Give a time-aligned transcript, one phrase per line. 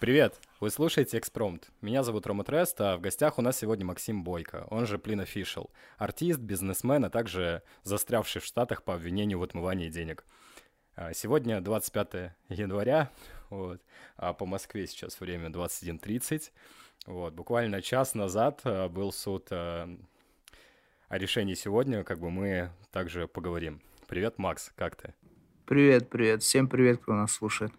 [0.00, 0.40] Привет!
[0.60, 1.70] Вы слушаете Экспромт.
[1.82, 5.20] Меня зовут Рома Трест, а в гостях у нас сегодня Максим Бойко, он же Плин
[5.20, 5.70] Official.
[5.98, 10.24] Артист, бизнесмен, а также застрявший в Штатах по обвинению в отмывании денег.
[10.96, 13.10] А, сегодня 25 января,
[13.50, 13.82] вот,
[14.16, 16.50] а по Москве сейчас время 21.30.
[17.06, 19.86] Вот, буквально час назад а, был суд а,
[21.08, 23.82] о решении сегодня, как бы мы также поговорим.
[24.08, 25.12] Привет, Макс, как ты?
[25.66, 26.42] Привет, привет.
[26.42, 27.72] Всем привет, кто нас слушает.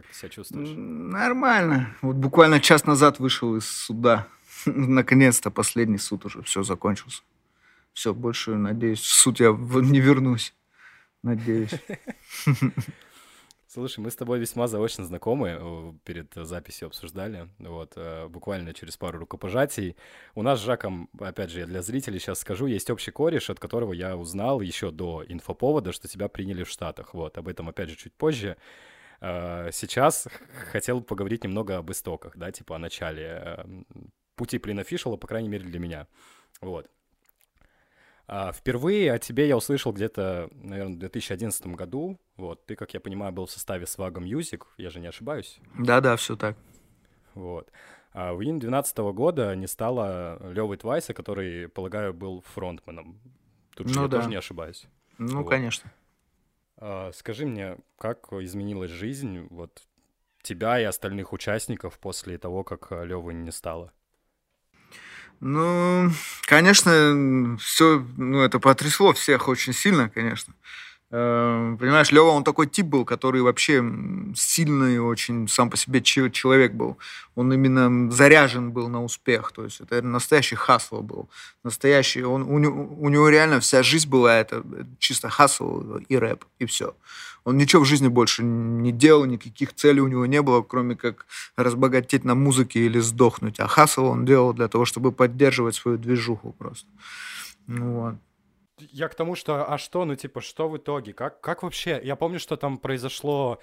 [0.00, 0.70] Как ты себя чувствуешь?
[0.74, 1.94] Нормально.
[2.00, 4.28] Вот буквально час назад вышел из суда.
[4.64, 6.42] Наконец-то последний суд уже.
[6.42, 7.22] Все, закончился.
[7.92, 10.54] Все, больше, надеюсь, в суд я не вернусь.
[11.22, 11.74] Надеюсь.
[13.68, 18.96] Слушай, мы с тобой весьма заочно знакомы, э, перед записью обсуждали, вот, э, буквально через
[18.96, 19.96] пару рукопожатий.
[20.34, 23.60] У нас с Жаком, опять же, я для зрителей сейчас скажу, есть общий кореш, от
[23.60, 27.90] которого я узнал еще до инфоповода, что тебя приняли в Штатах, вот, об этом, опять
[27.90, 28.56] же, чуть позже.
[29.20, 30.28] Э, сейчас
[30.72, 33.64] хотел поговорить немного об истоках, да, типа о начале
[34.36, 36.06] пути Плина Фишела, по крайней мере, для меня,
[36.60, 36.90] вот.
[38.32, 42.20] А, впервые о тебе я услышал где-то, наверное, в 2011 году.
[42.36, 45.58] Вот, ты, как я понимаю, был в составе Swag Music, я же не ошибаюсь?
[45.76, 46.56] Да-да, все так.
[47.34, 47.72] Вот.
[48.12, 53.20] А в июне 2012 года не стало Левы Твайса, который, полагаю, был фронтменом.
[53.74, 54.16] Тут ну, же я да.
[54.18, 54.86] тоже не ошибаюсь.
[55.18, 55.50] Ну, вот.
[55.50, 55.92] конечно.
[56.80, 59.82] А, скажи мне, как изменилась жизнь вот
[60.42, 63.92] тебя и остальных участников после того, как Левы не стало?
[65.40, 66.10] Ну,
[66.42, 70.54] конечно, все, ну, это потрясло всех очень сильно, конечно.
[70.54, 73.84] Э, понимаешь, Лева, он такой тип был, который вообще
[74.36, 76.98] сильный очень сам по себе человек был.
[77.34, 79.50] Он именно заряжен был на успех.
[79.52, 81.28] То есть это настоящий хасл был.
[81.64, 82.22] Настоящий.
[82.22, 84.64] Он, у, него, у него реально вся жизнь была это
[84.98, 86.94] чисто хасл и рэп, и все.
[87.44, 91.26] Он ничего в жизни больше не делал, никаких целей у него не было, кроме как
[91.56, 93.58] разбогатеть на музыке или сдохнуть.
[93.58, 96.86] А хасл он делал для того, чтобы поддерживать свою движуху просто.
[97.66, 98.14] Ну, вот.
[98.90, 101.12] Я к тому, что, а что, ну, типа, что в итоге?
[101.12, 102.00] Как, как вообще?
[102.02, 103.60] Я помню, что там произошло,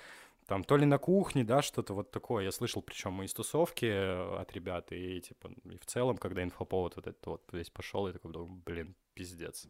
[0.47, 2.45] там, то ли на кухне, да, что-то вот такое.
[2.45, 6.95] Я слышал, причем из тусовки э, от ребят, и, типа, и в целом, когда инфоповод
[6.95, 8.31] вот этот вот весь пошел, я такой,
[8.65, 9.67] блин, пиздец.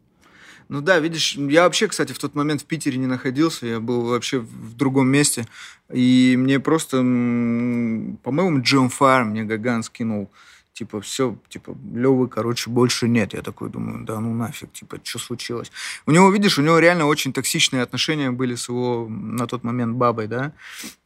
[0.70, 4.08] Ну да, видишь, я вообще, кстати, в тот момент в Питере не находился, я был
[4.08, 5.46] вообще в другом месте,
[5.92, 10.30] и мне просто, по-моему, Джон Фар мне Гаган скинул
[10.78, 13.34] типа, все, типа, Левы, короче, больше нет.
[13.34, 15.72] Я такой думаю, да ну нафиг, типа, что случилось?
[16.06, 19.96] У него, видишь, у него реально очень токсичные отношения были с его на тот момент
[19.96, 20.52] бабой, да,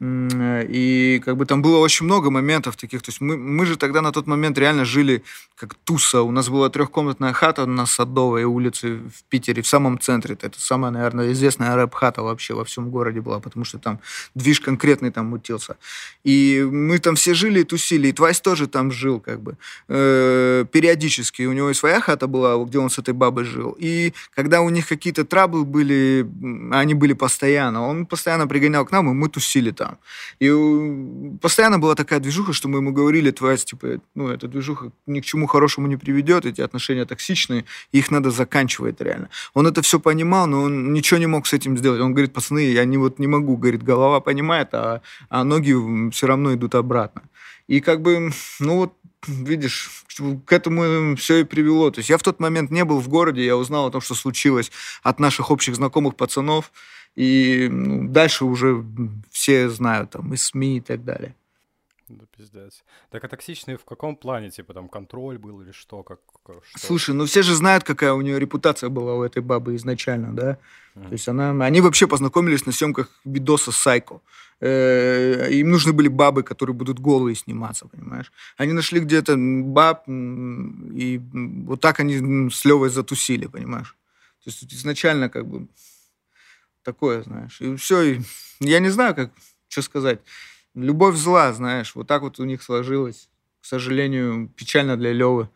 [0.00, 4.02] и как бы там было очень много моментов таких, то есть мы, мы же тогда
[4.02, 5.22] на тот момент реально жили
[5.56, 10.36] как туса, у нас была трехкомнатная хата на Садовой улице в Питере, в самом центре,
[10.40, 14.00] это самая, наверное, известная рэп-хата вообще во всем городе была, потому что там
[14.34, 15.76] движ конкретный там мутился.
[16.24, 19.56] И мы там все жили и тусили, и Твайс тоже там жил, как бы
[19.88, 21.42] э, периодически.
[21.42, 23.76] У него и своя хата была, где он с этой бабой жил.
[23.78, 26.26] И когда у них какие-то траблы были,
[26.72, 29.98] они были постоянно, он постоянно пригонял к нам, и мы тусили там.
[30.40, 30.50] И
[31.40, 35.24] постоянно была такая движуха, что мы ему говорили, твоя, типа, ну, эта движуха ни к
[35.24, 39.28] чему хорошему не приведет, эти отношения токсичные, их надо заканчивать реально.
[39.54, 42.00] Он это все понимал, но он ничего не мог с этим сделать.
[42.00, 46.26] Он говорит, пацаны, я не, вот не могу, говорит, голова понимает, а, а ноги все
[46.26, 47.22] равно идут обратно.
[47.68, 48.30] И как бы,
[48.60, 48.92] ну вот
[49.26, 50.04] видишь,
[50.44, 51.90] к этому все и привело.
[51.90, 54.14] То есть я в тот момент не был в городе, я узнал о том, что
[54.14, 54.70] случилось
[55.02, 56.72] от наших общих знакомых пацанов,
[57.14, 58.84] и ну, дальше уже
[59.30, 61.34] все знают, там, и СМИ и так далее.
[62.08, 62.84] Да пиздец.
[63.10, 64.50] Так а токсичные в каком плане?
[64.50, 66.02] Типа там контроль был или что?
[66.02, 66.78] Как, что?
[66.78, 70.58] Слушай, ну все же знают, какая у нее репутация была у этой бабы изначально, да?
[70.94, 71.06] Mm.
[71.06, 71.64] То есть она...
[71.64, 74.20] Они вообще познакомились на съемках видоса «Сайко».
[74.64, 78.32] Э, им нужны были бабы, которые будут голые сниматься, понимаешь?
[78.56, 81.20] Они нашли где-то баб, и
[81.66, 83.96] вот так они с Левой затусили, понимаешь?
[84.44, 85.66] То есть изначально как бы
[86.84, 87.60] такое, знаешь.
[87.60, 88.20] И все, и
[88.60, 89.32] я не знаю, как,
[89.68, 90.20] что сказать.
[90.76, 93.28] Любовь зла, знаешь, вот так вот у них сложилось.
[93.62, 95.48] К сожалению, печально для Левы.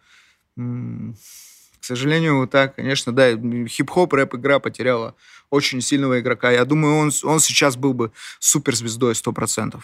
[1.86, 3.30] Сожалению, вот так, конечно, да,
[3.68, 5.14] хип-хоп, рэп-игра потеряла
[5.50, 6.50] очень сильного игрока.
[6.50, 8.10] Я думаю, он, он сейчас был бы
[8.40, 9.80] суперзвездой 100%.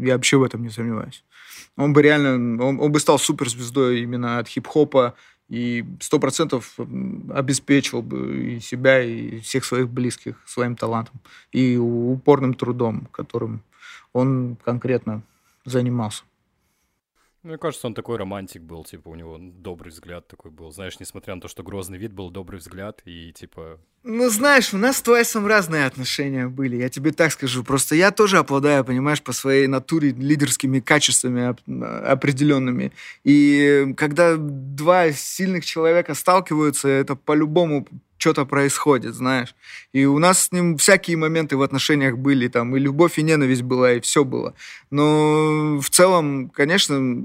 [0.00, 1.22] Я вообще в этом не сомневаюсь.
[1.76, 5.16] Он бы реально, он, он бы стал суперзвездой именно от хип-хопа
[5.50, 11.20] и сто процентов обеспечил бы и себя, и всех своих близких своим талантом
[11.52, 13.62] и упорным трудом, которым
[14.14, 15.20] он конкретно
[15.66, 16.22] занимался.
[17.44, 20.72] Мне кажется, он такой романтик был, типа, у него добрый взгляд такой был.
[20.72, 23.78] Знаешь, несмотря на то, что грозный вид был, добрый взгляд, и, типа...
[24.02, 27.62] Ну, знаешь, у нас с Твайсом разные отношения были, я тебе так скажу.
[27.62, 31.54] Просто я тоже обладаю, понимаешь, по своей натуре лидерскими качествами
[32.10, 32.92] определенными.
[33.24, 37.86] И когда два сильных человека сталкиваются, это по-любому
[38.24, 39.54] что-то происходит, знаешь.
[39.92, 43.60] И у нас с ним всякие моменты в отношениях были, там и любовь, и ненависть
[43.60, 44.54] была, и все было.
[44.90, 47.22] Но в целом, конечно,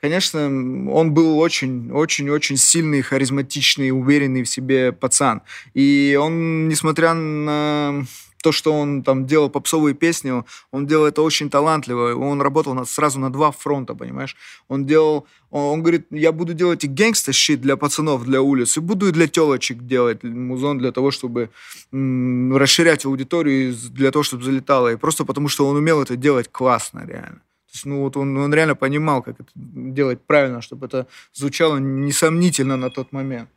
[0.00, 0.46] конечно,
[0.90, 5.42] он был очень, очень, очень сильный, харизматичный, уверенный в себе пацан.
[5.74, 8.06] И он, несмотря на
[8.42, 12.14] то, что он там делал попсовые песни, он делал это очень талантливо.
[12.14, 14.36] Он работал на, сразу на два фронта, понимаешь?
[14.68, 18.76] Он делал, он, он говорит, я буду делать и гэнгста щит для пацанов, для улиц,
[18.76, 21.48] и буду и для телочек делать музон для того, чтобы
[21.92, 24.92] м- расширять аудиторию, для того, чтобы залетало.
[24.92, 27.40] И просто потому, что он умел это делать классно, реально.
[27.72, 31.78] То есть, ну вот он, он реально понимал, как это делать правильно, чтобы это звучало
[31.78, 33.48] несомнительно на тот момент.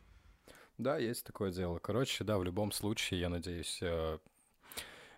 [0.78, 1.78] Да, есть такое дело.
[1.82, 4.18] Короче, да, в любом случае, я надеюсь, э,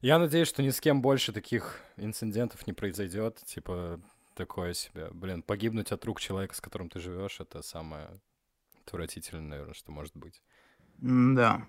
[0.01, 3.41] я надеюсь, что ни с кем больше таких инцидентов не произойдет.
[3.45, 4.01] Типа,
[4.35, 5.09] такое себе.
[5.11, 8.09] Блин, погибнуть от рук человека, с которым ты живешь, это самое
[8.87, 10.43] отвратительное, наверное, что может быть.
[10.99, 11.67] Да.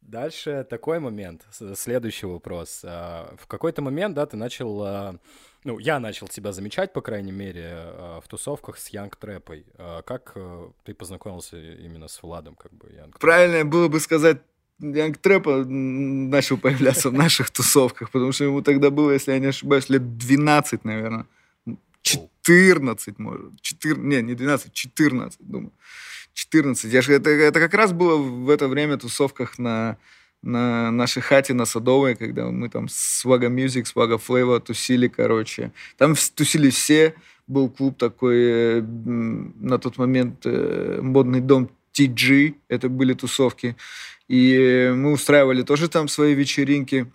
[0.00, 2.82] Дальше такой момент, следующий вопрос.
[2.84, 5.16] А, в какой-то момент, да, ты начал, а,
[5.64, 9.66] ну, я начал тебя замечать, по крайней мере, а, в тусовках с Янг Трэпой.
[9.76, 14.38] Как э, ты познакомился именно с Владом, как бы, Янг Правильно было бы сказать
[14.78, 19.46] Янг Трэпа начал появляться в наших тусовках, потому что ему тогда было, если я не
[19.46, 21.26] ошибаюсь, лет 12, наверное.
[22.02, 23.60] 14, может.
[23.60, 25.72] 4, не, не 12, 14, думаю.
[26.34, 26.92] 14.
[26.92, 29.96] Я же, это, это как раз было в это время тусовках на,
[30.42, 35.72] на нашей хате на Садовой, когда мы там с Swagga Music, Swagga Flavor тусили, короче.
[35.96, 37.14] Там тусили все.
[37.46, 43.76] Был клуб такой э, на тот момент э, модный дом TG, это были тусовки.
[44.28, 47.10] И мы устраивали тоже там свои вечеринки.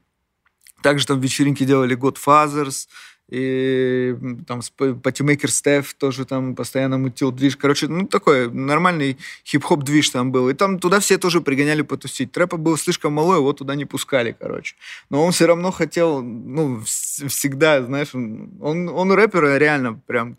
[0.82, 2.88] Также там вечеринки делали Godfathers,
[3.32, 4.14] и
[4.46, 4.60] там
[5.02, 7.56] Патимейкер Стеф тоже там постоянно мутил движ.
[7.56, 10.50] Короче, ну такой нормальный хип-хоп движ там был.
[10.50, 12.34] И там туда все тоже пригоняли потусить.
[12.34, 14.76] Трэпа был слишком малой, его туда не пускали, короче.
[15.10, 20.38] Но он все равно хотел, ну, всегда, знаешь, он, он, он рэпер реально прям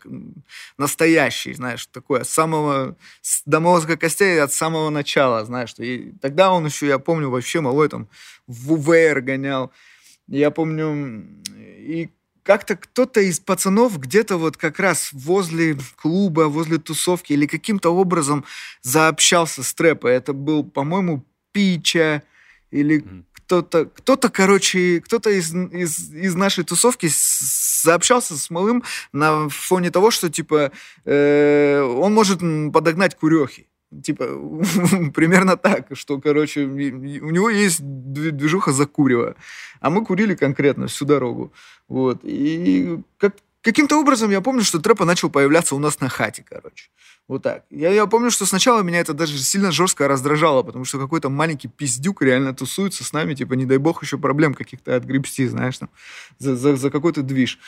[0.77, 2.95] настоящий, знаешь, такой, с самого,
[3.47, 5.73] до мозга костей от самого начала, знаешь.
[5.79, 8.07] И тогда он еще, я помню, вообще малой там
[8.45, 9.71] в УВР гонял.
[10.27, 11.25] Я помню,
[11.57, 12.09] и
[12.43, 18.45] как-то кто-то из пацанов где-то вот как раз возле клуба, возле тусовки или каким-то образом
[18.81, 20.07] заобщался с трэпа.
[20.07, 22.23] Это был, по-моему, Пича
[22.71, 23.23] или mm.
[23.33, 30.11] кто-то, кто-то, короче, кто-то из, из, из нашей тусовки заобщался с малым на фоне того,
[30.11, 30.71] что, типа,
[31.05, 32.39] э, он может
[32.73, 33.67] подогнать курехи.
[34.01, 34.25] Типа,
[35.13, 39.35] примерно так, что, короче, у него есть движуха за курево,
[39.79, 41.51] а мы курили конкретно всю дорогу.
[41.87, 42.21] Вот.
[42.23, 46.89] И как, каким-то образом я помню, что трэпа начал появляться у нас на хате, короче.
[47.27, 47.63] Вот так.
[47.69, 51.69] Я, я помню, что сначала меня это даже сильно жестко раздражало, потому что какой-то маленький
[51.69, 55.89] пиздюк реально тусуется с нами, типа, не дай бог еще проблем каких-то отгребсти, знаешь, там,
[56.37, 57.59] за, за, за какой-то движ.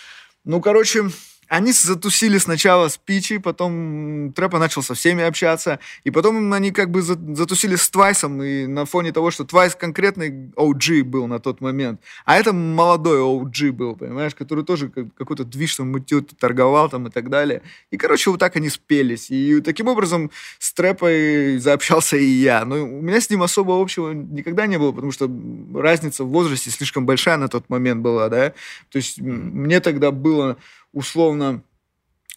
[0.44, 1.10] Ну, короче,
[1.48, 6.92] они затусили сначала с Пичи, потом Трэпа начал со всеми общаться, и потом они как
[6.92, 11.62] бы затусили с Твайсом, и на фоне того, что Твайс конкретный OG был на тот
[11.62, 17.08] момент, а это молодой OG был, понимаешь, который тоже какой-то движ там мутил, торговал там
[17.08, 17.62] и так далее.
[17.92, 19.30] И, короче, вот так они спелись.
[19.32, 22.66] И таким образом с Трэпой заобщался и я.
[22.66, 25.30] Но у меня с ним особо общего никогда не было, потому что
[25.74, 28.54] разница в возрасте слишком большая на тот момент была, да.
[28.90, 30.58] То есть мне тогда было
[30.96, 31.62] условно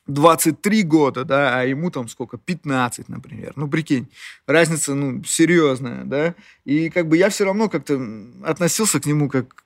[0.08, 3.52] 23 года, да, а ему там сколько, 15, например.
[3.56, 4.08] Ну, прикинь,
[4.46, 6.34] разница, ну, серьезная, да.
[6.64, 8.00] И как бы я все равно как-то
[8.44, 9.64] относился к нему как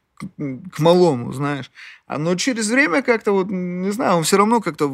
[0.73, 1.71] к малому, знаешь.
[2.07, 4.93] А, но через время как-то вот, не знаю, он все равно как-то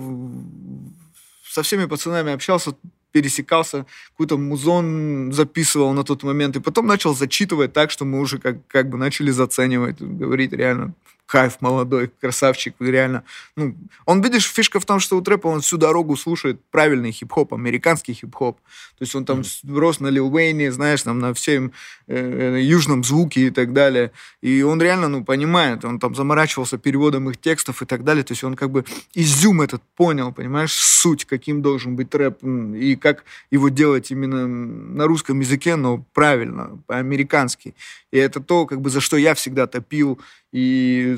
[1.44, 2.74] со всеми пацанами общался,
[3.12, 8.38] пересекался, какой-то музон записывал на тот момент, и потом начал зачитывать так, что мы уже
[8.38, 10.94] как, как бы начали заценивать, говорить реально
[11.28, 13.22] кайф молодой, красавчик, реально.
[13.54, 17.52] Ну, он, видишь, фишка в том, что у трэпа он всю дорогу слушает правильный хип-хоп,
[17.52, 18.58] американский хип-хоп.
[18.98, 19.78] То есть он там mm.
[19.78, 21.72] рос на Лил Уэйне, знаешь, там на всем
[22.06, 24.10] э, э, южном звуке и так далее.
[24.40, 28.24] И он реально, ну, понимает, он там заморачивался переводом их текстов и так далее.
[28.24, 32.96] То есть он как бы изюм этот понял, понимаешь, суть, каким должен быть рэп и
[32.96, 37.74] как его делать именно на русском языке, но правильно, по-американски.
[38.10, 40.18] И это то, как бы, за что я всегда топил
[40.52, 41.16] и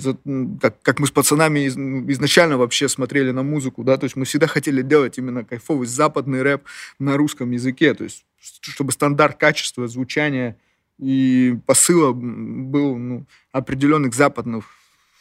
[0.61, 4.25] как, как мы с пацанами из, изначально вообще смотрели на музыку, да, то есть мы
[4.25, 6.65] всегда хотели делать именно кайфовый западный рэп
[6.99, 10.57] на русском языке, то есть чтобы стандарт качества, звучания
[10.99, 14.65] и посыла был ну, определенных западных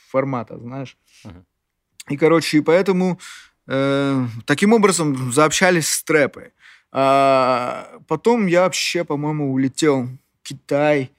[0.10, 0.98] форматов, знаешь.
[1.24, 1.44] Uh-huh.
[2.10, 3.20] И, короче, и поэтому
[3.68, 6.52] э, таким образом заобщались с трэпой.
[6.92, 10.06] А потом я вообще, по-моему, улетел
[10.42, 11.12] в Китай,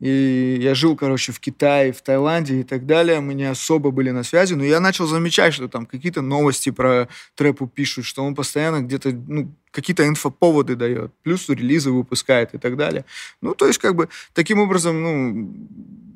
[0.00, 3.20] и я жил, короче, в Китае, в Таиланде и так далее.
[3.20, 7.08] Мы не особо были на связи, но я начал замечать, что там какие-то новости про
[7.34, 12.76] трэпу пишут, что он постоянно где-то, ну, какие-то инфоповоды дает, плюс релизы выпускает и так
[12.76, 13.04] далее.
[13.40, 15.52] Ну, то есть, как бы, таким образом, ну,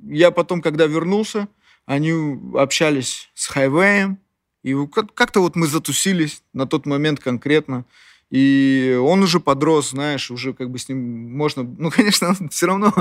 [0.09, 1.49] я потом, когда вернулся,
[1.85, 2.13] они
[2.55, 4.19] общались с Хайвеем,
[4.63, 4.77] и
[5.15, 7.85] как-то вот мы затусились на тот момент конкретно.
[8.33, 11.63] И он уже подрос, знаешь, уже как бы с ним можно...
[11.63, 12.93] Ну, конечно, он все равно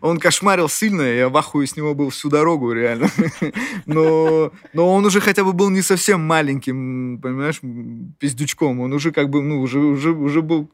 [0.00, 3.08] он кошмарил сильно, я в ахуе с него был всю дорогу, реально.
[3.86, 7.60] Но, но он уже хотя бы был не совсем маленьким, понимаешь,
[8.18, 8.80] пиздючком.
[8.80, 10.70] Он уже как бы, ну, уже, уже, уже был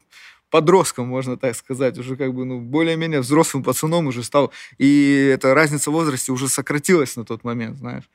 [0.49, 4.51] подростком, можно так сказать, уже как бы, ну, более-менее взрослым пацаном уже стал.
[4.79, 8.05] И эта разница в возрасте уже сократилась на тот момент, знаешь.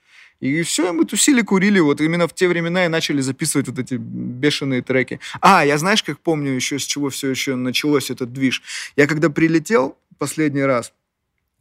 [0.43, 1.79] И все, мы тусили, курили.
[1.79, 5.21] Вот именно в те времена и начали записывать вот эти бешеные треки.
[5.41, 8.61] А, я знаешь, как помню еще, с чего все еще началось этот движ?
[8.97, 10.93] Я когда прилетел последний раз,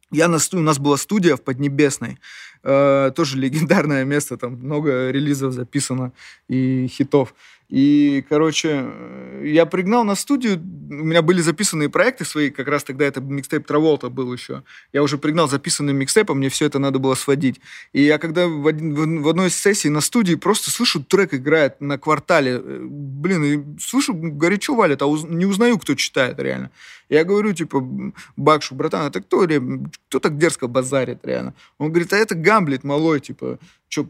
[0.10, 2.18] я на, у нас была студия в Поднебесной,
[2.64, 6.12] э, тоже легендарное место, там много релизов записано
[6.50, 7.36] и хитов.
[7.72, 8.86] И, короче,
[9.44, 13.66] я пригнал на студию, у меня были записанные проекты свои, как раз тогда это микстейп
[13.66, 14.63] Траволта был еще.
[14.92, 17.62] Я уже пригнал записанным микстейпом, мне все это надо было сводить.
[17.94, 21.80] И я когда в, один, в одной из сессий на студии просто слышу, трек играет
[21.80, 22.62] на квартале.
[22.62, 26.72] Э, блин, и слышу, горячо валит, а уз, не узнаю, кто читает реально.
[27.08, 27.86] Я говорю, типа,
[28.36, 31.54] Бакшу, братан, это кто, кто так дерзко базарит реально?
[31.78, 33.60] Он говорит, а это Гамблет малой, типа,
[33.90, 34.08] что,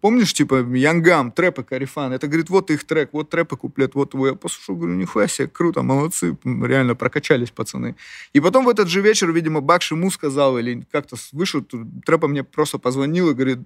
[0.00, 2.12] помнишь, типа, Янгам, трэпы, Карифан?
[2.12, 4.30] Это, говорит, вот их трек, вот трэпы, куплет, вот твой.
[4.30, 7.96] Я послушал, говорю, нихуя себе, круто, молодцы, реально прокачались пацаны.
[8.34, 11.64] И потом в этот же вечер, видимо, Бакш ему сказал, или как-то вышел,
[12.04, 13.58] трэпа мне просто позвонил и говорит,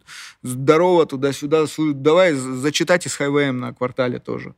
[0.43, 4.55] здорово, туда-сюда, давай зачитать из Хайвеем на квартале тоже.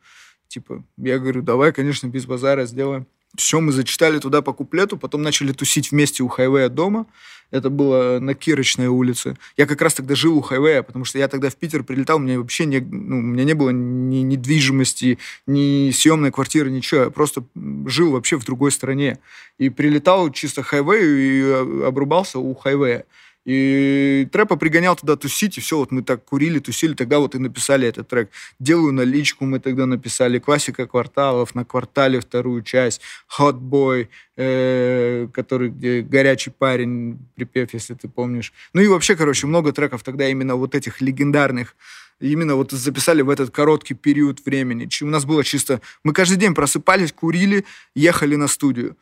[0.48, 3.06] Типа, я говорю, давай, конечно, без базара сделаем.
[3.36, 7.06] Все, мы зачитали туда по куплету, потом начали тусить вместе у Хайвея дома.
[7.52, 9.36] Это было на Кирочной улице.
[9.56, 12.20] Я как раз тогда жил у Хайвея, потому что я тогда в Питер прилетал, у
[12.20, 17.02] меня вообще не, ну, у меня не было ни недвижимости, ни съемной квартиры, ничего.
[17.02, 17.44] Я просто
[17.86, 19.18] жил вообще в другой стране.
[19.58, 23.04] И прилетал чисто Хайвею и э, обрубался у Хайвея.
[23.46, 27.38] И трэпа пригонял туда тусить, и все, вот мы так курили, тусили, тогда вот и
[27.38, 28.30] написали этот трек.
[28.58, 33.00] «Делаю наличку» мы тогда написали, «Классика кварталов», на квартале вторую часть,
[33.38, 38.52] «Hot Boy», э, который, где горячий парень, припев, если ты помнишь.
[38.72, 41.76] Ну и вообще, короче, много треков тогда именно вот этих легендарных,
[42.18, 44.88] именно вот записали в этот короткий период времени.
[45.02, 45.80] У нас было чисто...
[46.02, 48.96] Мы каждый день просыпались, курили, ехали на студию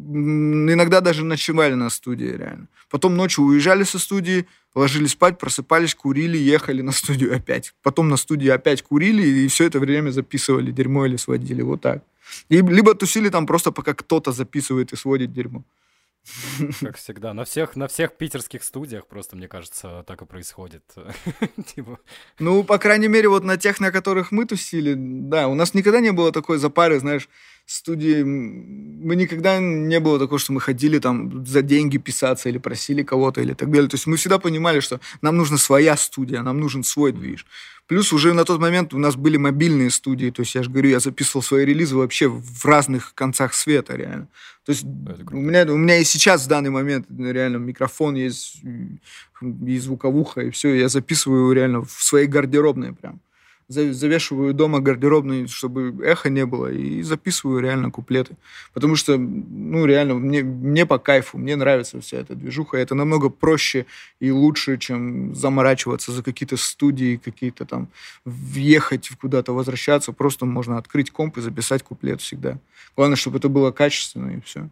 [0.00, 2.68] иногда даже ночевали на студии, реально.
[2.88, 7.74] Потом ночью уезжали со студии, ложились спать, просыпались, курили, ехали на студию опять.
[7.82, 11.62] Потом на студии опять курили, и все это время записывали дерьмо или сводили.
[11.62, 12.02] Вот так.
[12.48, 15.64] И, либо тусили там просто, пока кто-то записывает и сводит дерьмо.
[16.80, 17.34] Как всегда.
[17.34, 20.84] На всех, на всех питерских студиях просто, мне кажется, так и происходит.
[21.74, 21.98] типа.
[22.38, 26.00] Ну, по крайней мере, вот на тех, на которых мы тусили, да, у нас никогда
[26.00, 27.28] не было такой запары, знаешь,
[27.70, 28.22] студии.
[28.22, 33.40] Мы никогда не было такого, что мы ходили там за деньги писаться или просили кого-то
[33.40, 33.88] или так далее.
[33.88, 37.46] То есть мы всегда понимали, что нам нужна своя студия, нам нужен свой движ.
[37.86, 40.90] Плюс уже на тот момент у нас были мобильные студии, то есть я же говорю,
[40.90, 44.28] я записывал свои релизы вообще в разных концах света, реально.
[44.64, 48.62] То есть у меня, у меня и сейчас в данный момент реально микрофон есть,
[49.42, 53.20] и звуковуха, и все, я записываю реально в своей гардеробной прям
[53.70, 58.36] завешиваю дома гардеробный, чтобы эхо не было, и записываю реально куплеты.
[58.74, 62.76] Потому что, ну, реально, мне, мне по кайфу, мне нравится вся эта движуха.
[62.78, 63.86] Это намного проще
[64.18, 67.88] и лучше, чем заморачиваться за какие-то студии, какие-то там,
[68.24, 70.12] въехать куда-то, возвращаться.
[70.12, 72.58] Просто можно открыть комп и записать куплет всегда.
[72.96, 74.68] Главное, чтобы это было качественно, и все.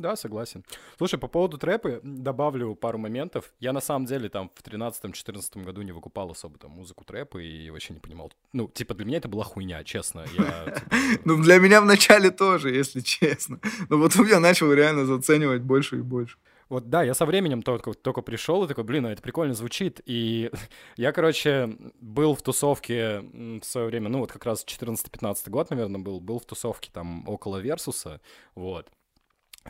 [0.00, 0.64] Да, согласен.
[0.98, 3.52] Слушай, по поводу трэпы добавлю пару моментов.
[3.60, 7.70] Я на самом деле там в 13-14 году не выкупал особо там музыку трэпа и
[7.70, 8.32] вообще не понимал.
[8.52, 10.26] Ну, типа для меня это была хуйня, честно.
[10.30, 10.80] Типа...
[11.24, 13.60] Ну, для меня вначале тоже, если честно.
[13.88, 16.38] Но потом я начал реально заценивать больше и больше.
[16.70, 20.00] Вот да, я со временем только, только пришел и такой, блин, а это прикольно звучит.
[20.06, 20.50] И
[20.96, 26.00] я, короче, был в тусовке в свое время, ну вот как раз 14-15 год, наверное,
[26.00, 28.20] был, был в тусовке там около Версуса,
[28.54, 28.88] вот.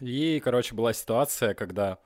[0.00, 1.98] И, короче, была ситуация, когда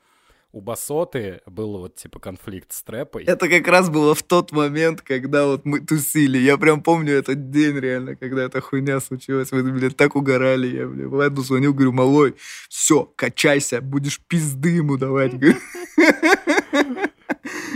[0.55, 3.25] у Басоты был вот типа конфликт с трэпой.
[3.25, 6.39] Это как раз было в тот момент, когда вот мы тусили.
[6.39, 9.51] Я прям помню этот день реально, когда эта хуйня случилась.
[9.51, 10.69] Мы, блядь, так угорали.
[10.69, 12.37] Я, блядь, Владу звонил, говорю, малой,
[12.69, 15.33] все, качайся, будешь пизды ему давать.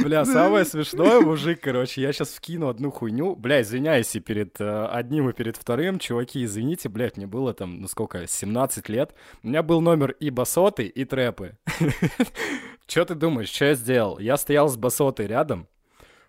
[0.02, 3.34] Бля, самое смешное, мужик, короче, я сейчас вкину одну хуйню.
[3.34, 5.98] Бля, извиняюсь и перед э, одним, и перед вторым.
[5.98, 9.14] Чуваки, извините, блядь, мне было там, ну сколько, 17 лет.
[9.42, 11.56] У меня был номер и басоты, и трэпы.
[12.86, 14.18] Чё ты думаешь, что я сделал?
[14.18, 15.68] Я стоял с басотой рядом,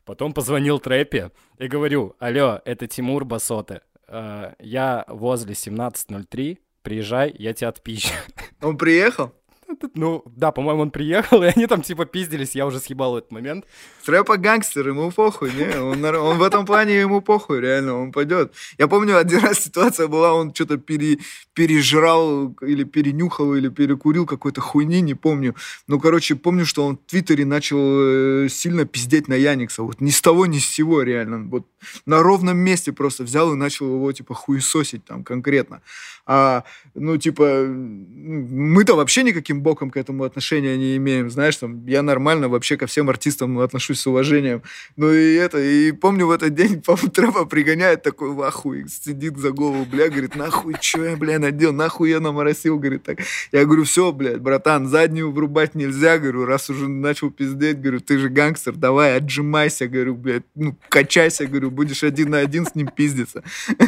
[0.06, 3.82] потом позвонил трэпе и говорю, алло, это Тимур Басоты.
[4.08, 8.14] Э, я возле 17.03, приезжай, я тебя отпищу.
[8.62, 9.34] Он приехал?
[9.96, 13.66] Ну, да, по-моему, он приехал, и они там типа пиздились, я уже съебал этот момент.
[14.06, 15.80] Трэпа гангстер, ему похуй, не?
[15.80, 18.54] Он, он в этом плане ему похуй, реально, он пойдет.
[18.78, 21.20] Я помню, один раз ситуация была, он что-то пере,
[21.54, 25.56] пережрал или перенюхал, или перекурил какой-то хуйни, не помню.
[25.88, 29.84] Ну, короче, помню, что он в Твиттере начал э, сильно пиздеть на Яникса.
[29.84, 31.50] Вот ни с того, ни с сего, реально.
[31.50, 31.66] Вот
[32.06, 35.82] на ровном месте просто взял и начал его, типа, хуесосить там конкретно.
[36.26, 42.02] А, ну, типа, мы-то вообще никаким боком к этому отношения не имеем, знаешь, там, я
[42.02, 44.64] нормально вообще ко всем артистам отношусь с уважением.
[44.96, 49.38] Ну, и это, и помню в этот день, по-моему, Трэпа пригоняет такой в ахуй, сидит
[49.38, 53.20] за голову, бля, говорит, нахуй, что я, бля, надел, нахуй я наморосил, говорит, так.
[53.52, 58.18] Я говорю, все, блядь, братан, заднюю врубать нельзя, говорю, раз уже начал пиздеть, говорю, ты
[58.18, 62.88] же гангстер, давай, отжимайся, говорю, блядь, ну, качайся, говорю, будешь один на один с ним
[62.88, 63.44] пиздиться.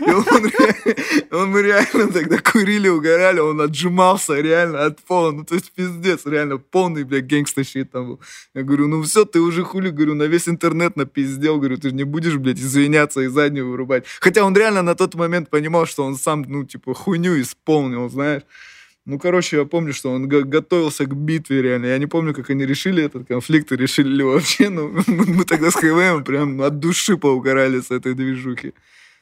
[0.00, 0.24] И он,
[1.30, 5.32] он мы реально тогда курили, угорали, он отжимался реально от пола.
[5.32, 8.20] Ну, то есть пиздец, реально полный, бля, гэнгста щит там был.
[8.54, 11.94] Я говорю, ну все, ты уже хули, говорю, на весь интернет напиздел, говорю, ты же
[11.94, 14.04] не будешь, блядь, извиняться и заднюю вырубать.
[14.20, 18.42] Хотя он реально на тот момент понимал, что он сам, ну, типа, хуйню исполнил, знаешь.
[19.06, 21.86] Ну, короче, я помню, что он готовился к битве реально.
[21.86, 24.68] Я не помню, как они решили этот конфликт и решили ли вообще.
[24.68, 28.74] Но мы тогда с ХВМ прям от души поугорали с этой движухи.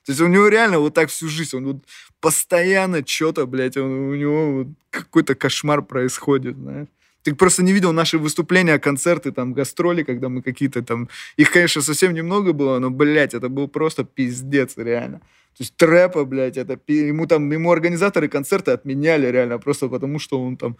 [0.08, 1.76] То есть у него реально вот так всю жизнь, он вот
[2.18, 6.88] постоянно что-то, блядь, он, у него вот какой-то кошмар происходит, знаешь.
[7.22, 11.10] Ты просто не видел наши выступления, концерты, там, гастроли, когда мы какие-то там...
[11.36, 15.18] Их, конечно, совсем немного было, но, блядь, это был просто пиздец, реально.
[15.18, 16.80] То есть трэпа, блядь, это...
[16.86, 20.78] Ему там, ему организаторы концерта отменяли реально, просто потому что он там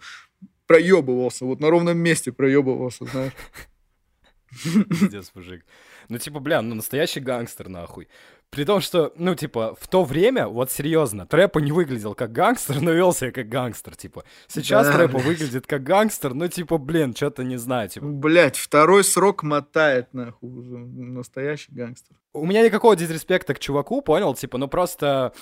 [0.65, 3.33] проебывался, вот на ровном месте проебывался, знаешь.
[4.89, 5.63] Пиздец, мужик.
[6.09, 8.07] Ну, типа, бля, ну настоящий гангстер, нахуй.
[8.51, 12.81] При том, что, ну, типа, в то время, вот серьезно, Трэпа не выглядел как гангстер,
[12.81, 14.23] но вел себя как гангстер, типа.
[14.47, 18.07] Сейчас да, Трэпа выглядит как гангстер, ну, типа, блин, что-то не знаю, типа.
[18.07, 22.15] Блять, второй срок мотает, нахуй, уже настоящий гангстер.
[22.33, 25.33] У меня никакого дисреспекта к чуваку, понял, типа, ну, просто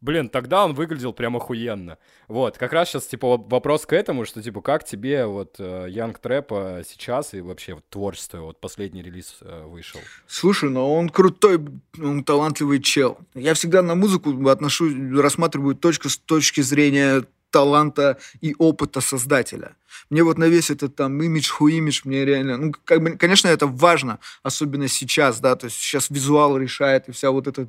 [0.00, 1.98] блин, тогда он выглядел прям охуенно.
[2.28, 6.20] Вот, как раз сейчас, типа, вопрос к этому, что, типа, как тебе вот Янг э,
[6.20, 10.00] Трэпа сейчас и вообще вот, творчество, вот последний релиз э, вышел?
[10.26, 11.60] Слушай, ну он крутой,
[11.98, 13.18] он талантливый чел.
[13.34, 19.76] Я всегда на музыку отношусь, рассматриваю точку с точки зрения таланта и опыта создателя.
[20.10, 23.66] Мне вот на весь этот там имидж, хуимидж, мне реально, ну, как бы, конечно, это
[23.66, 27.68] важно, особенно сейчас, да, то есть сейчас визуал решает, и вся вот эта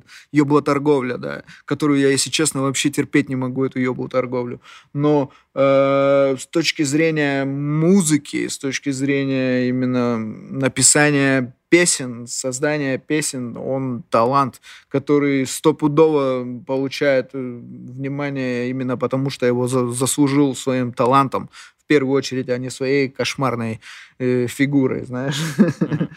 [0.60, 4.60] торговля, да, которую я, если честно, вообще терпеть не могу, эту торговлю.
[4.92, 14.02] Но э, с точки зрения музыки, с точки зрения именно написания песен, создания песен, он
[14.10, 21.86] талант, который стопудово получает э, внимание именно потому, что его за, заслужил своим талантом, в
[21.86, 23.80] первую очередь, а не своей кошмарной
[24.18, 25.40] э, фигурой, знаешь.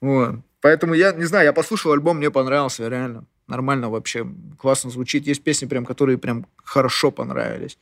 [0.00, 0.34] Вот.
[0.60, 3.24] Поэтому я, не знаю, я послушал альбом, мне понравился, реально.
[3.46, 4.26] Нормально вообще,
[4.58, 5.26] классно звучит.
[5.26, 7.78] Есть песни, прям, которые прям хорошо понравились.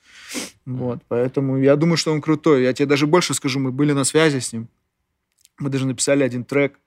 [0.65, 2.63] Вот, поэтому я думаю, что он крутой.
[2.63, 4.69] Я тебе даже больше скажу, мы были на связи с ним.
[5.59, 6.79] Мы даже написали один трек.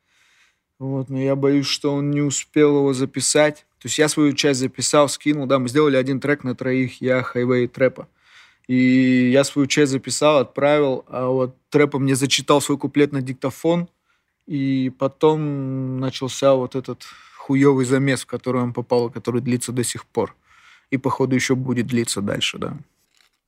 [0.80, 3.66] Вот, но я боюсь, что он не успел его записать.
[3.80, 7.22] То есть я свою часть записал, скинул, да, мы сделали один трек на троих, я,
[7.22, 8.08] Хайвей и Трэпа.
[8.68, 13.88] И я свою часть записал, отправил, а вот Трэпа мне зачитал свой куплет на диктофон,
[14.48, 17.04] и потом начался вот этот
[17.38, 20.36] хуёвый замес, в который он попал, который длится до сих пор.
[20.90, 22.78] И, походу, еще будет длиться дальше, да.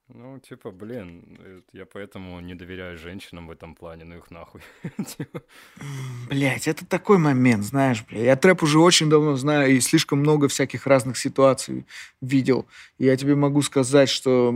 [0.10, 1.38] Ну, типа, блин,
[1.74, 4.62] я поэтому не доверяю женщинам в этом плане, ну их нахуй.
[5.18, 5.42] Типа.
[6.30, 8.24] Блять, это такой момент, знаешь, бля.
[8.24, 11.86] Я трэп уже очень давно знаю и слишком много всяких разных ситуаций
[12.22, 12.68] видел.
[12.98, 14.56] И я тебе могу сказать, что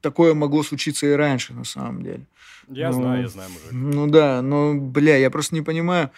[0.00, 2.24] такое могло случиться и раньше, на самом деле.
[2.68, 3.72] Я ну, знаю, я знаю, мужик.
[3.72, 6.10] Ну да, но, бля, я просто не понимаю,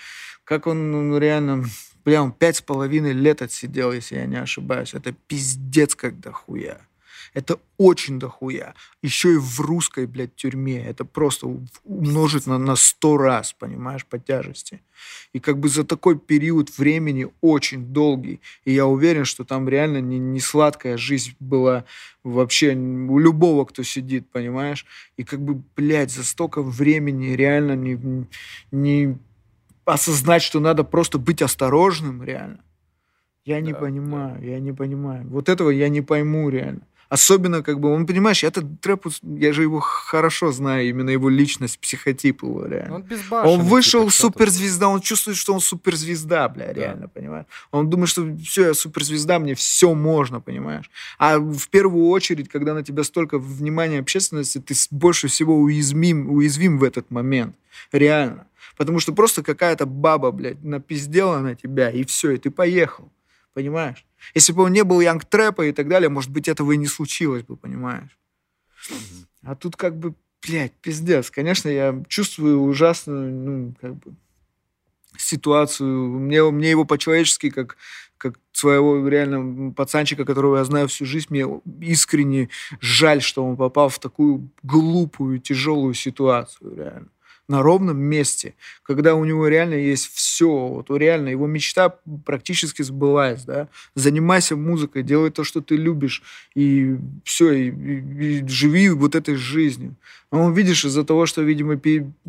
[0.45, 1.65] как он ну, реально...
[2.05, 4.95] Бля, он пять с половиной лет отсидел, если я не ошибаюсь.
[4.95, 6.81] Это пиздец как дохуя.
[7.33, 8.75] Это очень дохуя.
[9.03, 10.85] Еще и в русской, блядь, тюрьме.
[10.85, 11.49] Это просто
[11.85, 14.83] умножить на, на сто раз, понимаешь, по тяжести.
[15.33, 18.41] И как бы за такой период времени очень долгий.
[18.65, 21.85] И я уверен, что там реально не, не сладкая жизнь была
[22.25, 24.85] вообще у любого, кто сидит, понимаешь?
[25.17, 28.27] И как бы, блядь, за столько времени реально не,
[28.73, 29.19] не
[29.85, 32.61] осознать, что надо просто быть осторожным, реально.
[33.45, 34.47] Я не да, понимаю, да.
[34.47, 35.27] я не понимаю.
[35.29, 36.83] Вот этого я не пойму реально.
[37.11, 41.81] Особенно, как бы, он, понимаешь, этот трэп, я же его хорошо знаю, именно его личность,
[41.81, 42.95] психотип его, реально.
[42.95, 43.53] Он безбашенный.
[43.53, 46.73] Он вышел типа, суперзвезда, он чувствует, что он суперзвезда, бля, да.
[46.73, 47.47] реально, понимаешь?
[47.73, 50.89] Он думает, что все, я суперзвезда, мне все можно, понимаешь?
[51.19, 56.79] А в первую очередь, когда на тебя столько внимания общественности, ты больше всего уязвим, уязвим
[56.79, 57.57] в этот момент.
[57.91, 58.47] Реально.
[58.77, 63.11] Потому что просто какая-то баба, блядь, напиздела на тебя, и все, и ты поехал.
[63.55, 64.07] Понимаешь?
[64.35, 66.87] Если бы он не был Янг Трэпа и так далее, может быть, этого и не
[66.87, 68.17] случилось бы, понимаешь?
[69.43, 70.15] А тут как бы,
[70.47, 71.31] блядь, пиздец.
[71.31, 74.15] Конечно, я чувствую ужасную, ну, как бы,
[75.19, 76.09] ситуацию.
[76.21, 77.77] Мне, мне его по-человечески, как,
[78.19, 81.47] как своего реально пацанчика, которого я знаю всю жизнь, мне
[81.81, 87.09] искренне жаль, что он попал в такую глупую, тяжелую ситуацию, реально
[87.51, 93.45] на ровном месте, когда у него реально есть все, вот реально его мечта практически сбылась,
[93.45, 96.23] да, занимайся музыкой, делай то, что ты любишь,
[96.55, 99.97] и все, и, и, и живи вот этой жизнью.
[100.31, 101.77] А он, видишь, из-за того, что, видимо,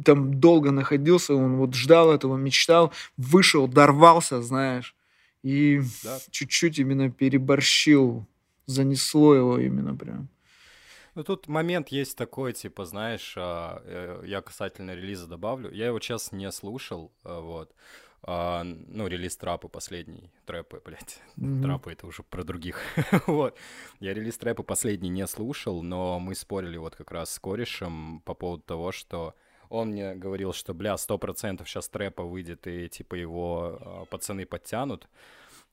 [0.04, 4.96] там долго находился, он вот ждал этого, мечтал, вышел, дорвался, знаешь,
[5.44, 6.18] и да.
[6.32, 8.26] чуть-чуть именно переборщил,
[8.66, 10.30] занесло его именно прям.
[11.16, 15.72] Ну, тут момент есть такой, типа, знаешь, а, э, я касательно релиза добавлю.
[15.72, 17.76] Я его сейчас не слушал, а, вот.
[18.24, 21.64] А, ну, релиз трапы последний, трэпы, блядь, mm-hmm.
[21.64, 22.80] трапы это уже про других,
[23.28, 23.58] вот.
[24.00, 28.36] Я релиз Трэппы последний не слушал, но мы спорили вот как раз с корешем по
[28.36, 29.34] поводу того, что
[29.70, 35.08] он мне говорил, что, бля, сто процентов сейчас Трэппа выйдет, и, типа, его пацаны подтянут,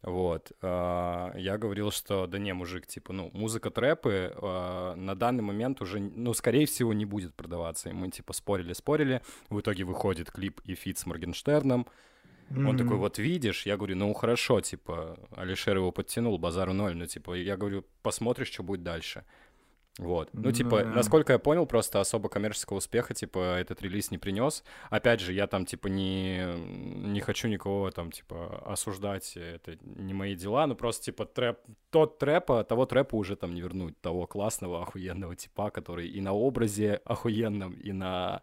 [0.03, 0.53] вот.
[0.63, 5.81] А, я говорил, что да не, мужик, типа, ну, музыка Трэппы а, на данный момент
[5.81, 7.89] уже, ну, скорее всего, не будет продаваться.
[7.89, 9.23] И мы, типа, спорили-спорили.
[9.51, 11.87] В итоге выходит клип и фит с Моргенштерном.
[12.51, 12.67] Mm-hmm.
[12.67, 17.05] Он такой, вот видишь, я говорю, ну хорошо, типа, Алишер его подтянул, базару ноль, ну,
[17.07, 19.25] типа, я говорю, посмотришь, что будет дальше.
[19.99, 20.31] Вот.
[20.33, 20.91] Ну, типа, да.
[20.91, 24.63] насколько я понял, просто особо коммерческого успеха, типа, этот релиз не принес.
[24.91, 30.37] Опять же, я там, типа, не, не хочу никого там, типа, осуждать, это не мои
[30.37, 31.59] дела, но просто, типа, трэп,
[31.91, 36.33] тот трэпа, того трэпа уже там не вернуть, того классного, охуенного типа, который и на
[36.33, 38.43] образе охуенном, и на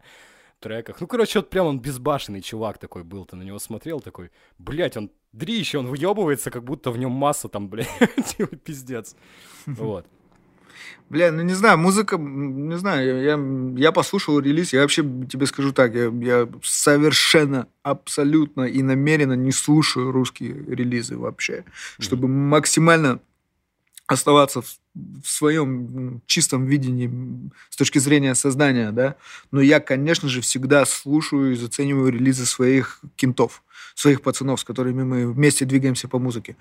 [0.60, 1.00] треках.
[1.00, 4.96] Ну, короче, вот прям он безбашенный чувак такой был, ты на него смотрел, такой, блядь,
[4.96, 7.88] он дрищ, он выебывается, как будто в нем масса там, блядь,
[8.36, 9.16] типа, пиздец.
[9.66, 10.06] Вот.
[11.08, 13.38] Бля, ну не знаю, музыка, не знаю, я,
[13.80, 19.52] я послушал релиз, я вообще тебе скажу так, я, я совершенно, абсолютно и намеренно не
[19.52, 22.02] слушаю русские релизы вообще, mm-hmm.
[22.02, 23.20] чтобы максимально
[24.06, 27.10] оставаться в, в своем чистом видении
[27.70, 29.16] с точки зрения создания, да.
[29.50, 33.62] Но я, конечно же, всегда слушаю и зацениваю релизы своих кентов,
[33.96, 36.56] своих пацанов, с которыми мы вместе двигаемся по музыке.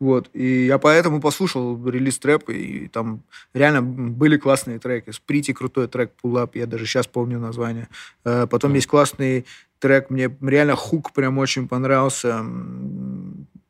[0.00, 0.28] Вот.
[0.34, 3.22] И я поэтому послушал релиз трэп, и там
[3.54, 5.12] реально были классные треки.
[5.12, 7.88] Сприти крутой трек Pull Up, я даже сейчас помню название.
[8.24, 8.74] Э, потом mm.
[8.74, 9.46] есть классный
[9.78, 12.44] трек, мне реально хук прям очень понравился.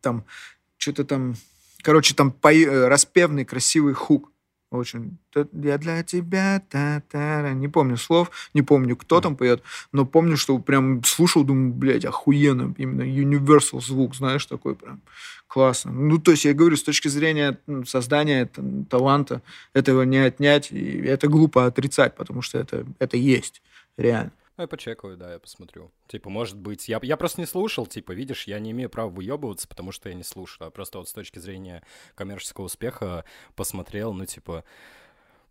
[0.00, 0.24] Там
[0.78, 1.36] что-то там
[1.82, 2.52] Короче, там по...
[2.52, 4.30] Э, распевный, красивый хук.
[4.70, 5.18] Очень.
[5.52, 10.36] Я для тебя, та та Не помню слов, не помню, кто там поет, но помню,
[10.36, 12.72] что прям слушал, думаю, блядь, охуенно.
[12.78, 15.00] Именно universal звук, знаешь, такой прям
[15.48, 15.90] классно.
[15.90, 18.48] Ну, то есть, я говорю, с точки зрения создания
[18.88, 19.42] таланта,
[19.74, 23.62] этого не отнять, и это глупо отрицать, потому что это, это есть,
[23.96, 24.30] реально.
[24.60, 25.90] Ну, я почекаю, да, я посмотрю.
[26.06, 29.66] Типа, может быть, я, я просто не слушал, типа, видишь, я не имею права выебываться,
[29.66, 31.82] потому что я не слушал, а просто вот с точки зрения
[32.14, 33.24] коммерческого успеха
[33.56, 34.64] посмотрел, ну, типа,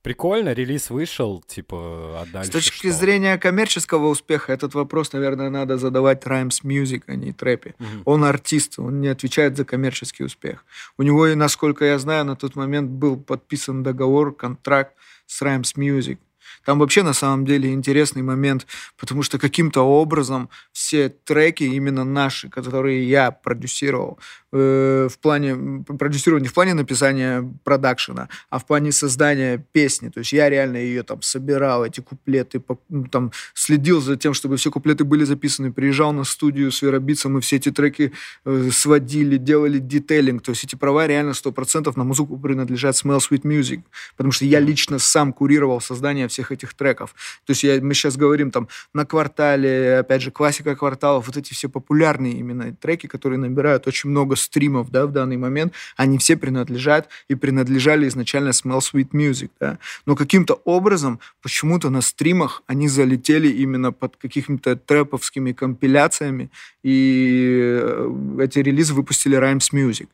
[0.03, 2.99] прикольно, релиз вышел, типа, а дальше С точки что?
[2.99, 7.73] зрения коммерческого успеха, этот вопрос, наверное, надо задавать Rhymes Music, а не Трэпе.
[7.79, 7.87] Угу.
[8.05, 10.63] Он артист, он не отвечает за коммерческий успех.
[10.99, 14.95] У него, насколько я знаю, на тот момент был подписан договор, контракт
[15.25, 16.19] с Rhymes Music.
[16.65, 18.67] Там вообще на самом деле интересный момент,
[18.97, 24.19] потому что каким-то образом все треки именно наши, которые я продюсировал,
[24.51, 30.09] э, в плане продюсирования, не в плане написания продакшена, а в плане создания песни.
[30.09, 34.57] То есть я реально ее там собирал, эти куплеты, ну, там следил за тем, чтобы
[34.57, 38.11] все куплеты были записаны, приезжал на студию с Веробитцем, мы все эти треки
[38.45, 40.41] э, сводили, делали детейлинг.
[40.41, 43.81] То есть эти права реально 100% на музыку принадлежат Smell Sweet Music,
[44.17, 47.15] потому что я лично сам курировал создание всех этих треков.
[47.45, 51.53] То есть я, мы сейчас говорим там на квартале, опять же, классика кварталов, вот эти
[51.53, 56.37] все популярные именно треки, которые набирают очень много стримов, да, в данный момент, они все
[56.37, 59.79] принадлежат и принадлежали изначально Smell Sweet Music, да.
[60.05, 66.49] Но каким-то образом почему-то на стримах они залетели именно под какими-то трэповскими компиляциями,
[66.83, 70.07] и э, эти релизы выпустили Rhymes Music.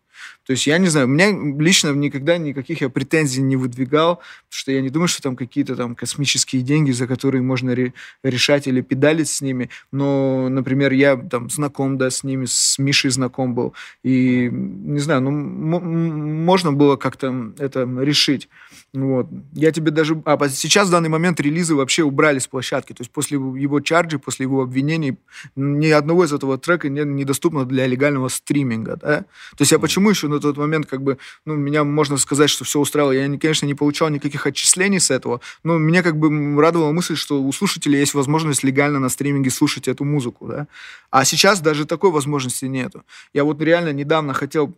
[0.45, 4.49] То есть я не знаю, у меня лично никогда никаких я претензий не выдвигал, потому
[4.49, 8.67] что я не думаю, что там какие-то там космические деньги, за которые можно ре- решать
[8.67, 9.69] или педалить с ними.
[9.91, 13.73] Но, например, я там знаком, да, с ними, с Мишей знаком был.
[14.03, 18.47] И, не знаю, ну, можно было как-то это решить.
[18.93, 19.27] Вот.
[19.53, 20.21] Я тебе даже...
[20.25, 22.93] А сейчас в данный момент релизы вообще убрали с площадки.
[22.93, 25.17] То есть после его чарджи, после его обвинений,
[25.55, 28.97] ни одного из этого трека не, недоступно для легального стриминга.
[28.97, 29.17] Да?
[29.21, 32.63] То есть я почему еще на тот момент как бы, ну, меня можно сказать, что
[32.63, 33.11] все устраивало.
[33.11, 37.41] Я, конечно, не получал никаких отчислений с этого, но меня как бы радовала мысль, что
[37.41, 40.67] у слушателей есть возможность легально на стриминге слушать эту музыку, да.
[41.11, 43.03] А сейчас даже такой возможности нету.
[43.33, 44.75] Я вот реально недавно хотел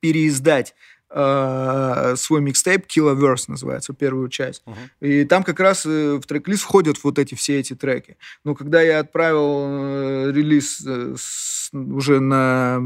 [0.00, 0.74] переиздать
[1.14, 4.62] э, свой микстейп Killer Verse называется, первую часть.
[4.66, 5.08] Uh-huh.
[5.08, 8.16] И там как раз э, в трек-лист входят вот эти все эти треки.
[8.44, 12.80] Но когда я отправил э, релиз с, уже на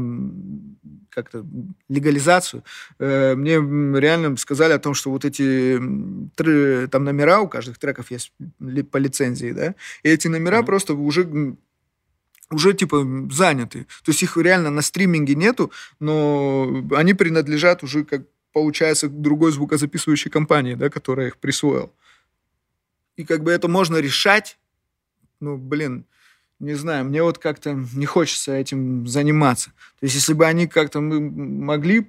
[1.09, 1.45] как-то
[1.89, 2.63] легализацию,
[2.99, 3.55] э, мне
[3.99, 5.77] реально сказали о том, что вот эти
[6.87, 8.33] там номера у каждых треков есть
[8.91, 10.65] по лицензии, да, и эти номера mm-hmm.
[10.65, 11.55] просто уже
[12.49, 13.87] уже типа заняты.
[14.03, 20.31] То есть их реально на стриминге нету, но они принадлежат уже, как получается, другой звукозаписывающей
[20.31, 21.91] компании, да, которая их присвоила.
[23.15, 24.57] И как бы это можно решать,
[25.39, 26.05] ну, блин,
[26.59, 29.71] не знаю, мне вот как-то не хочется этим заниматься.
[29.99, 32.07] То есть, если бы они как-то могли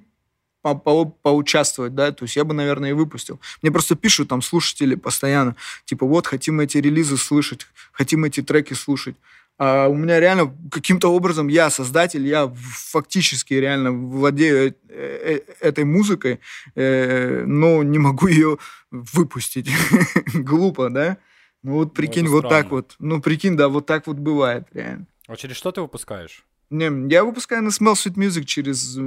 [0.61, 3.39] по по поучаствовать, да, то есть я бы, наверное, и выпустил.
[3.61, 8.73] Мне просто пишут там слушатели постоянно, типа, вот, хотим эти релизы слышать, хотим эти треки
[8.73, 9.15] слушать.
[9.59, 15.83] А у меня реально каким-то образом я создатель, я фактически реально владею э, э, этой
[15.83, 16.39] музыкой,
[16.75, 18.57] э, но не могу ее
[18.89, 19.69] выпустить.
[20.33, 21.17] Глупо, да?
[21.61, 22.95] Ну вот ну, прикинь, ну, вот так вот.
[22.99, 25.07] Ну прикинь, да, вот так вот бывает, реально.
[25.27, 26.45] А через что ты выпускаешь?
[26.69, 28.97] Не, я выпускаю на Smell Sweet Music через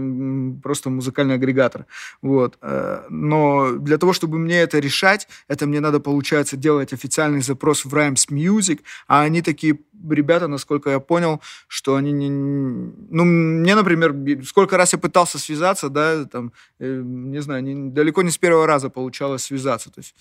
[0.63, 1.87] просто музыкальный агрегатор.
[2.21, 2.59] Вот.
[2.61, 7.85] Э, но для того, чтобы мне это решать, это мне надо, получается, делать официальный запрос
[7.85, 9.79] в Rhymes Music, а они такие
[10.11, 12.31] ребята, насколько я понял, что они не...
[12.31, 18.23] Ну, мне, например, сколько раз я пытался связаться, да, там, э, не знаю, не, далеко
[18.23, 19.91] не с первого раза получалось связаться.
[19.91, 20.17] То есть,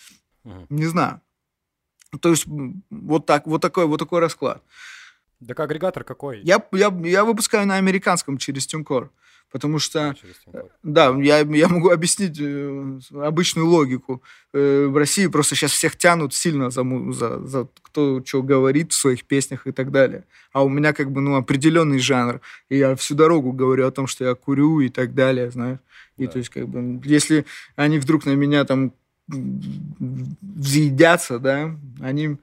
[0.46, 0.66] uh-huh.
[0.70, 1.22] не знаю.
[2.20, 2.46] То есть
[2.90, 4.62] вот так, вот такой, вот такой расклад.
[5.48, 6.42] Так агрегатор какой?
[6.42, 9.10] Я, я, я выпускаю на американском через TuneCore.
[9.52, 10.16] Потому что,
[10.82, 14.24] да, я, я могу объяснить э, обычную логику.
[14.54, 18.96] Э, в России просто сейчас всех тянут сильно за, за, за кто что говорит в
[18.96, 20.24] своих песнях и так далее.
[20.54, 22.40] А у меня как бы, ну, определенный жанр.
[22.70, 25.80] И я всю дорогу говорю о том, что я курю и так далее, знаешь.
[26.18, 26.32] И да.
[26.32, 28.94] то есть, как бы, если они вдруг на меня там
[29.32, 32.38] взъедятся, да, они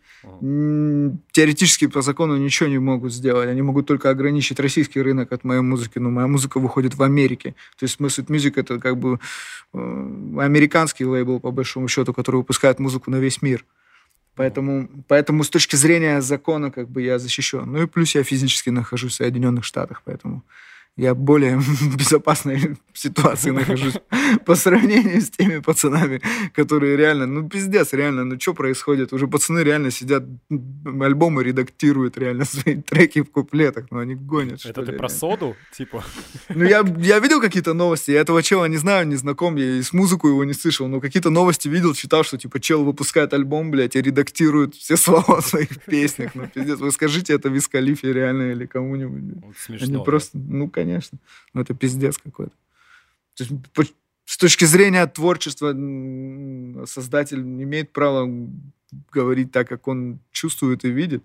[1.32, 3.48] теоретически по закону ничего не могут сделать.
[3.48, 7.54] Они могут только ограничить российский рынок от моей музыки, но моя музыка выходит в Америке.
[7.78, 9.18] То есть Smooth Music это как бы
[9.72, 9.78] э,
[10.38, 13.64] американский лейбл, по большому счету, который выпускает музыку на весь мир.
[14.34, 17.64] Поэтому, поэтому с точки зрения закона как бы я защищен.
[17.66, 20.44] Ну и плюс я физически нахожусь в Соединенных Штатах, поэтому
[20.98, 23.94] я более в безопасной ситуации нахожусь
[24.44, 26.20] по сравнению с теми пацанами,
[26.52, 29.12] которые реально, ну, пиздец, реально, ну, что происходит?
[29.12, 30.24] Уже пацаны реально сидят,
[31.00, 36.04] альбомы редактируют реально свои треки в куплетах, ну, они гонят, Это ты про соду, типа?
[36.48, 39.82] Ну, я, я видел какие-то новости, я этого чела не знаю, не знаком, я и
[39.82, 43.70] с музыку его не слышал, но какие-то новости видел, читал, что, типа, чел выпускает альбом,
[43.70, 48.50] блядь, и редактирует все слова в своих песнях, ну, пиздец, вы скажите это Вискалифе реально
[48.50, 49.44] или кому-нибудь.
[49.44, 49.86] Вот смешно.
[49.86, 51.18] Они просто, ну, конечно конечно.
[51.52, 52.52] Но это пиздец какой-то.
[53.36, 55.72] То есть, с точки зрения творчества
[56.86, 58.28] создатель имеет право
[59.12, 61.22] говорить так, как он чувствует и видит.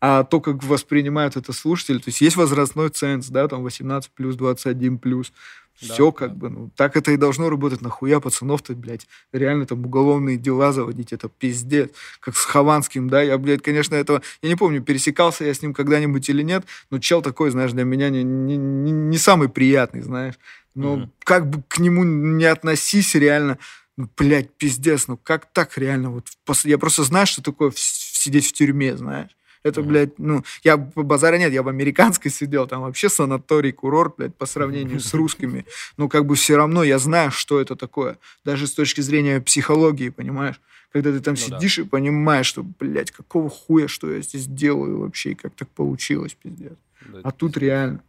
[0.00, 4.36] а то, как воспринимают это слушатели, то есть есть возрастной ценз, да, там 18 плюс,
[4.36, 5.32] 21 плюс,
[5.80, 6.36] да, все как да.
[6.36, 7.80] бы, ну, так это и должно работать.
[7.80, 11.90] Нахуя пацанов-то, блядь, реально там уголовные дела заводить, это пиздец.
[12.20, 14.22] Как с Хованским, да, я, блядь, конечно, этого...
[14.42, 17.84] Я не помню, пересекался я с ним когда-нибудь или нет, но чел такой, знаешь, для
[17.84, 20.34] меня не, не, не, не самый приятный, знаешь.
[20.74, 21.08] Но mm-hmm.
[21.24, 23.58] как бы к нему не относись реально,
[23.96, 26.10] ну, блядь, пиздец, ну как так реально?
[26.10, 26.26] Вот
[26.64, 29.30] я просто знаю, что такое сидеть в тюрьме, знаешь.
[29.64, 29.84] Это, mm-hmm.
[29.84, 34.44] блядь, ну, я базара нет, я в американской сидел, там вообще санаторий, курорт, блядь, по
[34.44, 35.64] сравнению с русскими.
[35.96, 38.18] Ну, как бы все равно я знаю, что это такое.
[38.44, 40.60] Даже с точки зрения психологии, понимаешь?
[40.92, 41.82] Когда ты там ну, сидишь да.
[41.82, 46.36] и понимаешь, что, блядь, какого хуя, что я здесь делаю вообще, и как так получилось,
[46.40, 46.74] пиздец.
[47.06, 48.02] Да, а тут реально.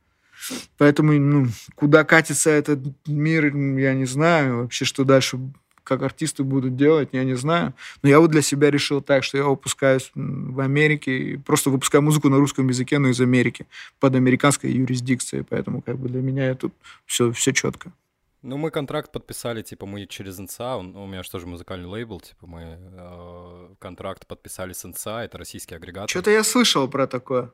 [0.78, 5.40] Поэтому, ну, куда катится этот мир, я не знаю вообще, что дальше
[5.86, 7.74] как артисты будут делать, я не знаю.
[8.04, 12.02] Но я вот для себя решил так, что я выпускаюсь в Америке, и просто выпускаю
[12.02, 13.68] музыку на русском языке, но из Америки,
[14.00, 15.46] под американской юрисдикцией.
[15.50, 16.74] Поэтому как бы для меня тут
[17.06, 17.94] все, все четко.
[18.42, 22.46] Ну, мы контракт подписали, типа, мы через он, у меня же тоже музыкальный лейбл, типа,
[22.46, 26.10] мы э, контракт подписали с НЦА, это российский агрегатор.
[26.10, 27.52] Что-то я слышал про такое.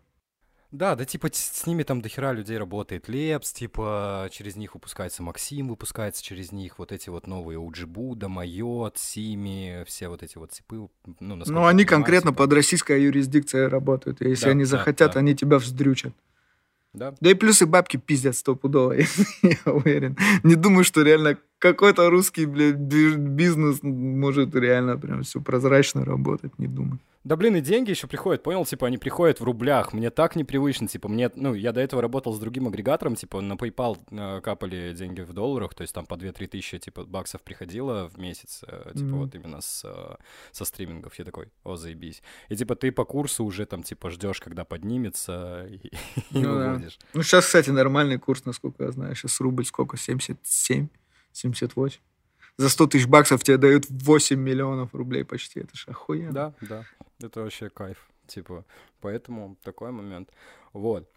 [0.72, 3.10] Да, да, типа с ними там дохера людей работает.
[3.10, 8.98] Лепс, типа через них выпускается Максим, выпускается через них вот эти вот новые Уджибуда, Майот,
[8.98, 10.88] Сими, все вот эти вот типы.
[11.20, 12.44] Ну, ну они конкретно типа...
[12.44, 14.22] под российской юрисдикцией работают.
[14.22, 16.14] И если да, они захотят, да, они тебя вздрючат.
[16.94, 17.14] Да.
[17.20, 18.94] Да и плюсы бабки пиздят стопудово,
[19.42, 20.18] я уверен.
[20.44, 26.68] Не думаю, что реально какой-то русский блядь, бизнес может реально прям все прозрачно работать, не
[26.68, 27.00] думаю.
[27.24, 28.66] Да блин, и деньги еще приходят, понял?
[28.66, 29.94] Типа, они приходят в рублях.
[29.94, 33.54] Мне так непривычно, типа, мне, ну, я до этого работал с другим агрегатором, типа, на
[33.54, 38.10] PayPal э, капали деньги в долларах, то есть там по 2-3 тысячи, типа, баксов приходило
[38.10, 39.12] в месяц, э, типа, mm-hmm.
[39.12, 40.16] вот именно с, э,
[40.52, 41.14] со стримингов.
[41.20, 42.24] Я такой, о, заебись.
[42.50, 45.92] И, типа, ты по курсу уже там, типа, ждешь, когда поднимется, и,
[46.32, 46.98] ну, выводишь.
[46.98, 47.08] Да.
[47.14, 49.14] Ну, сейчас, кстати, нормальный курс, насколько я знаю.
[49.14, 49.96] Сейчас рубль сколько?
[49.96, 50.88] 77?
[51.34, 52.00] 78?
[52.58, 55.62] за 100 тысяч баксов тебе дают 8 миллионов рублей почти.
[55.62, 56.32] Это ж охуенно.
[56.32, 56.86] Да, да.
[57.24, 58.10] Это вообще кайф.
[58.28, 58.66] Типа,
[59.02, 60.32] поэтому такой момент.
[60.74, 61.11] Вот.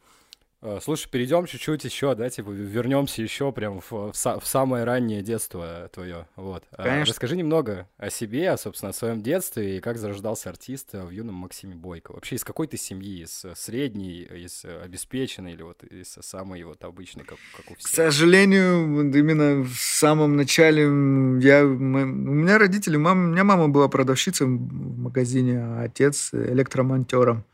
[0.64, 5.20] Э, слушай, перейдем чуть-чуть еще, да, типа вернемся еще прям в, в, в самое раннее
[5.20, 6.26] детство твое.
[6.36, 6.64] Вот.
[6.72, 7.12] Э, Конечно.
[7.12, 11.74] Расскажи немного о себе, собственно, о своем детстве и как зарождался артист в юном Максиме
[11.74, 12.12] Бойко.
[12.12, 13.24] Вообще, из какой ты семьи?
[13.24, 17.90] Из средней, из обеспеченной или вот из самой вот обычной, как, как у всех?
[17.90, 23.68] К сожалению, именно в самом начале я, мы, у меня родители, мама, у меня мама
[23.68, 27.44] была продавщицей в магазине, а отец электромонтером.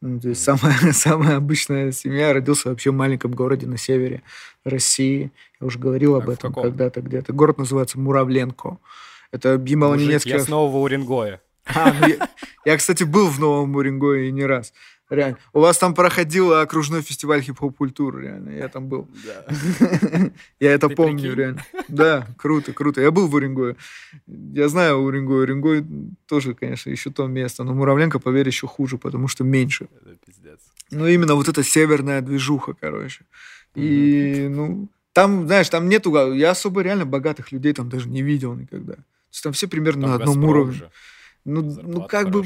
[0.00, 2.32] Ну, то есть самая, самая обычная семья.
[2.32, 4.22] Родился вообще в маленьком городе на севере
[4.64, 5.30] России.
[5.60, 7.32] Я уже говорил об этом когда-то где-то.
[7.32, 8.78] Город называется Муравленко.
[9.32, 10.32] Это Ямало-Ненецкий...
[10.32, 11.40] Я с Нового Уренгоя.
[11.66, 12.28] А, ну, я,
[12.64, 14.72] я, кстати, был в Новом Уренгое не раз.
[15.10, 15.38] Реально.
[15.52, 18.50] У вас там проходил окружной фестиваль хип-хоп культуры, реально.
[18.50, 19.08] Я там был.
[20.60, 21.64] Я это помню, реально.
[21.88, 23.00] Да, круто, круто.
[23.00, 23.76] Я был в Уренгое.
[24.28, 25.42] Я знаю Уренгой.
[25.42, 25.84] Уренгой
[26.26, 27.64] тоже, конечно, еще то место.
[27.64, 29.88] Но Муравленко, поверь, еще хуже, потому что меньше.
[30.00, 30.60] Это пиздец.
[30.92, 33.24] Ну, именно вот эта северная движуха, короче.
[33.74, 36.14] И, ну, там, знаешь, там нету...
[36.34, 38.94] Я особо реально богатых людей там даже не видел никогда.
[38.94, 40.82] То есть там все примерно на одном уровне.
[41.44, 42.44] Ну, ну, как бы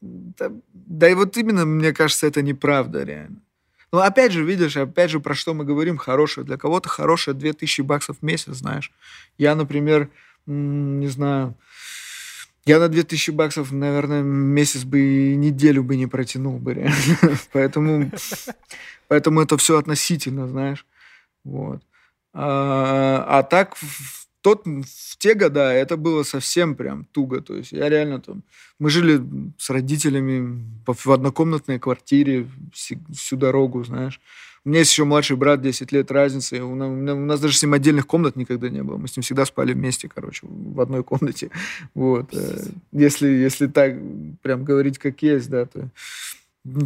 [0.00, 3.40] да, да и вот именно, мне кажется, это неправда реально.
[3.92, 6.46] Но ну, опять же, видишь, опять же, про что мы говорим, хорошее.
[6.46, 8.92] Для кого-то хорошее 2000 баксов в месяц, знаешь.
[9.36, 10.08] Я, например,
[10.46, 11.56] не знаю,
[12.66, 16.94] я на 2000 баксов, наверное, месяц бы и неделю бы не протянул бы, реально.
[17.52, 18.12] поэтому,
[19.08, 20.86] поэтому это все относительно, знаешь.
[21.42, 21.82] Вот.
[22.32, 23.76] А, а так,
[24.42, 27.40] тот, в те года это было совсем прям туго.
[27.40, 28.42] То есть я реально там...
[28.78, 29.20] Мы жили
[29.58, 34.20] с родителями в однокомнатной квартире всю дорогу, знаешь.
[34.64, 36.62] У меня есть еще младший брат, 10 лет разницы.
[36.62, 38.98] У нас, у нас даже с ним отдельных комнат никогда не было.
[38.98, 41.50] Мы с ним всегда спали вместе, короче, в одной комнате.
[41.94, 42.34] Вот.
[42.34, 43.94] Э, если, если так
[44.42, 45.88] прям говорить как есть, да, то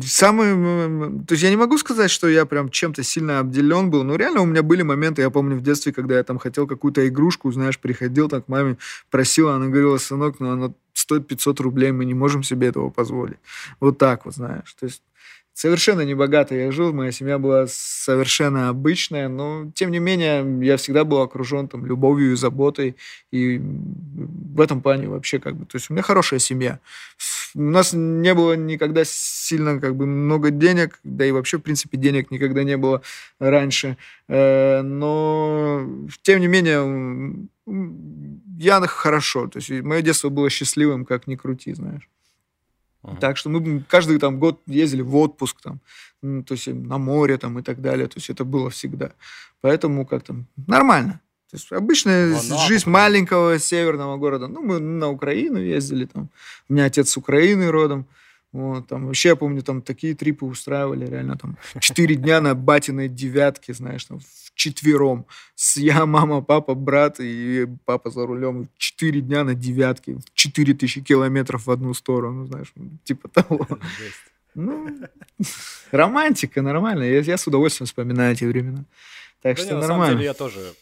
[0.02, 4.16] Самый, то есть я не могу сказать, что я прям чем-то сильно обделен был, но
[4.16, 7.52] реально у меня были моменты, я помню в детстве, когда я там хотел какую-то игрушку,
[7.52, 8.78] знаешь, приходил так к маме,
[9.10, 13.38] просил, она говорила, сынок, ну она стоит 500 рублей, мы не можем себе этого позволить.
[13.80, 14.72] Вот так вот, знаешь.
[14.78, 15.02] То есть
[15.54, 20.76] совершенно не богато я жил, моя семья была совершенно обычная, но тем не менее я
[20.76, 22.96] всегда был окружен там любовью и заботой,
[23.30, 26.80] и в этом плане вообще как бы, то есть у меня хорошая семья.
[27.54, 31.96] У нас не было никогда сильно как бы много денег, да и вообще в принципе
[31.98, 33.02] денег никогда не было
[33.38, 33.96] раньше,
[34.28, 35.88] э, но
[36.22, 37.48] тем не менее
[38.58, 42.08] я хорошо, то есть мое детство было счастливым, как ни крути, знаешь.
[43.04, 43.18] Uh-huh.
[43.20, 45.80] Так что мы каждый там год ездили в отпуск там,
[46.22, 48.06] то есть на море там и так далее.
[48.06, 49.12] То есть это было всегда.
[49.60, 50.36] Поэтому как-то
[50.66, 51.20] нормально.
[51.50, 54.48] То есть обычная Ванапу, жизнь маленького северного города.
[54.48, 56.30] Ну, мы на Украину ездили там.
[56.68, 58.06] У меня отец с Украины родом.
[58.54, 63.08] Вот, там вообще, я помню, там такие трипы устраивали, реально, там, четыре дня на батиной
[63.08, 64.20] девятке, знаешь, там,
[64.54, 65.26] четвером.
[65.56, 68.68] С я, мама, папа, брат и папа за рулем.
[68.76, 73.66] Четыре дня на девятке, четыре тысячи километров в одну сторону, знаешь, типа того.
[74.54, 75.00] Ну,
[75.90, 77.02] романтика, нормально.
[77.02, 78.84] Я, я с удовольствием вспоминаю эти времена.
[79.42, 79.98] Так да что не, нормально.
[79.98, 80.74] На самом деле я тоже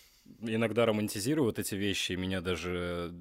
[0.42, 3.12] иногда романтизирую вот эти вещи, и меня даже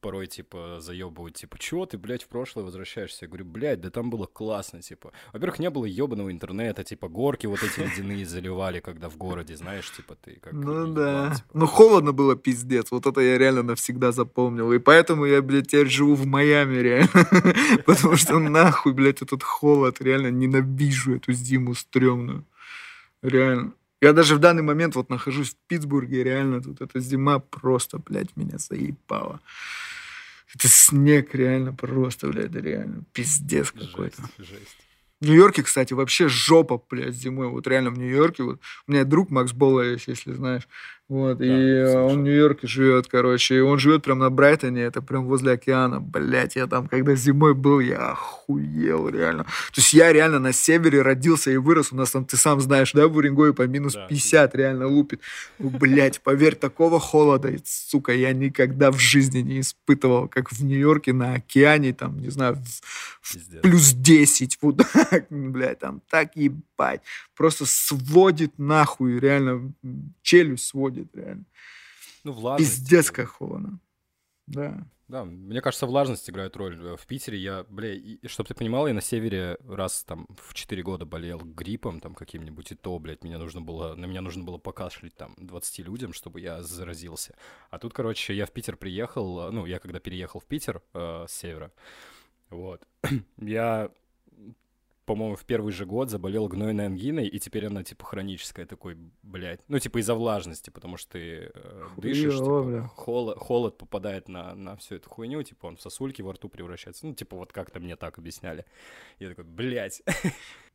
[0.00, 3.24] порой, типа, заебывают, типа, чего ты, блядь, в прошлое возвращаешься?
[3.24, 5.12] Я говорю, блядь, да там было классно, типа.
[5.32, 9.90] Во-первых, не было ебаного интернета, типа, горки вот эти ледяные заливали, когда в городе, знаешь,
[9.92, 10.52] типа, ты как...
[10.52, 11.48] Ну да, типа.
[11.54, 15.88] ну холодно было, пиздец, вот это я реально навсегда запомнил, и поэтому я, блядь, теперь
[15.88, 17.08] живу в Майами, реально,
[17.86, 22.46] потому что нахуй, блядь, этот холод, реально ненавижу эту зиму стрёмную,
[23.22, 23.74] реально.
[24.00, 28.34] Я даже в данный момент вот нахожусь в Питтсбурге, реально тут эта зима просто, блядь,
[28.36, 29.40] меня заебала.
[30.54, 34.22] Это снег реально просто, блядь, реально пиздец какой-то.
[34.38, 34.76] Жесть, жесть.
[35.20, 37.48] В Нью-Йорке, кстати, вообще жопа, блядь, зимой.
[37.48, 40.66] Вот реально в Нью-Йорке, вот у меня друг Макс есть, если знаешь.
[41.10, 42.02] Вот, да, и слушай.
[42.02, 46.00] он в Нью-Йорке живет, короче, и он живет прям на Брайтоне, это прям возле океана,
[46.00, 49.42] блядь, я там, когда зимой был, я охуел, реально.
[49.42, 52.92] То есть я реально на севере родился и вырос, у нас там, ты сам знаешь,
[52.92, 55.20] да, в Уренгое по минус да, 50 реально лупит.
[55.58, 61.12] Ну, блядь, поверь, такого холода, сука, я никогда в жизни не испытывал, как в Нью-Йорке
[61.12, 67.00] на океане, там, не знаю, в, в плюс 10, вот так, блядь, там так ебать,
[67.40, 69.72] просто сводит нахуй, реально
[70.20, 71.46] челюсть сводит реально.
[72.22, 72.80] Ну, влажность.
[72.80, 73.80] Пиздец, как холодно.
[74.46, 74.86] Да.
[75.08, 76.76] Да, мне кажется, влажность играет роль.
[76.98, 80.82] В Питере я, бля, и, чтобы ты понимал, я на севере раз там в 4
[80.82, 84.58] года болел гриппом там каким-нибудь, и то, блядь, меня нужно было, на меня нужно было
[84.58, 87.34] покашлять там 20 людям, чтобы я заразился.
[87.70, 91.32] А тут, короче, я в Питер приехал, ну, я когда переехал в Питер э, с
[91.32, 91.72] севера,
[92.50, 92.86] вот,
[93.38, 93.90] я
[95.10, 99.58] по-моему, в первый же год заболел гнойной ангиной, и теперь она, типа, хроническая такой, блядь.
[99.66, 104.76] Ну, типа, из-за влажности, потому что ты э, дышишь, типа, холод, холод попадает на, на
[104.76, 107.06] всю эту хуйню, типа, он в сосульки во рту превращается.
[107.06, 108.64] Ну, типа, вот как-то мне так объясняли.
[109.18, 110.00] Я такой, блядь.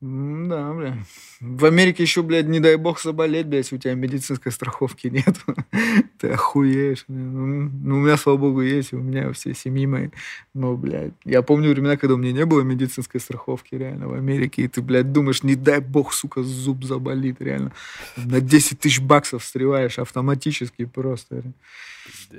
[0.02, 0.98] Да, бля.
[1.40, 5.38] В Америке еще, блядь, не дай бог заболеть, блядь, у тебя медицинской страховки нет.
[6.20, 7.06] Ты охуеешь.
[7.08, 10.10] Ну, ну, у меня, слава богу, есть, у меня все семьи мои.
[10.54, 14.25] Но, блядь, я помню времена, когда у меня не было медицинской страховки, реально, в Америке,
[14.34, 17.72] и ты, блядь, думаешь, не дай бог, сука, зуб заболит, реально.
[18.18, 21.44] На 10 тысяч баксов встреваешь автоматически просто.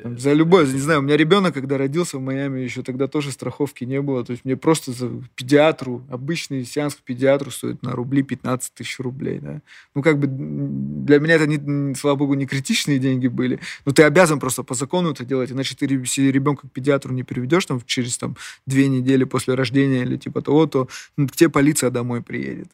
[0.02, 3.32] Там, за любой, не знаю, у меня ребенок, когда родился в Майами, еще тогда тоже
[3.32, 4.24] страховки не было.
[4.24, 8.98] То есть мне просто за педиатру, обычный сеанс к педиатру стоит на рубли 15 тысяч
[9.00, 9.38] рублей.
[9.40, 9.60] Да?
[9.94, 13.58] Ну, как бы для меня это, не, слава богу, не критичные деньги были.
[13.84, 17.66] Но ты обязан просто по закону это делать, иначе ты ребенка к педиатру не приведешь
[17.66, 21.90] там, через там, две недели после рождения или типа того, то ну, к тебе полиция
[21.90, 22.68] домой приедет.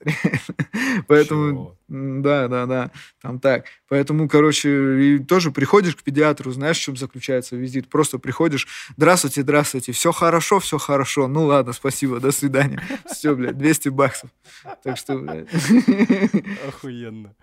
[1.08, 2.90] Поэтому, да, да, да,
[3.22, 3.64] там так.
[3.88, 7.88] Поэтому, короче, тоже приходишь к педиатру, знаешь, в чем заключается визит.
[7.88, 8.66] Просто приходишь,
[8.98, 11.26] здравствуйте, здравствуйте, все хорошо, все хорошо.
[11.26, 12.82] Ну ладно, спасибо, до свидания.
[13.10, 14.28] Все, блядь, 200 баксов.
[14.84, 15.48] Так что, блядь.
[16.68, 17.34] Охуенно.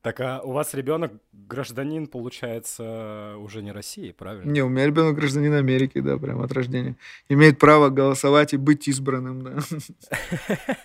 [0.00, 4.50] Так, а у вас ребенок гражданин, получается, уже не России, правильно?
[4.50, 6.96] Не, у меня ребенок гражданин Америки, да, прям от рождения.
[7.28, 9.58] Имеет право голосовать и быть избранным, да.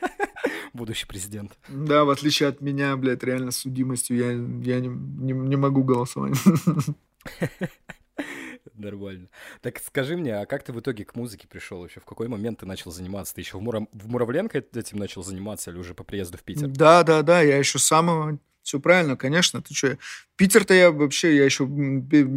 [0.74, 1.56] Будущий президент.
[1.68, 5.84] Да, в отличие от меня, блядь, реально с судимостью я, я не, не, не могу
[5.84, 6.36] голосовать.
[8.74, 9.30] Нормально.
[9.62, 12.00] Так скажи мне, а как ты в итоге к музыке пришел вообще?
[12.00, 13.36] В какой момент ты начал заниматься?
[13.36, 13.88] Ты еще в, Муром...
[13.92, 16.68] в Муравленко этим начал заниматься или уже по приезду в Питер?
[16.68, 18.40] Да, да, да, я еще с самого...
[18.64, 19.62] Все правильно, конечно.
[19.62, 19.98] Ты что,
[20.36, 21.68] Питер-то я вообще, я еще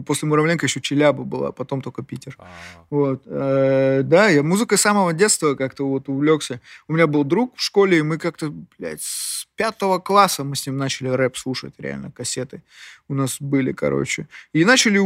[0.07, 2.37] после Муравленко еще Челяба была, потом только Питер.
[2.39, 2.85] А-а-а.
[2.91, 3.23] Вот.
[3.27, 6.61] Э, да, я музыкой с самого детства как-то вот увлекся.
[6.89, 10.67] У меня был друг в школе, и мы как-то, блядь, с пятого класса мы с
[10.67, 12.63] ним начали рэп слушать, реально, кассеты
[13.09, 14.27] у нас были, короче.
[14.53, 14.99] И начали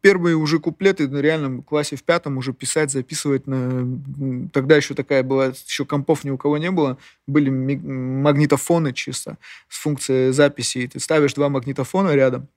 [0.00, 3.46] первые уже куплеты на реальном классе в пятом уже писать, записывать.
[3.46, 4.48] На...
[4.52, 6.96] Тогда еще такая была, еще компов ни у кого не было.
[7.26, 9.36] Были магнитофоны чисто
[9.68, 10.78] с функцией записи.
[10.78, 12.48] И ты ставишь два магнитофона рядом.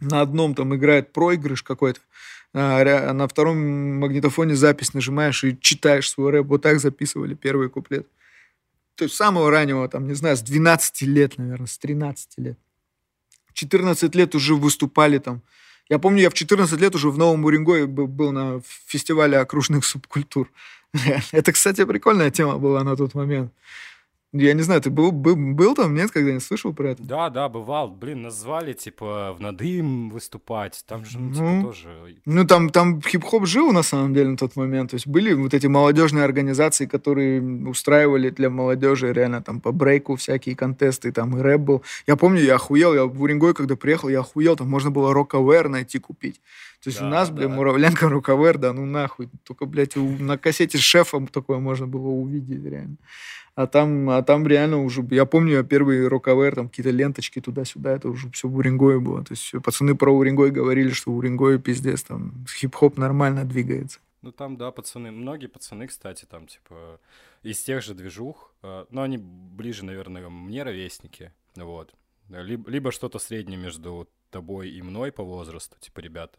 [0.00, 2.00] На одном там играет проигрыш какой-то,
[2.52, 3.58] а на втором
[3.98, 6.46] магнитофоне запись нажимаешь и читаешь свой рэп.
[6.46, 8.06] Вот так записывали первый куплет.
[8.94, 12.58] То есть самого раннего, там, не знаю, с 12 лет, наверное, с 13 лет.
[13.52, 15.42] 14 лет уже выступали там
[15.88, 20.50] Я помню, я в 14 лет уже в Новом Уренгое был на фестивале окружных субкультур.
[21.32, 23.52] Это, кстати, прикольная тема была на тот момент.
[24.38, 27.02] Я не знаю, ты был, был, был там, нет, когда-нибудь слышал про это?
[27.02, 27.90] Да, да, бывал.
[27.90, 30.84] Блин, назвали, типа, в надым выступать.
[30.86, 31.88] Там же, ну, типа, ну тоже...
[32.24, 34.90] Ну, там, там хип-хоп жил, на самом деле, на тот момент.
[34.90, 40.16] То есть были вот эти молодежные организации, которые устраивали для молодежи реально там по брейку
[40.16, 41.82] всякие контесты, там и рэп был.
[42.06, 45.68] Я помню, я охуел, я в Уренгой, когда приехал, я охуел, там можно было рок-авер
[45.68, 46.40] найти, купить.
[46.86, 47.34] То есть да, у нас, да.
[47.34, 49.28] бля, Муравленко, Рукавер, да, ну нахуй.
[49.42, 52.96] Только, блядь, на кассете с шефом такое можно было увидеть, реально.
[53.56, 55.04] А там, а там реально уже...
[55.10, 59.24] Я помню, первый рок-авер, там какие-то ленточки туда-сюда, это уже все в Уренгое было.
[59.24, 63.98] То есть пацаны про Уренгой говорили, что в Уренгое пиздец, там хип-хоп нормально двигается.
[64.22, 67.00] Ну там, да, пацаны, многие пацаны, кстати, там, типа,
[67.42, 71.92] из тех же движух, э, но они ближе, наверное, мне ровесники, вот.
[72.28, 76.38] Либо, либо что-то среднее между тобой и мной по возрасту, типа, ребята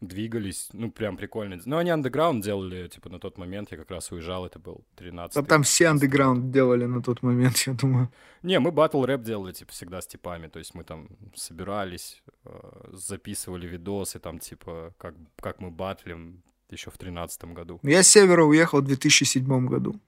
[0.00, 1.58] двигались, ну, прям прикольно.
[1.64, 5.36] Ну, они андеграунд делали, типа, на тот момент, я как раз уезжал, это был 13
[5.36, 8.10] А там все андеграунд делали на тот момент, я думаю.
[8.42, 12.50] Не, мы батл рэп делали, типа, всегда с типами, то есть мы там собирались, э,
[12.92, 17.80] записывали видосы, там, типа, как, как мы батлим еще в 13 году.
[17.82, 20.00] Я с севера уехал в 2007 году.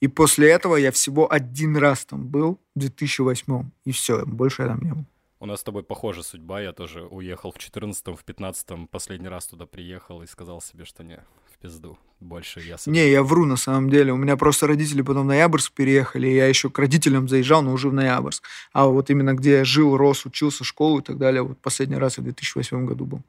[0.00, 3.70] И после этого я всего один раз там был, в 2008.
[3.84, 5.04] И все, больше я там не был.
[5.44, 6.62] У нас с тобой похожа судьба.
[6.62, 11.04] Я тоже уехал в 14-м, в 15-м, последний раз туда приехал и сказал себе, что
[11.04, 11.22] не,
[11.52, 11.98] в пизду.
[12.18, 12.76] Больше я.
[12.86, 14.14] Не, я вру на самом деле.
[14.14, 17.74] У меня просто родители потом в Ноябрьск переехали, и я еще к родителям заезжал, но
[17.74, 18.42] уже в Ноябрьск.
[18.72, 22.16] А вот именно где я жил, рос, учился, школу и так далее, вот последний раз
[22.16, 23.20] я в 2008 году был.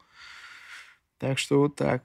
[1.17, 2.01] Так что вот так.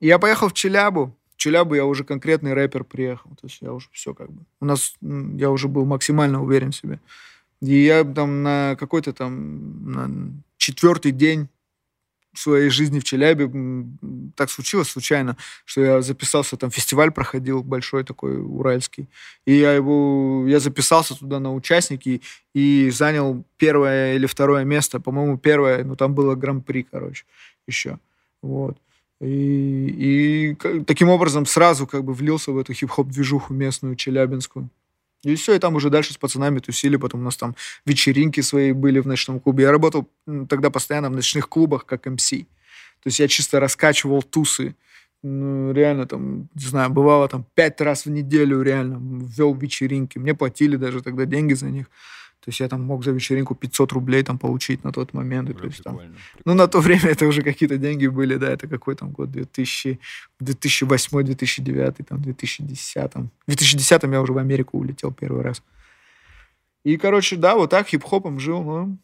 [0.00, 1.14] Я поехал в Челябу.
[1.34, 3.28] В Челябу я уже конкретный рэпер приехал.
[3.32, 4.44] То есть я уже все как бы...
[4.60, 4.94] У нас...
[5.02, 7.00] Я уже был максимально уверен в себе.
[7.62, 10.10] И я там на какой-то там на
[10.58, 11.48] четвертый день
[12.34, 13.50] своей жизни в Челябе
[14.36, 19.08] так случилось случайно, что я записался, там фестиваль проходил большой такой, уральский,
[19.44, 22.22] и я его, я записался туда на участники
[22.54, 27.24] и занял первое или второе место, по-моему, первое, ну там было гран-при, короче,
[27.66, 27.98] еще,
[28.40, 28.78] вот.
[29.20, 34.68] И, и таким образом сразу как бы влился в эту хип-хоп-движуху местную, челябинскую.
[35.24, 37.54] И все, и там уже дальше с пацанами тусили, потом у нас там
[37.86, 39.64] вечеринки свои были в ночном клубе.
[39.64, 40.08] Я работал
[40.48, 42.30] тогда постоянно в ночных клубах как МС.
[42.30, 44.74] То есть я чисто раскачивал тусы.
[45.24, 49.00] Ну, реально там, не знаю, бывало там пять раз в неделю реально
[49.36, 50.18] вел вечеринки.
[50.18, 51.86] Мне платили даже тогда деньги за них.
[52.44, 55.48] То есть я там мог за вечеринку 500 рублей там получить на тот момент.
[55.48, 56.16] Бля, то есть, там, прикольно.
[56.44, 60.00] Ну, на то время это уже какие-то деньги были, да, это какой там год, 2000,
[60.40, 63.12] 2008, 2009, там, 2010.
[63.14, 65.62] В 2010 я уже в Америку улетел первый раз.
[66.84, 68.98] И, короче, да, вот так хип-хопом жил, ну,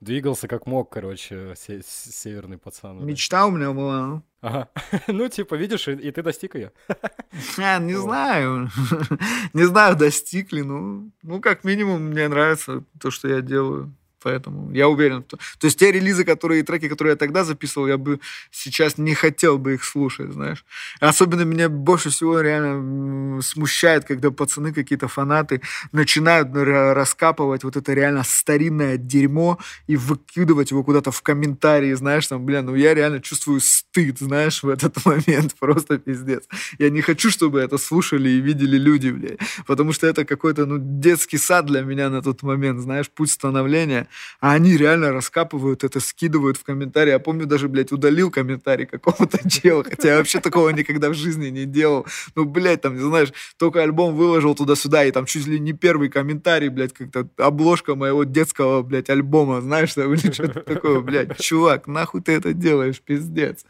[0.00, 3.04] Двигался как мог, короче, се- северный пацан.
[3.04, 4.22] Мечта у меня была.
[4.40, 4.68] Ага.
[5.08, 6.72] Ну, типа, видишь, и, и ты достиг ее.
[7.58, 8.70] А, не знаю.
[9.52, 10.62] не знаю, достиг ли.
[10.62, 13.94] Ну, ну, как минимум, мне нравится то, что я делаю.
[14.22, 15.22] Поэтому я уверен.
[15.22, 19.58] То, есть те релизы, которые, треки, которые я тогда записывал, я бы сейчас не хотел
[19.58, 20.64] бы их слушать, знаешь.
[21.00, 25.60] Особенно меня больше всего реально смущает, когда пацаны, какие-то фанаты
[25.92, 32.44] начинают раскапывать вот это реально старинное дерьмо и выкидывать его куда-то в комментарии, знаешь, там,
[32.44, 35.54] бля, ну я реально чувствую стыд, знаешь, в этот момент.
[35.58, 36.44] Просто пиздец.
[36.78, 39.36] Я не хочу, чтобы это слушали и видели люди, бля.
[39.66, 44.07] Потому что это какой-то, ну, детский сад для меня на тот момент, знаешь, путь становления
[44.40, 47.10] а они реально раскапывают это, скидывают в комментарии.
[47.10, 51.48] Я помню, даже, блядь, удалил комментарий какого-то чела, хотя я вообще такого никогда в жизни
[51.48, 52.06] не делал.
[52.34, 56.68] Ну, блядь, там, знаешь, только альбом выложил туда-сюда, и там чуть ли не первый комментарий,
[56.68, 62.32] блядь, как-то обложка моего детского, блядь, альбома, знаешь, или что-то такое, блядь, чувак, нахуй ты
[62.32, 63.64] это делаешь, пиздец.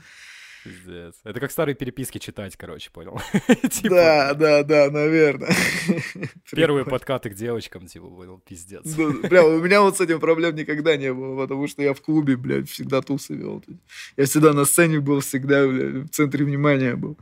[0.65, 1.15] Пиздец.
[1.25, 3.21] Это как старые переписки читать, короче, понял?
[3.71, 5.55] типа, да, да, да, наверное.
[6.51, 8.85] Первые подкаты к девочкам, типа, понял, пиздец.
[8.95, 12.37] Бля, у меня вот с этим проблем никогда не было, потому что я в клубе,
[12.37, 13.65] блядь, всегда тусы вел.
[14.17, 17.17] Я всегда на сцене был, всегда, блядь, в центре внимания был.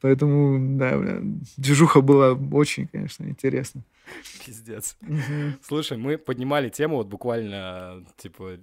[0.00, 1.18] Поэтому, да, бля,
[1.56, 3.82] движуха была очень, конечно, интересно.
[4.44, 4.96] Пиздец.
[5.62, 8.58] Слушай, мы поднимали тему вот буквально, типа,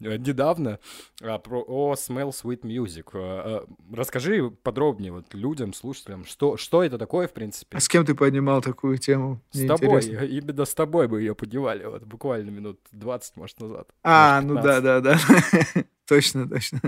[0.00, 0.78] недавно
[1.22, 3.10] а, про о Smell Sweet Music.
[3.14, 7.76] А, а, расскажи подробнее вот людям, слушателям, что, что это такое, в принципе.
[7.76, 9.40] А с кем ты поднимал такую тему?
[9.52, 10.00] Мне с тобой.
[10.00, 10.24] Интересно.
[10.24, 13.88] Именно с тобой мы ее поднимали, вот буквально минут 20, может, назад.
[14.02, 15.18] А, может, ну да, да, да.
[16.06, 16.80] Точно, точно.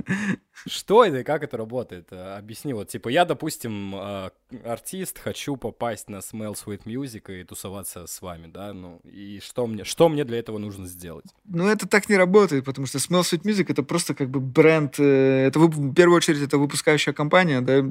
[0.66, 2.08] Что это и как это работает?
[2.10, 4.30] Э, объясни, вот, типа, я, допустим, э,
[4.64, 9.66] артист, хочу попасть на Smell Sweet Music и тусоваться с вами, да, ну, и что
[9.66, 11.26] мне, что мне для этого нужно сделать?
[11.44, 15.00] Ну, это так не работает, потому что Smell Sweet Music— это просто как бы бренд,
[15.00, 17.82] э, это в первую очередь это выпускающая компания, да,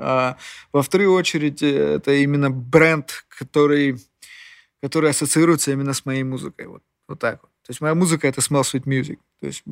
[0.00, 0.36] а
[0.72, 3.96] во вторую очередь это именно бренд, который,
[4.82, 7.50] который ассоциируется именно с моей музыкой, вот, вот так вот.
[7.68, 9.18] То есть моя музыка— это Smell Sweet Music.
[9.42, 9.62] То есть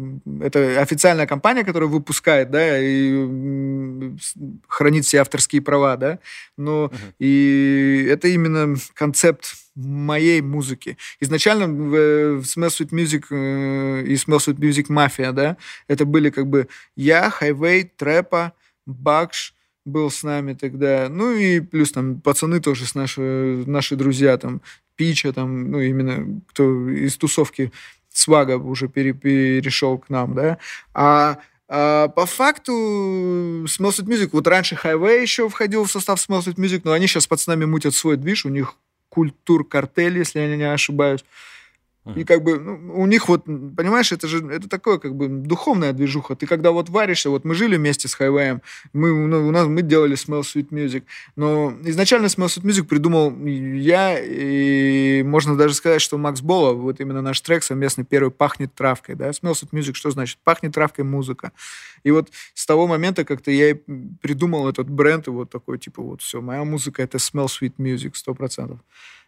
[0.43, 4.15] это официальная компания, которая выпускает, да, и
[4.69, 6.19] хранит все авторские права, да.
[6.59, 7.15] Но uh-huh.
[7.19, 10.99] и это именно концепт моей музыки.
[11.21, 15.57] Изначально в Smell Sweet Music э, и Smell Sweet Music Mafia, да,
[15.89, 18.53] это были как бы я, Хайвей, Трэпа,
[18.85, 19.55] Бакш,
[19.87, 21.09] был с нами тогда.
[21.09, 24.61] Ну и плюс там пацаны тоже с наши, наши друзья, там
[24.97, 27.71] Пича, там, ну, именно кто из тусовки
[28.11, 30.59] Свага уже пере, перешел к нам, да.
[30.95, 32.73] А, а по факту
[33.67, 37.27] Smellsweet Music, вот раньше Highway еще входил в состав Smellsweet Music, но они сейчас с
[37.27, 38.75] пацанами мутят свой движ, у них
[39.11, 41.25] культур картель, если я не ошибаюсь.
[42.15, 45.93] И как бы ну, у них вот, понимаешь, это же это такое как бы духовная
[45.93, 46.37] движуха.
[46.37, 49.83] Ты когда вот варишься, вот мы жили вместе с Хайвеем, мы, ну, у нас, мы
[49.83, 51.03] делали Smell Sweet Music,
[51.35, 57.01] но изначально Smell Sweet Music придумал я, и можно даже сказать, что Макс Бола, вот
[57.01, 60.39] именно наш трек совместный первый «Пахнет травкой», да, Smell Sweet Music, что значит?
[60.45, 61.51] Пахнет травкой музыка.
[62.05, 63.75] И вот с того момента как-то я и
[64.21, 68.13] придумал этот бренд, и вот такой, типа, вот все, моя музыка— это Smell Sweet Music,
[68.15, 68.79] сто процентов.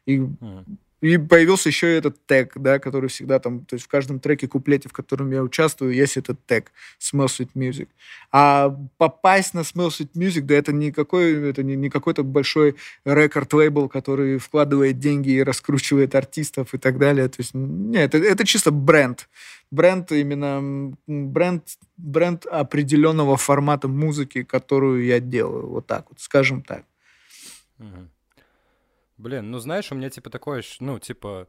[0.06, 0.64] И mm.
[1.00, 4.88] И появился еще этот тег, да, который всегда там, то есть в каждом треке, куплете,
[4.88, 7.88] в котором я участвую, есть этот тег Smell Sweet Music.
[8.32, 12.74] А попасть на Smell Sweet Music, да, это не, какой, это не, не какой-то большой
[13.04, 17.28] рекорд-лейбл, который вкладывает деньги и раскручивает артистов и так далее.
[17.28, 19.28] То есть, нет, это, это чисто бренд.
[19.70, 21.64] Бренд именно, бренд,
[21.96, 26.84] бренд определенного формата музыки, которую я делаю, вот так вот, скажем так.
[27.78, 28.08] Uh-huh.
[29.18, 31.48] Блин, ну знаешь, у меня типа такое, ну, типа,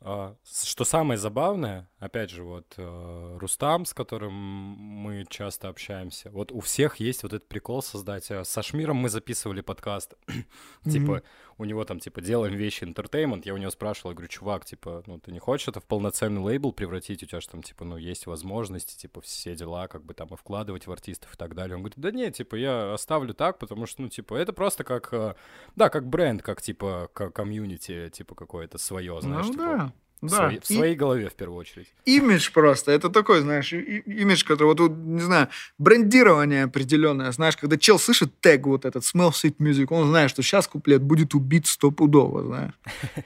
[0.00, 6.52] а, что самое забавное, опять же, вот э, Рустам, с которым мы часто общаемся, вот
[6.52, 8.30] у всех есть вот этот прикол создать.
[8.30, 10.14] Э, со Шмиром мы записывали подкаст,
[10.84, 11.22] типа,
[11.58, 15.02] у него там, типа, делаем вещи entertainment, я у него спрашивал, я говорю, чувак, типа,
[15.06, 17.96] ну, ты не хочешь это в полноценный лейбл превратить, у тебя же там, типа, ну,
[17.96, 21.76] есть возможности, типа, все дела, как бы там и вкладывать в артистов и так далее.
[21.76, 25.12] Он говорит, да нет, типа, я оставлю так, потому что, ну, типа, это просто как,
[25.12, 25.34] э,
[25.76, 29.92] да, как бренд, как, типа, как комьюнити, типа, какое-то свое, знаешь, ну, типа, да
[30.22, 30.36] да.
[30.36, 30.96] Свои, в своей и...
[30.96, 31.92] голове в первую очередь.
[32.04, 32.92] Имидж просто.
[32.92, 35.48] Это такой, знаешь, имидж, который, вот, не знаю,
[35.78, 37.30] брендирование определенное.
[37.32, 41.02] Знаешь, когда чел слышит тег вот этот, smell sweet music, он знает, что сейчас куплет
[41.02, 42.72] будет убит стопудово, знаешь.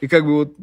[0.01, 0.55] И как бы вот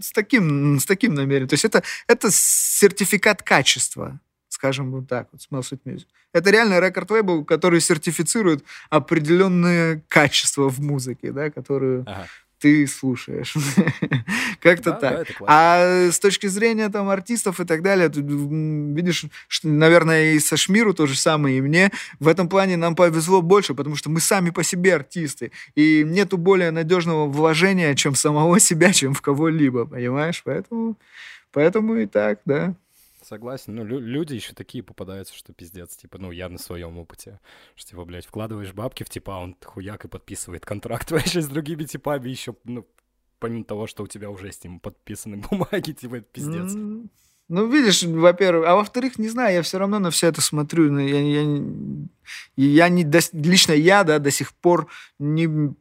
[0.00, 1.48] с таким, с таким намерением.
[1.48, 4.20] То есть это, это сертификат качества
[4.52, 6.06] скажем вот так, вот, Smell Sweet Music.
[6.34, 12.26] Это реально рекорд-лейбл, который сертифицирует определенное качество в музыке, да, которую ага
[12.60, 13.54] ты слушаешь.
[14.60, 15.26] Как-то да, так.
[15.40, 20.38] Да, а с точки зрения там артистов и так далее, ты видишь, что, наверное, и
[20.38, 24.10] со Шмиру то же самое, и мне в этом плане нам повезло больше, потому что
[24.10, 29.22] мы сами по себе артисты, и нету более надежного вложения, чем самого себя, чем в
[29.22, 30.42] кого-либо, понимаешь?
[30.44, 30.96] Поэтому,
[31.52, 32.74] поэтому и так, да
[33.30, 33.74] согласен.
[33.74, 35.96] Ну, лю- люди еще такие попадаются, что пиздец.
[35.96, 37.40] Типа, ну, я на своем опыте.
[37.76, 41.48] Что, типа, блядь, вкладываешь бабки в типа, а он хуяк и подписывает контракт вообще с
[41.48, 42.86] другими типами еще, ну,
[43.38, 46.72] помимо того, что у тебя уже с ним подписаны бумаги, типа, это пиздец.
[47.52, 50.96] Ну, видишь, во-первых, а во-вторых, не знаю, я все равно на все это смотрю.
[50.98, 51.42] Я, я,
[52.56, 55.74] я не, лично я, да, до сих пор не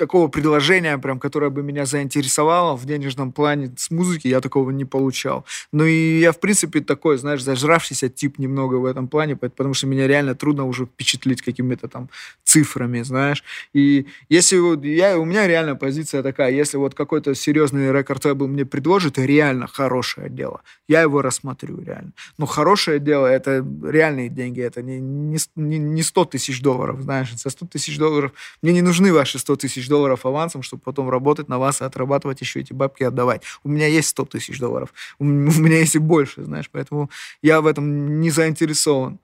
[0.00, 4.86] такого предложения, прям, которое бы меня заинтересовало в денежном плане с музыки, я такого не
[4.86, 5.44] получал.
[5.72, 9.86] Ну и я, в принципе, такой, знаешь, зажравшийся тип немного в этом плане, потому что
[9.86, 12.08] меня реально трудно уже впечатлить какими-то там
[12.44, 13.44] цифрами, знаешь.
[13.74, 18.64] И если вот я, у меня реально позиция такая, если вот какой-то серьезный рекорд-лейбл мне
[18.64, 22.12] предложит, реально хорошее дело, я его рассмотрю реально.
[22.38, 27.34] Но хорошее дело— это реальные деньги, это не, не, не 100 тысяч долларов, знаешь.
[27.36, 28.32] За 100 тысяч долларов
[28.62, 32.40] мне не нужны ваши 100 тысяч долларов авансом, чтобы потом работать на вас и отрабатывать
[32.40, 33.42] еще эти бабки отдавать.
[33.62, 34.94] У меня есть 100 тысяч долларов.
[35.18, 37.10] У меня есть и больше, знаешь, поэтому
[37.42, 39.18] я в этом не заинтересован.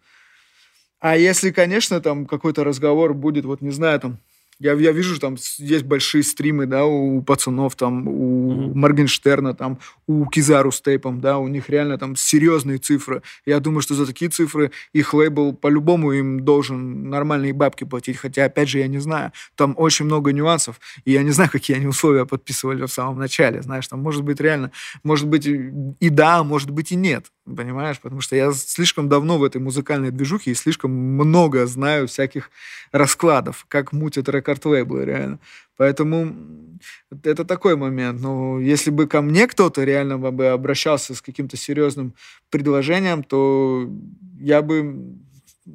[1.01, 4.19] А если, конечно, там какой-то разговор будет, вот не знаю, там
[4.59, 8.75] я, я вижу, там есть большие стримы, да, у пацанов, там, у mm-hmm.
[8.75, 13.23] Моргенштерна, там, у Кизару с тейпом, да, у них реально там серьезные цифры.
[13.45, 18.47] Я думаю, что за такие цифры их лейбл по-любому им должен нормальные бабки платить, хотя,
[18.47, 19.33] опять же, я не знаю.
[19.57, 23.63] Там очень много нюансов, и я не знаю, какие они условия подписывали в самом начале,
[23.63, 24.71] знаешь, там может быть реально,
[25.03, 27.27] может быть и да, может быть и нет.
[27.55, 28.01] Понимаешь?
[28.01, 32.51] Потому что я слишком давно в этой музыкальной движухе и слишком много знаю всяких
[32.92, 35.38] раскладов, как мутят рекорд-лейблы, реально.
[35.76, 36.34] Поэтому
[37.22, 38.20] это такой момент.
[38.20, 42.14] Но если бы ко мне кто-то реально бы обращался с каким-то серьезным
[42.51, 43.88] предложением, то
[44.40, 45.16] я бы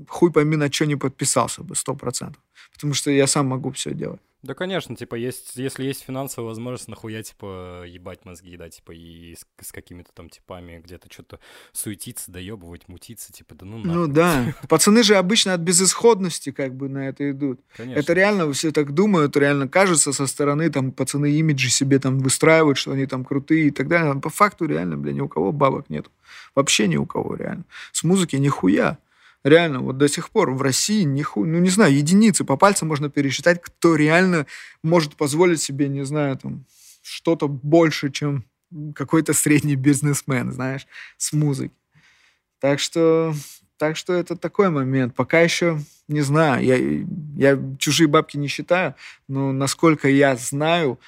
[0.07, 2.41] хуй пойми на что не подписался бы, сто процентов.
[2.74, 4.22] Потому что я сам могу все делать.
[4.44, 9.36] Да, конечно, типа, есть, если есть финансовая возможность, нахуя, типа, ебать мозги, да, типа, и
[9.36, 11.39] с, с какими-то там типами где-то что-то
[11.74, 13.92] суетиться, доебывать, мутиться, типа, да ну нахуй.
[13.94, 17.62] Ну да, пацаны же обычно от безысходности как бы на это идут.
[17.78, 18.00] Конечно.
[18.00, 22.80] Это реально, все так думают, реально кажется со стороны, там, пацаны имиджи себе там выстраивают,
[22.80, 24.20] что они там крутые и так далее.
[24.20, 26.08] по факту реально, бля, ни у кого бабок нет.
[26.56, 27.66] Вообще ни у кого, реально.
[27.92, 28.98] С музыки нихуя.
[29.44, 33.10] Реально, вот до сих пор в России, ниху, ну, не знаю, единицы по пальцам можно
[33.10, 34.46] пересчитать, кто реально
[34.84, 36.66] может позволить себе, не знаю, там,
[37.02, 38.46] что-то больше, чем
[38.96, 40.86] какой-то средний бизнесмен, знаешь,
[41.18, 41.74] с музыки.
[42.60, 43.34] Так что,
[43.78, 45.16] так что это такой момент.
[45.16, 46.78] Пока еще не знаю, я,
[47.36, 48.96] я чужие бабки не считаю,
[49.28, 51.00] но насколько я знаю,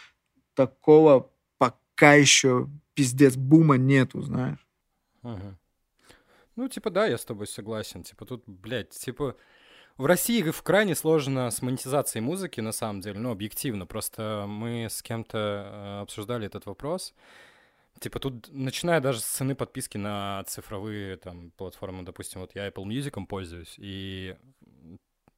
[0.56, 4.66] такого пока еще пиздец бума нету, знаешь.
[5.22, 5.58] Ага.
[6.56, 8.04] Ну, типа, да, я с тобой согласен.
[8.04, 9.36] Типа, тут, блядь, типа...
[9.96, 13.86] В России в крайне сложно с монетизацией музыки, на самом деле, ну, объективно.
[13.86, 17.14] Просто мы с кем-то э, обсуждали этот вопрос.
[18.00, 22.86] Типа тут, начиная даже с цены подписки на цифровые там платформы, допустим, вот я Apple
[22.86, 24.36] Music пользуюсь, и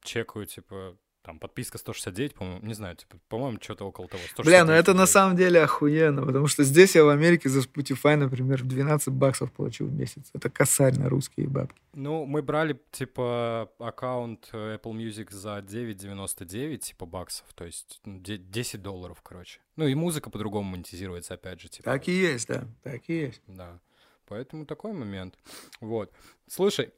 [0.02, 4.22] чекаю, типа, там подписка 169, по-моему, не знаю, типа, по-моему, что-то около того.
[4.44, 8.16] Бля, ну это на самом деле охуенно, потому что здесь я в Америке за Spotify,
[8.16, 10.30] например, 12 баксов получил в месяц.
[10.34, 11.82] Это косарь на русские бабки.
[11.94, 18.82] Ну, мы брали, типа, аккаунт э, Apple Music за 9,99, типа, баксов, то есть 10
[18.82, 19.60] долларов, короче.
[19.78, 21.86] Ну, и музыка по-другому монетизируется, опять же, типа.
[21.86, 23.42] Так и есть, да, так и есть.
[23.48, 23.80] Да,
[24.28, 25.40] поэтому такой момент.
[25.82, 26.12] Вот.
[26.48, 26.94] Слушай,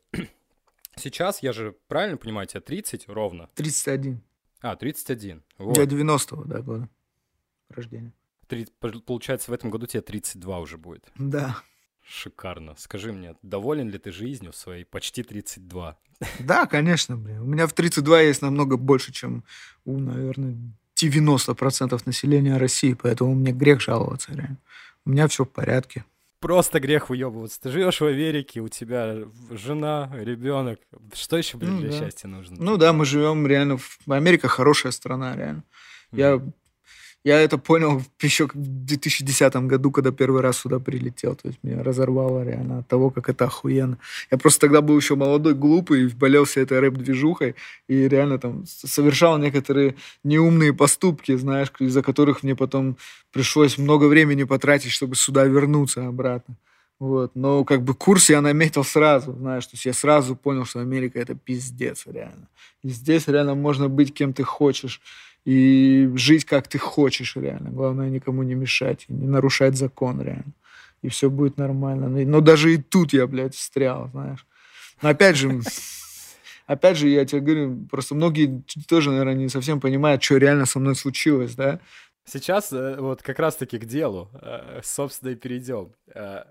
[0.98, 3.50] Сейчас, я же правильно понимаю, тебе 30 ровно?
[3.56, 4.22] 31.
[4.62, 5.44] А, 31.
[5.58, 5.78] Вот.
[5.78, 6.90] Я 90-го, да, года
[7.70, 8.14] рождения.
[8.48, 8.74] 30,
[9.06, 11.06] получается, в этом году тебе 32 уже будет.
[11.16, 11.58] Да.
[12.02, 12.76] Шикарно.
[12.78, 15.98] Скажи мне, доволен ли ты жизнью своей почти 32?
[16.40, 17.42] Да, конечно, блин.
[17.42, 19.44] У меня в 32 есть намного больше, чем
[19.84, 20.58] у, наверное,
[20.96, 24.58] 90% населения России, поэтому мне грех жаловаться, реально.
[25.06, 26.06] У меня все в порядке
[26.40, 27.60] просто грех выебываться.
[27.62, 29.16] Ты живешь в Америке, у тебя
[29.50, 30.80] жена, ребенок.
[31.14, 32.00] Что еще, блин, ну, для да.
[32.00, 32.58] счастья нужно?
[32.60, 33.78] Ну да, мы живем реально...
[33.78, 34.00] В...
[34.12, 35.64] Америка хорошая страна, реально.
[36.12, 36.18] Mm.
[36.18, 36.42] Я
[37.28, 41.36] я это понял еще в 2010 году, когда первый раз сюда прилетел.
[41.36, 43.98] То есть меня разорвало реально от того, как это охуенно.
[44.32, 47.56] Я просто тогда был еще молодой, глупый, болел всей этой рэп-движухой
[47.90, 52.96] и реально там совершал некоторые неумные поступки, знаешь, из-за которых мне потом
[53.34, 56.56] пришлось много времени потратить, чтобы сюда вернуться обратно.
[57.00, 57.36] Вот.
[57.36, 61.20] Но как бы курс я наметил сразу, знаешь, то есть я сразу понял, что Америка
[61.20, 62.48] это пиздец реально.
[62.84, 65.02] И здесь реально можно быть кем ты хочешь
[65.48, 67.70] и жить как ты хочешь реально.
[67.70, 70.52] Главное никому не мешать, не нарушать закон реально.
[71.02, 72.10] И все будет нормально.
[72.10, 74.46] Но даже и тут я, блядь, встрял, знаешь.
[75.02, 75.62] Но опять же,
[76.66, 80.80] опять же, я тебе говорю, просто многие тоже, наверное, не совсем понимают, что реально со
[80.80, 81.80] мной случилось, да.
[82.26, 85.94] Сейчас э, вот как раз-таки к делу, э, собственно, и перейдем.
[86.14, 86.44] Э,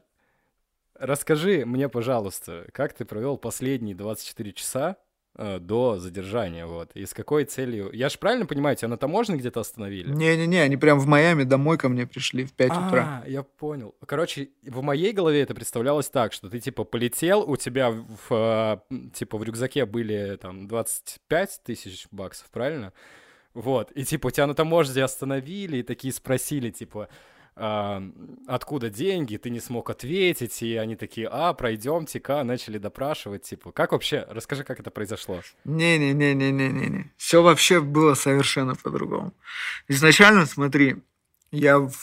[0.95, 4.97] расскажи мне, пожалуйста, как ты провел последние 24 часа
[5.37, 6.91] до задержания, вот.
[6.95, 7.91] И с какой целью?
[7.93, 10.11] Я же правильно понимаю, тебя на таможне где-то остановили?
[10.11, 13.23] Не-не-не, они прям в Майами домой ко мне пришли в 5 а, утра.
[13.27, 13.95] я понял.
[14.07, 17.93] Короче, в моей голове это представлялось так, что ты, типа, полетел, у тебя,
[18.29, 18.83] в,
[19.15, 22.93] типа, в рюкзаке были, там, 25 тысяч баксов, правильно?
[23.55, 27.09] Вот, и, типа, тебя на таможне остановили и такие спросили, типа,
[27.57, 33.93] откуда деньги, ты не смог ответить, и они такие, а, пройдемте-ка, начали допрашивать, типа, как
[33.93, 35.41] вообще, расскажи, как это произошло.
[35.65, 39.33] Не-не-не-не-не-не, все вообще было совершенно по-другому.
[39.89, 40.97] Изначально, смотри,
[41.51, 41.95] я в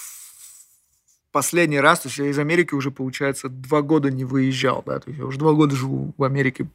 [1.31, 5.09] последний раз, то есть я из Америки уже, получается, два года не выезжал, да, то
[5.09, 6.67] есть я уже два года живу в Америке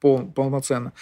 [0.00, 0.92] пол, полноценно.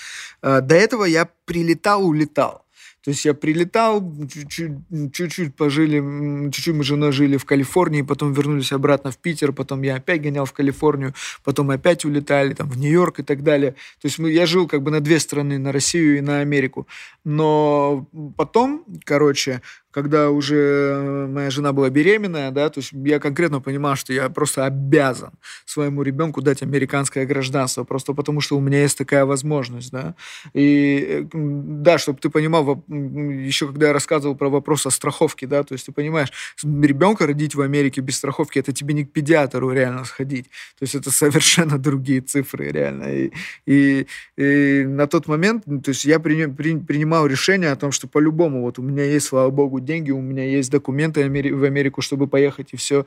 [0.43, 2.66] А, до этого я прилетал, улетал.
[3.07, 4.03] То есть я прилетал,
[4.49, 9.83] чуть-чуть пожили, чуть-чуть мы с женой жили в Калифорнии, потом вернулись обратно в Питер, потом
[9.83, 13.77] я опять гонял в Калифорнию, потом опять улетали там, в Нью-Йорк и так далее.
[14.03, 16.89] То есть мы, я жил как бы на две страны, на Россию и на Америку.
[17.23, 19.63] Но потом, короче,
[19.97, 24.67] когда уже моя жена была беременная, да, то есть я конкретно понимал, что я просто
[24.67, 25.31] обязан
[25.65, 30.15] своему ребенку дать американское гражданство, просто потому что у меня есть такая возможность, да.
[30.53, 35.73] И да, чтобы ты понимал, еще когда я рассказывал про вопрос о страховке, да, то
[35.73, 36.31] есть ты понимаешь,
[36.63, 40.51] ребенка родить в Америке без страховки, это тебе не к педиатру реально сходить.
[40.79, 43.05] То есть это совершенно другие цифры, реально.
[43.05, 43.33] И,
[43.65, 48.07] и, и на тот момент, то есть я при, при, принимал решение о том, что
[48.07, 52.27] по-любому, вот у меня есть, слава богу, деньги, у меня есть документы в Америку, чтобы
[52.27, 53.07] поехать, и все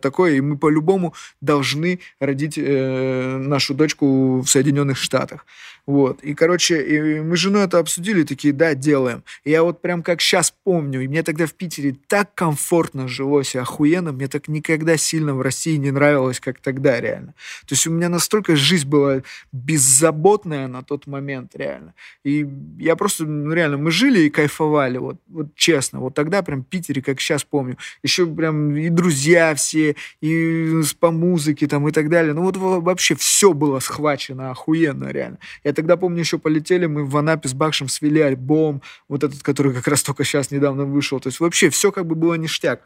[0.00, 0.34] такое.
[0.34, 5.44] И мы по-любому должны родить э, нашу дочку в Соединенных Штатах.
[5.86, 6.22] Вот.
[6.22, 9.24] И, короче, и мы с женой это обсудили, такие, да, делаем.
[9.44, 13.54] И я вот прям как сейчас помню, и мне тогда в Питере так комфортно жилось
[13.54, 17.34] и охуенно, мне так никогда сильно в России не нравилось, как тогда, реально.
[17.66, 19.22] То есть у меня настолько жизнь была
[19.52, 21.94] беззаботная на тот момент, реально.
[22.24, 22.46] И
[22.78, 26.00] я просто, ну, реально, мы жили и кайфовали, вот, вот честно.
[26.00, 31.10] Вот тогда прям в Питере, как сейчас помню, еще прям и друзья все, и по
[31.10, 32.34] музыке там и так далее.
[32.34, 35.38] Ну вот вообще все было схвачено охуенно, реально.
[35.64, 39.74] Я тогда, помню, еще полетели, мы в Анапе с Бакшем свели альбом, вот этот, который
[39.74, 41.20] как раз только сейчас недавно вышел.
[41.20, 42.82] То есть вообще все как бы было ништяк.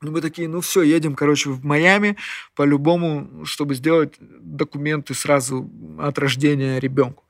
[0.00, 2.16] Ну, мы такие, ну все, едем, короче, в Майами
[2.54, 7.24] по-любому, чтобы сделать документы сразу от рождения ребенку.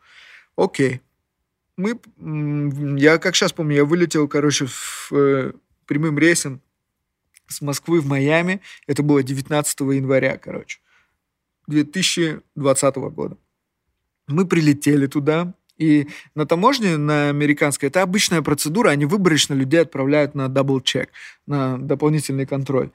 [0.54, 1.00] Окей.
[1.78, 2.00] Мы,
[2.98, 5.52] я как сейчас помню, я вылетел, короче, в, э,
[5.86, 6.60] прямым рейсом
[7.46, 8.60] с Москвы в Майами.
[8.88, 10.80] Это было 19 января, короче,
[11.68, 13.38] 2020 года.
[14.26, 20.34] Мы прилетели туда, и на таможне, на американской, это обычная процедура, они выборочно людей отправляют
[20.34, 21.10] на double-check,
[21.46, 22.90] на дополнительный контроль.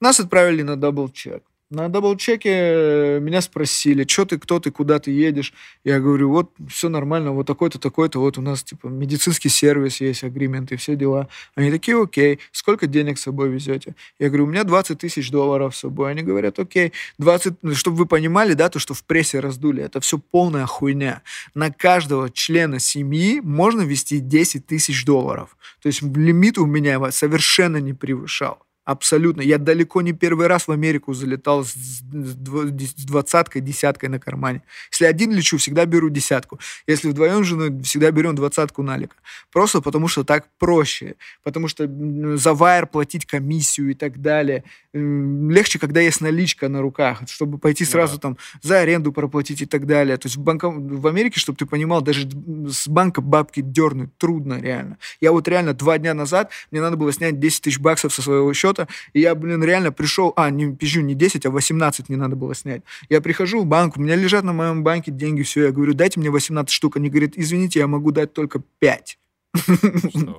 [0.00, 1.44] Нас отправили на double-check.
[1.68, 5.52] На double-check е э, меня спросили, что ты, кто ты, куда ты едешь.
[5.82, 10.22] Я говорю, вот все нормально, вот такой-то, такой-то, вот у нас типа медицинский сервис есть,
[10.22, 11.28] agreement и все дела.
[11.56, 13.96] Они такие, окей, сколько денег с собой везете?
[14.20, 16.12] Я говорю, у меня 20 тысяч долларов с собой.
[16.12, 19.98] Они говорят, окей, 20, ну, чтобы вы понимали, да, то, что в прессе раздули, это
[19.98, 21.22] все полная хуйня.
[21.56, 25.56] На каждого члена семьи можно вести 10 тысяч долларов.
[25.82, 28.65] То есть лимит у меня совершенно не превышал.
[28.86, 29.40] Абсолютно.
[29.40, 34.62] Я далеко не первый раз в Америку залетал с двадцаткой, десяткой на кармане.
[34.92, 36.60] Если один лечу, всегда беру десятку.
[36.86, 39.16] Если вдвоем с женой, всегда берем двадцатку налика.
[39.52, 41.16] Просто потому что так проще.
[41.42, 41.90] Потому что
[42.36, 44.62] за вайр платить комиссию и так далее.
[44.92, 48.20] Легче, когда есть наличка на руках, чтобы пойти сразу да.
[48.20, 50.16] там за аренду проплатить и так далее.
[50.16, 50.70] То есть в, банка...
[50.70, 52.28] в Америке, чтобы ты понимал, даже
[52.70, 54.98] с банка бабки дернуть трудно реально.
[55.20, 58.54] Я вот реально два дня назад, мне надо было снять 10 тысяч баксов со своего
[58.54, 62.18] счета, счета, и я, блин, реально пришел, а, не пизжу, не 10, а 18 мне
[62.18, 62.82] надо было снять.
[63.08, 66.20] Я прихожу в банк, у меня лежат на моем банке деньги, все, я говорю, дайте
[66.20, 66.96] мне 18 штук.
[66.96, 69.18] Они говорят, извините, я могу дать только 5.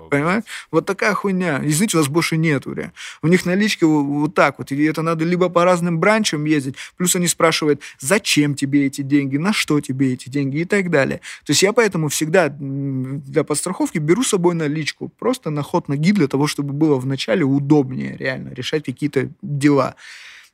[0.09, 0.43] Понимаешь?
[0.71, 1.61] Вот такая хуйня.
[1.63, 2.73] Извините, у вас больше нету.
[2.73, 2.93] Реально.
[3.21, 4.71] У них наличка вот так вот.
[4.71, 9.37] И это надо либо по разным бранчам ездить, плюс они спрашивают, зачем тебе эти деньги,
[9.37, 11.21] на что тебе эти деньги и так далее.
[11.45, 15.09] То есть я поэтому всегда для подстраховки беру с собой наличку.
[15.19, 19.95] Просто на ход ноги для того, чтобы было вначале удобнее реально решать какие-то дела.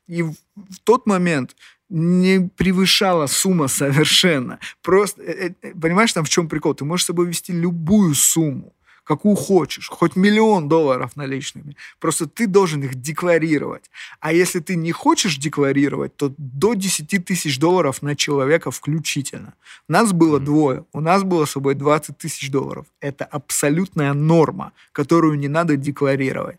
[0.08, 0.36] И в
[0.84, 1.56] тот момент
[1.94, 4.60] не превышала сумма совершенно.
[4.82, 6.74] Просто, э, э, понимаешь, там в чем прикол?
[6.74, 8.74] Ты можешь с собой вести любую сумму,
[9.04, 11.76] какую хочешь, хоть миллион долларов наличными.
[12.00, 13.92] Просто ты должен их декларировать.
[14.20, 19.54] А если ты не хочешь декларировать, то до 10 тысяч долларов на человека включительно.
[19.88, 20.86] Нас было двое.
[20.94, 22.88] У нас было с собой 20 тысяч долларов.
[23.02, 26.58] Это абсолютная норма, которую не надо декларировать.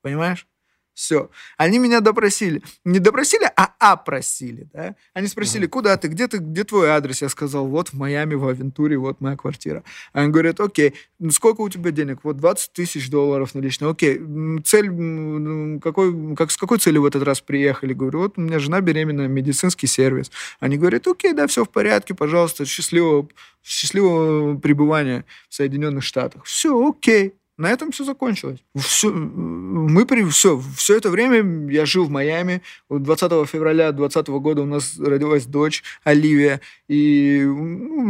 [0.00, 0.46] Понимаешь?
[0.94, 1.30] Все.
[1.56, 2.62] Они меня допросили.
[2.84, 4.68] Не допросили, а опросили.
[4.74, 4.94] Да?
[5.14, 7.22] Они спросили, куда ты, где ты, где твой адрес?
[7.22, 9.84] Я сказал, вот в Майами, в Авентуре, вот моя квартира.
[10.12, 10.94] Они говорят, окей,
[11.30, 12.20] сколько у тебя денег?
[12.24, 13.88] Вот 20 тысяч долларов налично.
[13.88, 14.20] Окей,
[14.64, 17.94] цель, какой, как, с какой целью в этот раз приехали?
[17.94, 20.30] Говорю, вот у меня жена беременная, медицинский сервис.
[20.60, 23.28] Они говорят, окей, да, все в порядке, пожалуйста, счастливого,
[23.64, 26.44] счастливого пребывания в Соединенных Штатах.
[26.44, 27.34] Все, окей.
[27.58, 28.60] На этом все закончилось.
[28.74, 32.62] Все, мы при, все, все это время я жил в Майами.
[32.88, 36.62] 20 февраля 2020 года у нас родилась дочь Оливия.
[36.88, 37.46] И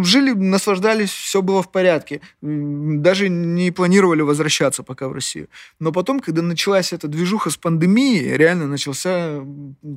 [0.03, 2.21] жили, наслаждались, все было в порядке.
[2.41, 5.49] Даже не планировали возвращаться пока в Россию.
[5.81, 9.45] Но потом, когда началась эта движуха с пандемией, реально начался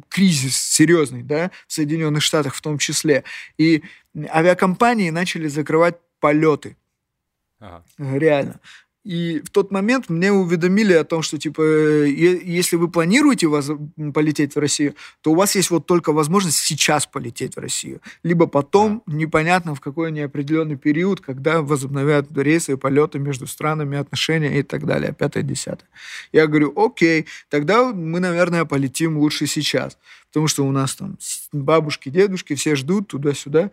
[0.09, 3.23] кризис серьезный, да, в Соединенных Штатах в том числе.
[3.59, 3.83] И
[4.29, 6.77] авиакомпании начали закрывать полеты.
[7.59, 7.83] Ага.
[7.97, 8.59] Реально.
[9.05, 13.69] И в тот момент мне уведомили о том, что, типа, э, если вы планируете вас
[14.15, 18.01] полететь в Россию, то у вас есть вот только возможность сейчас полететь в Россию.
[18.23, 19.15] Либо потом, да.
[19.15, 25.13] непонятно в какой неопределенный период, когда возобновят рейсы, полеты между странами, отношения и так далее,
[25.13, 25.87] пятое-десятое.
[26.31, 29.99] Я говорю, окей, тогда мы, наверное, полетим лучше сейчас.
[30.29, 31.17] Потому что у нас там
[31.53, 33.69] бабушки, дедушки, все ждут туда-сюда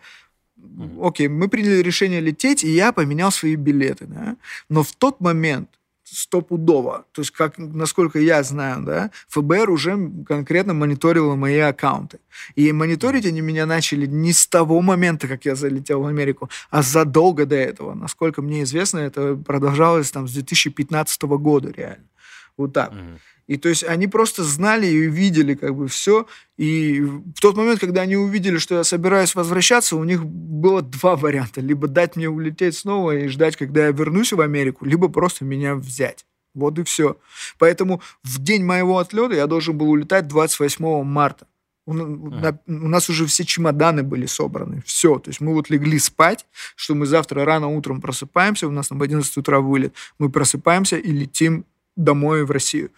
[1.00, 4.36] окей, мы приняли решение лететь, и я поменял свои билеты, да,
[4.68, 5.68] но в тот момент
[6.12, 12.18] стопудово, то есть, как, насколько я знаю, да, ФБР уже конкретно мониторило мои аккаунты.
[12.54, 16.82] И мониторить они меня начали не с того момента, как я залетел в Америку, а
[16.82, 17.94] задолго до этого.
[17.94, 22.04] Насколько мне известно, это продолжалось там с 2015 года реально.
[22.58, 22.92] Вот так.
[22.92, 23.18] Mm-hmm.
[23.47, 26.26] И то есть они просто знали и видели как бы все.
[26.57, 31.16] И в тот момент, когда они увидели, что я собираюсь возвращаться, у них было два
[31.16, 31.61] варианта.
[31.61, 35.74] Либо дать мне улететь снова и ждать, когда я вернусь в Америку, либо просто меня
[35.74, 36.24] взять.
[36.55, 37.16] Вот и все.
[37.59, 41.47] Поэтому в день моего отлета я должен был улетать 28 марта.
[41.84, 42.57] У, а.
[42.68, 44.82] у нас уже все чемоданы были собраны.
[44.86, 45.18] Все.
[45.18, 48.99] То есть мы вот легли спать, что мы завтра рано утром просыпаемся, у нас там
[48.99, 49.95] в 11 утра вылет.
[50.18, 51.64] Мы просыпаемся и летим
[51.97, 52.90] домой в Россию.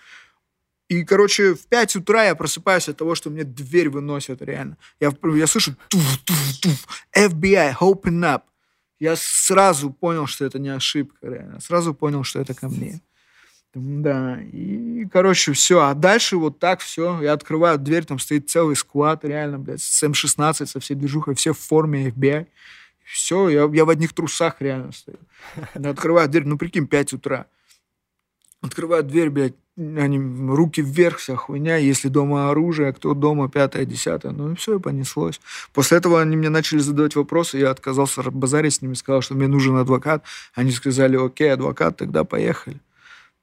[0.88, 4.76] И, короче, в 5 утра я просыпаюсь от того, что мне дверь выносят реально.
[5.00, 8.42] Я, я слышу туф, туф, туф, FBI, open up.
[9.00, 11.60] Я сразу понял, что это не ошибка, реально.
[11.60, 13.00] Сразу понял, что это ко мне.
[13.74, 15.80] Да, и, короче, все.
[15.80, 17.20] А дальше вот так все.
[17.22, 21.52] Я открываю дверь, там стоит целый сквад, реально, блядь, с М-16, со всей движухой, все
[21.52, 22.46] в форме FBI.
[23.04, 25.18] Все, я, я в одних трусах реально стою.
[25.74, 27.46] Я открываю дверь, ну, прикинь, 5 утра.
[28.64, 34.32] Открываю дверь, блядь, они руки вверх, вся хуйня, если дома оружие, кто дома, пятое, десятое,
[34.32, 35.38] ну и все, и понеслось.
[35.74, 39.48] После этого они мне начали задавать вопросы, я отказался базарить с ними, сказал, что мне
[39.48, 40.24] нужен адвокат.
[40.54, 42.80] Они сказали, окей, адвокат, тогда поехали.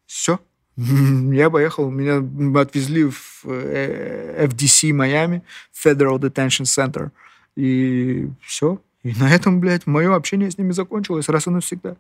[0.08, 0.40] Все.
[0.76, 2.18] Я поехал, меня
[2.60, 7.12] отвезли в FDC э, Майами, Federal Detention Center,
[7.56, 8.82] и все.
[9.04, 11.96] И на этом, блядь, мое общение с ними закончилось раз и навсегда.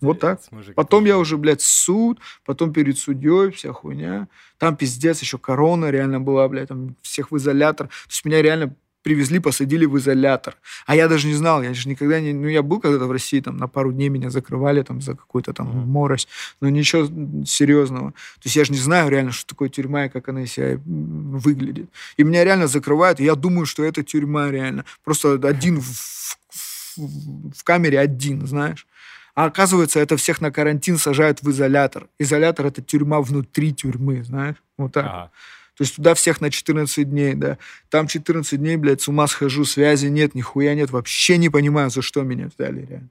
[0.00, 0.40] Вот так.
[0.74, 4.28] Потом я уже, блядь, суд, потом перед судьей, вся хуйня.
[4.58, 7.88] Там пиздец, еще корона реально была, блядь, там всех в изолятор.
[7.88, 10.56] То есть меня реально привезли, посадили в изолятор.
[10.86, 12.32] А я даже не знал, я же никогда не...
[12.32, 15.52] Ну, я был когда-то в России, там, на пару дней меня закрывали там за какую-то
[15.52, 15.86] там mm-hmm.
[15.86, 16.28] морось,
[16.60, 17.04] но ничего
[17.44, 18.12] серьезного.
[18.12, 20.80] То есть я же не знаю реально, что такое тюрьма и как она из себя
[20.84, 21.90] выглядит.
[22.16, 24.84] И меня реально закрывают, и я думаю, что это тюрьма реально.
[25.04, 28.86] Просто один в, в, в камере один, знаешь.
[29.34, 32.08] А оказывается, это всех на карантин сажают в изолятор.
[32.18, 34.56] Изолятор— это тюрьма внутри тюрьмы, знаешь?
[34.76, 35.06] Вот так.
[35.06, 35.30] Ага.
[35.76, 37.56] То есть туда всех на 14 дней, да.
[37.88, 40.90] Там 14 дней, блядь, с ума схожу, связи нет, нихуя нет.
[40.90, 43.08] Вообще не понимаю, за что меня взяли, реально.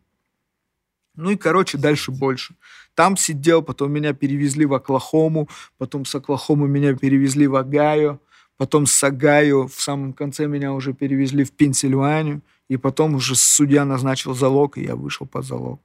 [1.16, 2.56] Ну и, короче, дальше больше.
[2.94, 8.22] Там сидел, потом меня перевезли в Оклахому, потом с Оклахомы меня перевезли в Агаю,
[8.58, 13.86] потом с Агаю в самом конце меня уже перевезли в Пенсильванию, и потом уже судья
[13.86, 15.82] назначил залог, и я вышел под залог.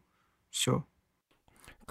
[0.57, 0.83] Все.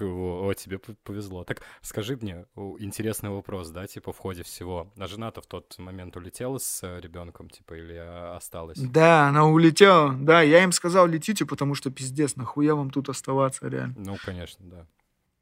[0.02, 1.44] О, тебе повезло.
[1.44, 2.46] Так скажи мне,
[2.80, 4.92] интересный вопрос, да, типа в ходе всего.
[4.98, 7.94] А жена-то в тот момент улетела с э, ребенком, типа, или
[8.36, 8.80] осталась?
[8.80, 10.14] Да, она улетела.
[10.14, 13.94] Да, я им сказал, летите, потому что пиздец, нахуя вам тут оставаться, реально.
[13.98, 14.88] Ну, конечно, да.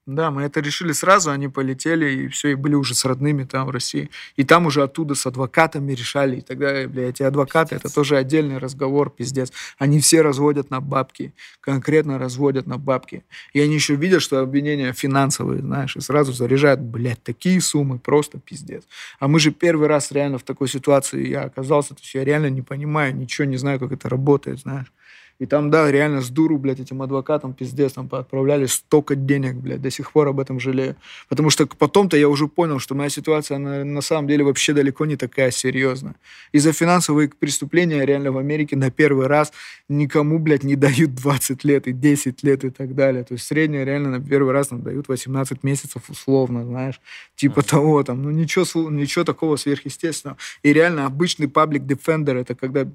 [0.05, 3.67] Да, мы это решили сразу, они полетели, и все, и были уже с родными там
[3.67, 4.09] в России.
[4.35, 7.85] И там уже оттуда с адвокатами решали, и тогда, бля, эти адвокаты, пиздец.
[7.85, 9.53] это тоже отдельный разговор, пиздец.
[9.77, 13.23] Они все разводят на бабки, конкретно разводят на бабки.
[13.53, 18.39] И они еще видят, что обвинения финансовые, знаешь, и сразу заряжают, блядь, такие суммы, просто
[18.39, 18.83] пиздец.
[19.21, 22.49] А мы же первый раз реально в такой ситуации я оказался, то есть я реально
[22.49, 24.91] не понимаю, ничего не знаю, как это работает, знаешь.
[25.39, 29.81] И там, да, реально с дуру, блядь, этим адвокатам пиздец, там отправляли столько денег, блядь,
[29.81, 30.95] до сих пор об этом жалею.
[31.27, 35.05] Потому что потом-то я уже понял, что моя ситуация, она на самом деле вообще далеко
[35.05, 36.15] не такая серьезная.
[36.51, 39.51] Из-за финансовых преступления реально в Америке на первый раз
[39.89, 43.23] никому, блядь, не дают 20 лет и 10 лет и так далее.
[43.23, 47.01] То есть средняя реально на первый раз нам дают 18 месяцев условно, знаешь,
[47.35, 47.69] типа mm-hmm.
[47.69, 48.21] того там.
[48.21, 50.37] Ну ничего, ничего такого сверхъестественного.
[50.61, 52.87] И реально обычный паблик defender это когда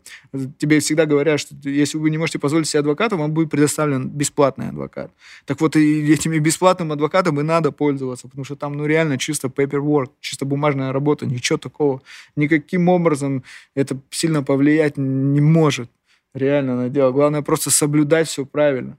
[0.59, 4.09] тебе всегда говорят, что если вы не можете можете позволить себе адвоката, вам будет предоставлен
[4.11, 5.11] бесплатный адвокат.
[5.47, 9.49] Так вот, и этими бесплатным адвокатом и надо пользоваться, потому что там, ну, реально чисто
[9.49, 12.03] paperwork, чисто бумажная работа, ничего такого.
[12.37, 13.43] Никаким образом
[13.75, 15.91] это сильно повлиять не может
[16.35, 17.13] реально на дело.
[17.13, 18.99] Главное просто соблюдать все правильно.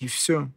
[0.00, 0.48] И все.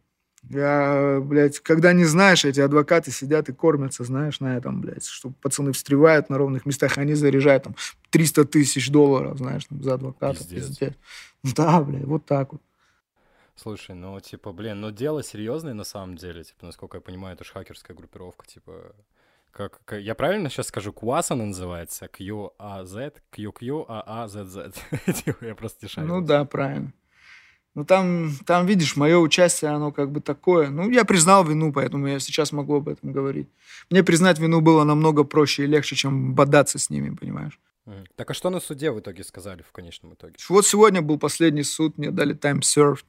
[0.50, 5.30] Я, блядь, когда не знаешь, эти адвокаты сидят и кормятся, знаешь, на этом, блядь, что
[5.40, 7.76] пацаны встревают на ровных местах, они заряжают там
[8.10, 10.38] 300 тысяч долларов, знаешь, там, за адвоката.
[10.38, 10.66] Пиздец.
[10.66, 10.94] Пиздец.
[11.42, 12.62] Да, блядь, вот так вот.
[13.54, 17.44] Слушай, ну, типа, блин, ну дело серьезное на самом деле, типа, насколько я понимаю, это
[17.44, 18.94] же хакерская группировка, типа,
[19.52, 24.72] как, как я правильно сейчас скажу, Куаса называется, Q-A-Z, Q-Q-A-A-Z-Z,
[25.24, 26.08] типа, я просто не шарю.
[26.08, 26.92] Ну да, правильно.
[27.74, 30.68] Ну там, там, видишь, мое участие, оно как бы такое.
[30.68, 33.48] Ну, я признал вину, поэтому я сейчас могу об этом говорить.
[33.90, 37.58] Мне признать вину было намного проще и легче, чем бодаться с ними, понимаешь?
[38.14, 40.34] Так а что на суде в итоге сказали в конечном итоге?
[40.48, 43.04] Вот сегодня был последний суд, мне дали time served.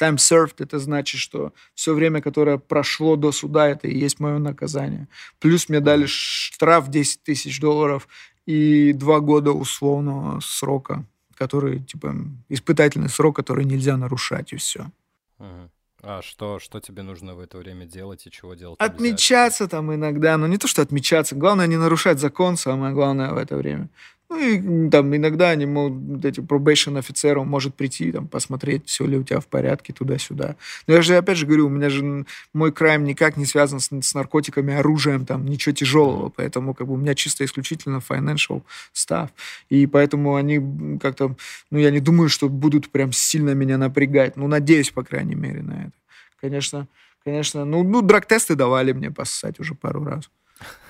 [0.00, 4.38] Time served это значит, что все время, которое прошло до суда, это и есть мое
[4.38, 5.06] наказание.
[5.38, 8.08] Плюс мне дали штраф 10 тысяч долларов
[8.46, 11.04] и два года условного срока,
[11.36, 12.14] который, типа,
[12.48, 14.90] испытательный срок, который нельзя нарушать, и все.
[15.38, 15.70] Угу.
[16.02, 18.78] А что, что тебе нужно в это время делать и чего делать?
[18.78, 21.34] Отмечаться там иногда, но не то, что отмечаться.
[21.34, 23.88] Главное не нарушать закон, самое главное в это время.
[24.28, 29.06] Ну и там иногда они могут, эти probation офицеры, он может прийти, там, посмотреть, все
[29.06, 30.56] ли у тебя в порядке, туда-сюда.
[30.86, 33.88] Но я же, опять же говорю, у меня же мой крайм никак не связан с,
[33.90, 38.62] с наркотиками, оружием, там, ничего тяжелого, поэтому как бы у меня чисто исключительно financial
[38.92, 39.30] stuff.
[39.68, 41.36] И поэтому они как-то,
[41.70, 44.36] ну я не думаю, что будут прям сильно меня напрягать.
[44.36, 45.92] Ну, надеюсь, по крайней мере, на это.
[46.40, 46.88] Конечно,
[47.24, 50.30] конечно, ну, ну драг-тесты давали мне поссать уже пару раз.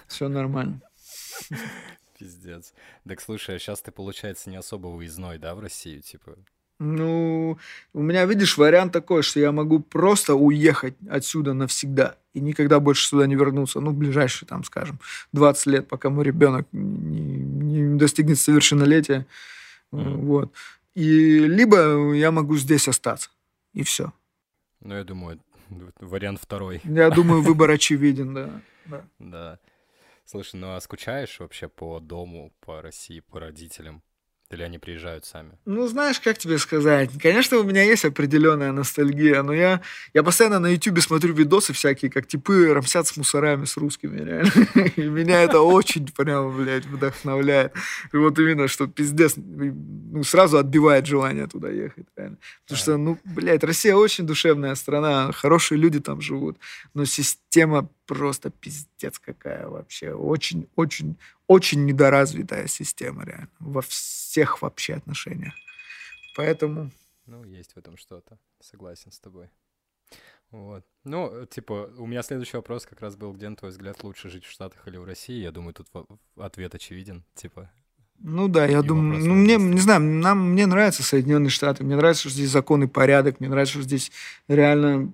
[0.09, 0.81] Все нормально.
[2.19, 2.73] Пиздец.
[3.07, 6.37] Так слушай, а сейчас ты, получается, не особо выездной, да, в Россию, типа?
[6.79, 7.59] Ну,
[7.95, 13.07] у меня, видишь, вариант такой, что я могу просто уехать отсюда навсегда и никогда больше
[13.07, 13.81] сюда не вернуться.
[13.81, 15.01] Ну, ближайшие, там, скажем,
[15.33, 19.27] 20 лет, пока мой ребенок не, не достигнет совершеннолетия.
[19.93, 20.17] Mm-hmm.
[20.17, 20.53] Вот.
[20.95, 23.31] И либо я могу здесь остаться,
[23.73, 24.13] и все.
[24.81, 25.41] Ну, я думаю,
[26.01, 26.83] вариант второй.
[26.85, 29.03] Я думаю, выбор очевиден, да.
[29.19, 29.59] Да.
[30.29, 34.03] Слушай, ну а скучаешь вообще по дому, по России, по родителям?
[34.51, 35.59] Или они приезжают сами?
[35.65, 37.11] Ну, знаешь, как тебе сказать?
[37.21, 39.81] Конечно, у меня есть определенная ностальгия, но я,
[40.15, 44.53] я постоянно на YouTube смотрю видосы всякие, как типы рамсят с мусорами, с русскими, реально.
[44.97, 47.73] И меня это очень прям, блядь, вдохновляет.
[48.13, 52.39] И вот именно, что пиздец, ну, сразу отбивает желание туда ехать, реально.
[52.63, 56.59] Потому что, ну, блядь, Россия очень душевная страна, хорошие люди там живут,
[56.95, 60.13] но система просто пиздец какая вообще.
[60.13, 60.69] Очень,
[61.47, 63.51] очень, недоразвитая система, реально.
[63.59, 65.55] Во всех вообще отношениях.
[66.37, 66.91] Поэтому...
[67.27, 68.39] Ну, есть в этом что-то.
[68.61, 69.49] Согласен с тобой.
[70.51, 70.85] Вот.
[71.05, 74.45] Ну, типа, у меня следующий вопрос как раз был, где, на твой взгляд, лучше жить
[74.45, 75.41] в Штатах или в России?
[75.41, 75.89] Я думаю, тут
[76.37, 77.25] ответ очевиден.
[77.35, 77.71] Типа,
[78.19, 82.23] ну да, я думаю, ну мне, не знаю, нам, мне нравятся Соединенные Штаты, мне нравится,
[82.23, 84.11] что здесь закон и порядок, мне нравится, что здесь
[84.49, 85.13] реально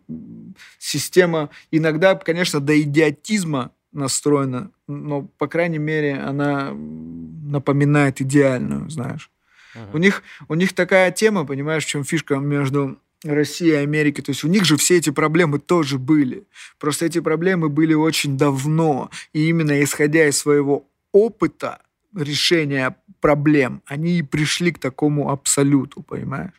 [0.79, 9.31] система, иногда, конечно, до идиотизма настроена, но, по крайней мере, она напоминает идеальную, знаешь.
[9.75, 9.91] Uh-huh.
[9.95, 14.25] У, них, у них такая тема, понимаешь, в чем фишка между Россией и Америкой.
[14.25, 16.45] То есть у них же все эти проблемы тоже были.
[16.79, 19.11] Просто эти проблемы были очень давно.
[19.33, 21.81] И именно исходя из своего опыта,
[22.15, 26.53] решения проблем, они и пришли к такому абсолюту, понимаешь?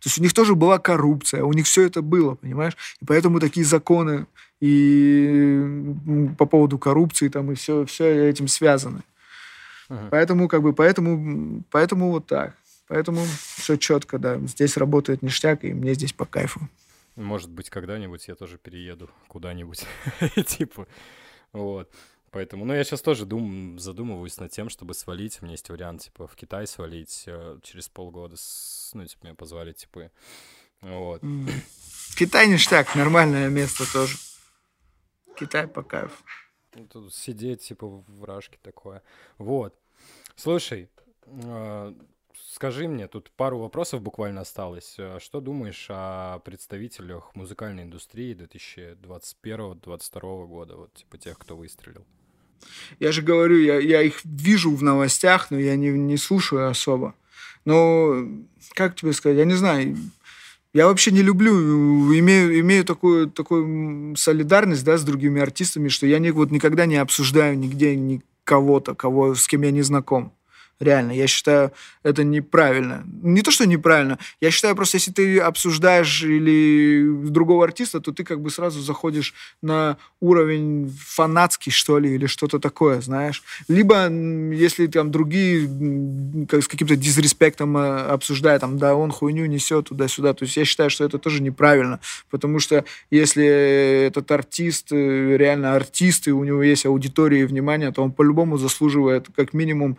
[0.00, 2.76] То есть у них тоже была коррупция, у них все это было, понимаешь?
[3.02, 4.26] И поэтому такие законы
[4.60, 5.94] и
[6.38, 9.02] по поводу коррупции там и все, все этим связаны.
[9.88, 10.08] Uh-huh.
[10.10, 12.54] Поэтому как бы, поэтому, поэтому вот так.
[12.86, 13.24] Поэтому
[13.56, 14.38] все четко, да.
[14.40, 16.60] Здесь работает ништяк, и мне здесь по кайфу.
[17.16, 19.84] Может быть, когда-нибудь я тоже перееду куда-нибудь.
[20.46, 20.86] типа,
[21.52, 21.90] вот.
[22.32, 25.38] Поэтому, ну, я сейчас тоже дум, задумываюсь над тем, чтобы свалить.
[25.40, 28.36] У меня есть вариант, типа, в Китай свалить э, через полгода.
[28.36, 30.10] С, ну, типа, меня позвали, типа,
[30.80, 31.22] вот.
[32.16, 34.16] Китай ништяк, нормальное место тоже.
[35.40, 36.22] Китай по кайфу.
[36.74, 39.02] Ну, тут сидеть, типа, в рашке такое.
[39.38, 39.74] Вот.
[40.36, 40.90] Слушай,
[41.26, 41.94] э,
[42.46, 44.96] скажи мне, тут пару вопросов буквально осталось.
[44.98, 52.04] Э, что думаешь о представителях музыкальной индустрии 2021-2022 года, вот, типа, тех, кто выстрелил?
[52.98, 57.14] Я же говорю, я, я их вижу в новостях, но я не, не слушаю особо.
[57.64, 58.26] Но,
[58.74, 59.96] как тебе сказать, я не знаю,
[60.72, 61.52] я вообще не люблю,
[62.18, 66.96] имею, имею такую, такую солидарность да, с другими артистами, что я не, вот никогда не
[66.96, 70.32] обсуждаю нигде ни кого-то, кого, с кем я не знаком.
[70.80, 71.72] Реально, я считаю,
[72.02, 73.04] это неправильно.
[73.22, 74.18] Не то, что неправильно.
[74.40, 79.34] Я считаю, просто если ты обсуждаешь или другого артиста, то ты как бы сразу заходишь
[79.60, 83.42] на уровень фанатский, что ли, или что-то такое, знаешь.
[83.68, 85.68] Либо, если там другие
[86.48, 90.32] как, с каким-то дизреспектом э, обсуждают, там, да, он хуйню несет туда-сюда.
[90.32, 92.00] То есть я считаю, что это тоже неправильно.
[92.30, 93.44] Потому что если
[94.06, 98.56] этот артист э, реально артист, и у него есть аудитория и внимание, то он по-любому
[98.56, 99.98] заслуживает как минимум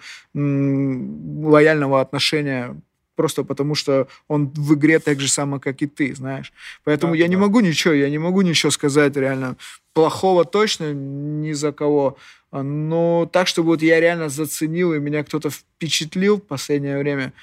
[1.43, 2.75] лояльного отношения
[3.15, 6.51] просто потому что он в игре так же само, как и ты, знаешь.
[6.83, 7.29] Поэтому да, я да.
[7.29, 9.57] не могу ничего, я не могу ничего сказать реально
[9.93, 12.17] плохого точно ни за кого.
[12.51, 17.33] Но так, чтобы вот я реально заценил, и меня кто-то впечатлил в последнее время.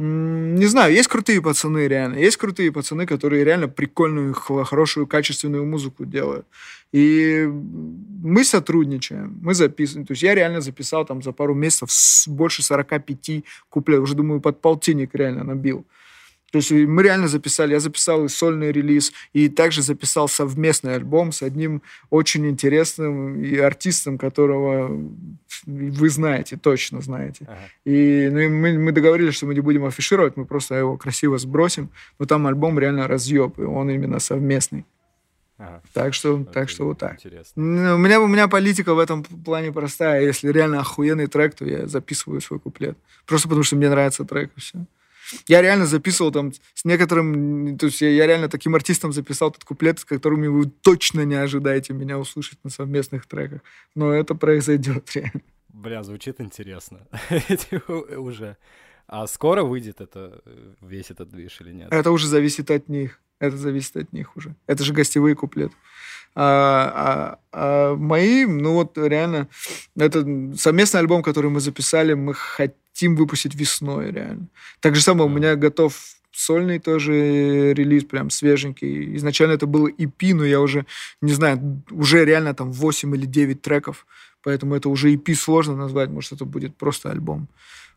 [0.00, 2.18] Не знаю, есть крутые пацаны реально.
[2.18, 6.46] Есть крутые пацаны, которые реально прикольную, хорошую, качественную музыку делают.
[6.92, 7.50] И
[8.22, 10.06] мы сотрудничаем, мы записываем.
[10.06, 11.90] То есть я реально записал там за пару месяцев
[12.28, 14.04] больше 45 куплетов.
[14.04, 15.84] Уже, думаю, под полтинник реально набил.
[16.50, 21.30] То есть мы реально записали, я записал и сольный релиз, и также записал совместный альбом
[21.30, 24.90] с одним очень интересным и артистом, которого
[25.66, 27.44] вы знаете, точно знаете.
[27.46, 27.58] Ага.
[27.84, 31.36] И, ну, и мы, мы договорились, что мы не будем афишировать, мы просто его красиво
[31.36, 34.86] сбросим, но там альбом реально разъеб, и он именно совместный.
[35.58, 35.82] Ага.
[35.92, 37.14] Так что, Это так что вот так.
[37.14, 37.62] Интересно.
[37.62, 40.22] Ну, у меня, у меня политика в этом плане простая.
[40.22, 42.96] Если реально охуенный трек, то я записываю свой куплет.
[43.26, 44.86] Просто потому что мне нравится трек и все.
[45.46, 47.76] Я реально записывал там с некоторым...
[47.78, 51.34] То есть я, я реально таким артистом записал этот куплет, с которыми вы точно не
[51.34, 53.60] ожидаете меня услышать на совместных треках.
[53.94, 55.42] Но это произойдет реально.
[55.68, 57.06] Бля, звучит интересно.
[58.16, 58.56] уже.
[59.06, 60.42] А скоро выйдет это,
[60.80, 61.88] весь этот движ или нет?
[61.92, 63.20] Это уже зависит от них.
[63.38, 64.54] Это зависит от них уже.
[64.66, 65.74] Это же гостевые куплеты.
[66.40, 69.48] А, а, а мои, ну вот реально,
[69.96, 70.24] это
[70.56, 74.46] совместный альбом, который мы записали, мы хотим выпустить весной, реально.
[74.78, 76.00] Так же самое, у меня готов
[76.30, 79.16] сольный тоже релиз, прям свеженький.
[79.16, 80.86] Изначально это было EP, но я уже,
[81.20, 84.06] не знаю, уже реально там 8 или 9 треков,
[84.44, 87.48] поэтому это уже EP сложно назвать, может, это будет просто альбом.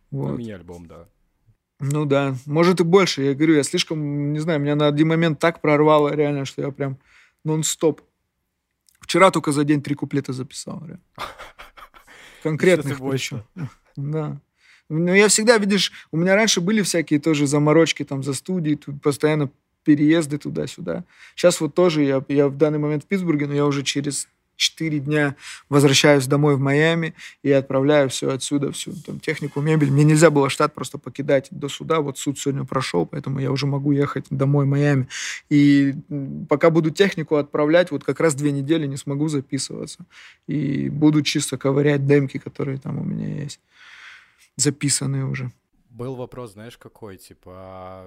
[0.09, 0.31] Вот.
[0.31, 1.05] Ну, мини-альбом, да.
[1.79, 3.21] Ну да, может и больше.
[3.21, 6.71] Я говорю, я слишком, не знаю, меня на один момент так прорвало реально, что я
[6.71, 6.97] прям
[7.43, 8.01] нон-стоп
[9.11, 10.81] Вчера только за день три куплета записал.
[12.43, 13.43] Конкретных больше.
[13.97, 14.39] Да.
[14.87, 19.01] Ну, я всегда, видишь, у меня раньше были всякие тоже заморочки там за студии, тут
[19.01, 19.51] постоянно
[19.83, 21.03] переезды туда-сюда.
[21.35, 24.29] Сейчас вот тоже я, я в данный момент в Питтсбурге, но я уже через
[24.61, 25.35] четыре дня
[25.69, 29.91] возвращаюсь домой в Майами и отправляю все отсюда, всю там, технику, мебель.
[29.91, 31.99] Мне нельзя было штат просто покидать до суда.
[31.99, 35.07] Вот суд сегодня прошел, поэтому я уже могу ехать домой в Майами.
[35.49, 35.95] И
[36.47, 40.05] пока буду технику отправлять, вот как раз две недели не смогу записываться.
[40.47, 43.59] И буду чисто ковырять демки, которые там у меня есть.
[44.57, 45.51] Записанные уже.
[45.89, 47.17] Был вопрос, знаешь, какой?
[47.17, 48.05] Типа,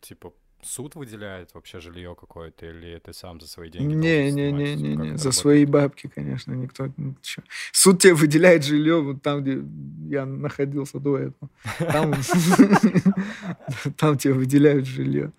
[0.00, 3.94] типа суд выделяет вообще жилье какое-то, или ты сам за свои деньги?
[3.94, 7.44] Не, не, не, не, не, за свои бабки, конечно, никто ничего.
[7.72, 9.62] Суд тебе выделяет жилье вот там, где
[10.08, 11.50] я находился до этого.
[11.78, 12.14] Там,
[13.96, 15.32] там тебе выделяют жилье.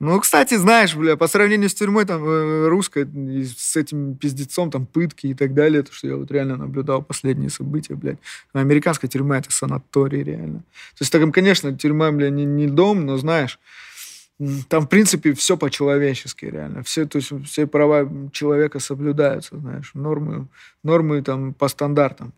[0.00, 3.06] Ну, кстати, знаешь, бля, по сравнению с тюрьмой там э, русской,
[3.44, 7.50] с этим пиздецом, там, пытки и так далее, то, что я вот реально наблюдал последние
[7.50, 8.16] события, блядь.
[8.54, 10.60] Американская тюрьма— это санаторий, реально.
[10.60, 13.58] То есть, там, конечно, тюрьма, бля, не, не дом, но, знаешь,
[14.68, 16.82] там, в принципе, все по-человечески, реально.
[16.82, 20.46] Все, то есть, все права человека соблюдаются, знаешь, нормы,
[20.82, 22.32] нормы там по стандартам.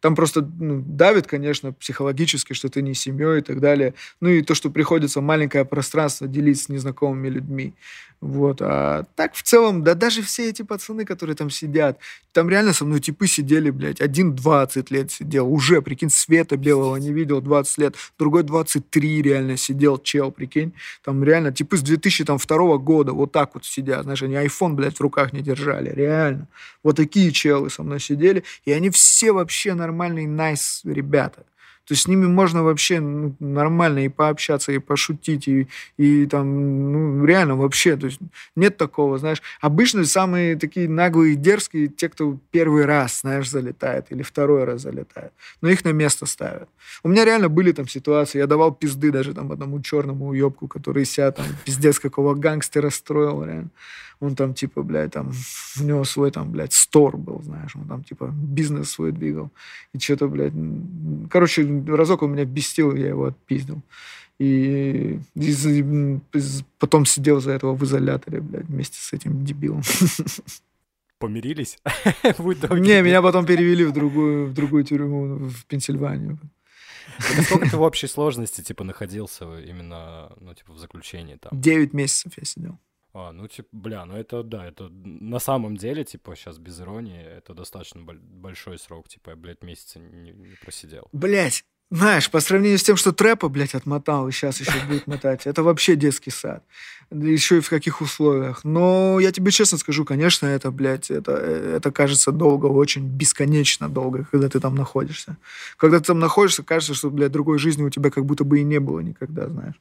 [0.00, 3.94] Там просто ну, давит, конечно, психологически, что ты не семьей и так далее.
[4.20, 7.74] Ну и то, что приходится маленькое пространство делить с незнакомыми людьми.
[8.20, 8.62] Вот.
[8.62, 11.98] А так в целом, да даже все эти пацаны, которые там сидят,
[12.32, 16.96] там реально со мной типы сидели, блядь, один 20 лет сидел, уже, прикинь, света белого
[16.96, 20.72] не видел 20 лет, другой 23 реально сидел, чел, прикинь.
[21.04, 25.00] Там реально типы с 2002 года вот так вот сидят, знаешь, они iPhone, блядь, в
[25.00, 26.48] руках не держали, реально.
[26.82, 31.44] Вот такие челы со мной сидели, и они все вообще нормальные, nice ребята.
[31.86, 36.92] То есть с ними можно вообще ну, нормально и пообщаться, и пошутить, и, и там,
[36.92, 38.18] ну, реально вообще, то есть
[38.56, 39.40] нет такого, знаешь.
[39.60, 44.82] Обычно самые такие наглые и дерзкие те, кто первый раз, знаешь, залетает или второй раз
[44.82, 45.32] залетает.
[45.60, 46.68] Но их на место ставят.
[47.04, 51.04] У меня реально были там ситуации, я давал пизды даже там одному черному уебку, который
[51.04, 53.70] себя там пиздец какого гангстера строил, реально
[54.20, 55.32] он там, типа, блядь, там,
[55.80, 59.50] у него свой, там, блядь, стор был, знаешь, он там, типа, бизнес свой двигал.
[59.92, 60.54] И что-то, блядь,
[61.30, 63.82] короче, разок он меня бестил, я его отпиздил.
[64.38, 66.20] И, и
[66.78, 69.82] потом сидел за этого в изоляторе, блядь, вместе с этим дебилом.
[71.18, 71.78] Помирились?
[72.22, 76.38] Не, меня потом перевели в другую, в другую тюрьму, в Пенсильванию.
[77.18, 81.58] Сколько ты в общей сложности, типа, находился именно, ну, типа, в заключении там?
[81.58, 82.78] Девять месяцев я сидел.
[83.18, 87.18] А, ну, типа, бля, ну это, да, это на самом деле, типа, сейчас без иронии,
[87.18, 91.08] это достаточно большой срок, типа, я, блядь, месяца не, не просидел.
[91.12, 95.46] Блядь, знаешь, по сравнению с тем, что трэпа, блядь, отмотал и сейчас еще будет мотать,
[95.46, 96.62] это вообще детский сад.
[97.10, 98.64] Еще и в каких условиях.
[98.64, 104.26] Но я тебе честно скажу, конечно, это, блядь, это, это кажется долго, очень бесконечно долго,
[104.30, 105.38] когда ты там находишься.
[105.78, 108.62] Когда ты там находишься, кажется, что, блядь, другой жизни у тебя как будто бы и
[108.62, 109.76] не было никогда, знаешь.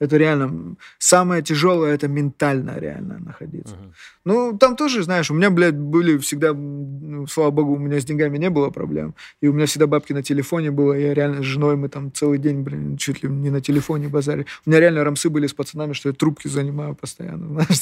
[0.00, 3.74] Это реально самое тяжелое, это ментально реально находиться.
[3.74, 3.92] Uh-huh.
[4.24, 8.04] Ну, там тоже, знаешь, у меня, блядь, были всегда, ну, слава богу, у меня с
[8.04, 9.14] деньгами не было проблем.
[9.40, 10.92] И у меня всегда бабки на телефоне было.
[10.92, 14.46] Я реально с женой, мы там целый день, блин, чуть ли не на телефоне базаре.
[14.66, 17.66] У меня реально рамсы были с пацанами, что я трубки занимаю постоянно.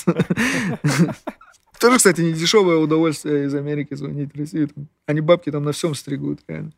[1.81, 4.71] Тоже, кстати, не дешевое удовольствие из Америки звонить в Россию.
[5.07, 6.73] Они бабки там на всем стригут, реально.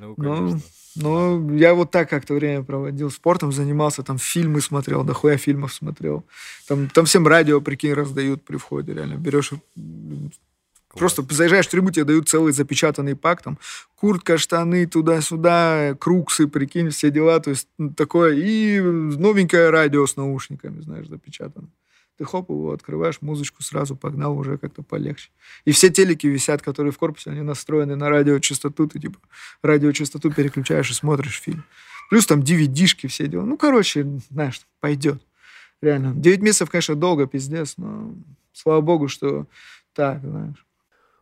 [0.00, 0.60] Ну, конечно.
[1.00, 3.10] Ну, я вот так как-то время проводил.
[3.10, 6.24] Спортом занимался, там фильмы смотрел, дохуя фильмов смотрел.
[6.66, 9.14] Там, там всем радио, прикинь, раздают при входе, реально.
[9.14, 9.52] Берешь.
[10.94, 13.58] Просто заезжаешь в трибу, тебе дают целый запечатанный пак, там,
[13.94, 20.80] куртка, штаны, туда-сюда, круксы, прикинь, все дела, то есть такое, и новенькое радио с наушниками,
[20.80, 21.68] знаешь, запечатано.
[22.18, 25.30] Ты хоп, его открываешь, музычку сразу погнал, уже как-то полегче.
[25.64, 29.20] И все телеки висят, которые в корпусе, они настроены на радиочастоту, ты типа
[29.62, 31.64] радиочастоту переключаешь и смотришь фильм.
[32.10, 33.44] Плюс там DVD-шки все дела.
[33.44, 35.22] Ну, короче, знаешь, пойдет.
[35.80, 36.12] Реально.
[36.12, 38.14] Девять месяцев, конечно, долго, пиздец, но
[38.52, 39.46] слава богу, что
[39.92, 40.66] так, знаешь.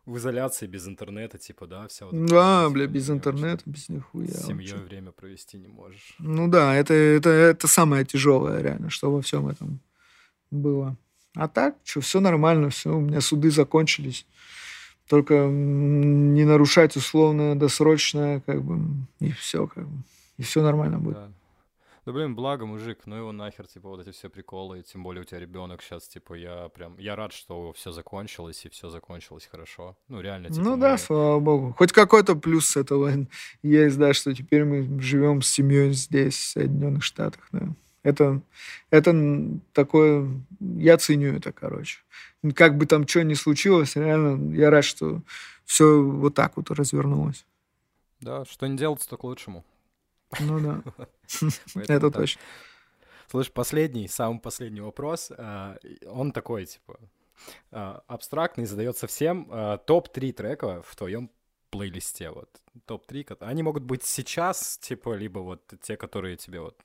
[0.07, 2.09] В изоляции, без интернета, типа, да, все.
[2.09, 4.27] Вот да, бля, без интернета, без нихуя.
[4.29, 4.85] С семьей вообще.
[4.87, 6.15] время провести не можешь.
[6.17, 9.81] Ну да, это, это, это самое тяжелое, реально, что во всем этом
[10.51, 10.95] было.
[11.35, 14.25] А так, что, все нормально, все, у меня суды закончились.
[15.07, 20.03] Только не нарушать условно досрочное, как бы, и все, как бы.
[20.37, 21.15] И все нормально будет.
[21.15, 21.29] Да.
[22.07, 25.25] Да блин, благо, мужик, ну его нахер, типа, вот эти все приколы, тем более у
[25.25, 29.97] тебя ребенок сейчас, типа, я прям, я рад, что все закончилось, и все закончилось хорошо.
[30.07, 30.81] Ну, реально, типа, Ну мы...
[30.81, 31.75] да, слава богу.
[31.77, 33.11] Хоть какой-то плюс этого
[33.61, 37.67] есть, да, что теперь мы живем с семьей здесь, в Соединенных Штатах, да.
[38.07, 38.41] Это,
[38.89, 39.13] это
[39.73, 40.29] такое,
[40.61, 41.99] я ценю это, короче.
[42.55, 45.21] Как бы там что ни случилось, реально, я рад, что
[45.65, 47.45] все вот так вот развернулось.
[48.21, 49.65] Да, что не делается, то к лучшему.
[50.39, 50.81] Ну да,
[51.87, 52.41] это точно.
[53.29, 55.29] Слушай, последний, самый последний вопрос.
[55.37, 55.77] А,
[56.09, 56.97] он такой, типа,
[57.71, 59.49] а, абстрактный, задается всем.
[59.51, 61.29] А, Топ-3 трека в твоем
[61.69, 62.49] плейлисте, вот,
[62.85, 66.79] топ-3, они могут быть сейчас, типа, либо вот те, которые тебе вот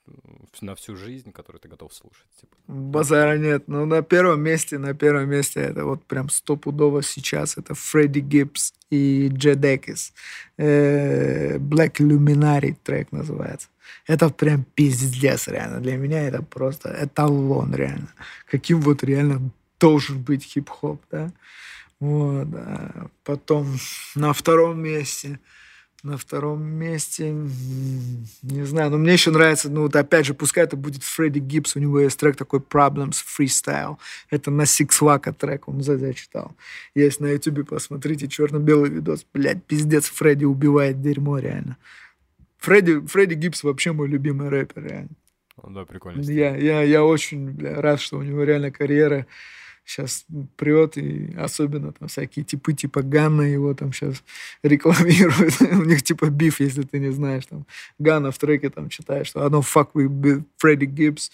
[0.61, 2.57] на всю жизнь, которые ты готов слушать, типа.
[2.67, 7.75] Базара нет, ну, на первом месте, на первом месте это вот прям стопудово сейчас, это
[7.75, 10.13] Фредди Гибс и Джедекис.
[10.59, 13.69] Э, Black Luminary трек называется.
[14.07, 15.81] Это прям пиздец, реально.
[15.81, 18.13] Для меня это просто эталон, реально.
[18.51, 19.51] Каким вот реально
[19.81, 21.31] должен быть хип-хоп, да.
[22.03, 23.07] Вот, да.
[23.23, 23.77] Потом
[24.17, 25.39] на втором месте
[26.03, 30.77] на втором месте, не знаю, но мне еще нравится, ну вот опять же, пускай это
[30.77, 33.99] будет Фредди Гибс, у него есть трек такой Problems Freestyle.
[34.29, 36.57] Это на Six Wack трек, он зачитал.
[36.97, 39.25] Есть на ютубе, посмотрите, черно-белый видос.
[39.33, 41.77] Блядь, пиздец, Фредди убивает дерьмо, реально.
[42.59, 45.11] Фредди, Фредди Гибс вообще мой любимый рэпер, реально.
[45.69, 46.21] Да, прикольно.
[46.23, 49.29] Я, я, я очень бля, рад, что у него реально карьера
[49.85, 50.25] сейчас
[50.57, 54.23] прет, и особенно там всякие типы типа Ганна его там сейчас
[54.63, 55.61] рекламируют.
[55.61, 57.47] У них типа биф, если ты не знаешь.
[57.47, 57.67] Там
[57.99, 61.31] Ганна в треке там читаешь, что одно fuck with Freddie Gibbs,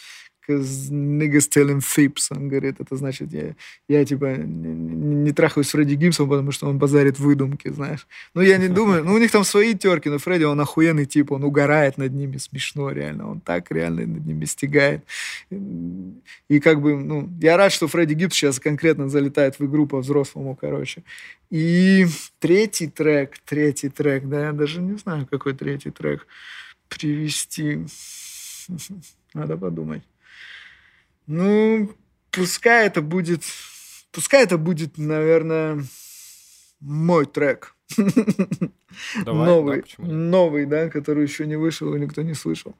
[0.48, 2.28] cause niggas telling fibs.
[2.30, 3.54] Он говорит, это значит, я,
[3.88, 8.06] я типа не, не трахаюсь с Фредди Гибсом, потому что он базарит выдумки, знаешь.
[8.34, 11.32] Ну, я не думаю, ну, у них там свои терки, но Фредди, он охуенный тип,
[11.32, 15.04] он угорает над ними, смешно реально, он так реально над ними стигает.
[15.50, 19.98] И как бы, ну, я рад, что Фредди Гибс сейчас конкретно залетает в игру по
[19.98, 21.02] взрослому, короче.
[21.50, 22.06] И
[22.38, 26.26] третий трек, третий трек, да, я даже не знаю, какой третий трек
[26.88, 27.86] привести.
[29.34, 30.02] Надо подумать.
[31.28, 31.94] Ну,
[32.30, 33.42] пускай это будет...
[34.10, 35.84] Пускай это будет, наверное,
[36.80, 37.74] мой трек.
[39.24, 42.74] Давай, новый, да, новый, да, который еще не вышел и никто не слышал.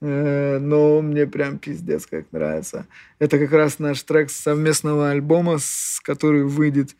[0.00, 2.86] Э, но мне прям пиздец как нравится.
[3.20, 6.96] Это как раз наш трек совместного альбома, с который выйдет,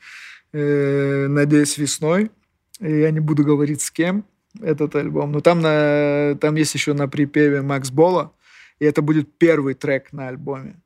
[0.52, 2.30] э, надеюсь, весной.
[2.78, 4.24] Я не буду говорить с кем
[4.62, 5.32] этот альбом.
[5.32, 8.32] Но там, на, там есть еще на припеве Макс Бола.
[8.78, 10.80] И это будет первый трек на альбоме.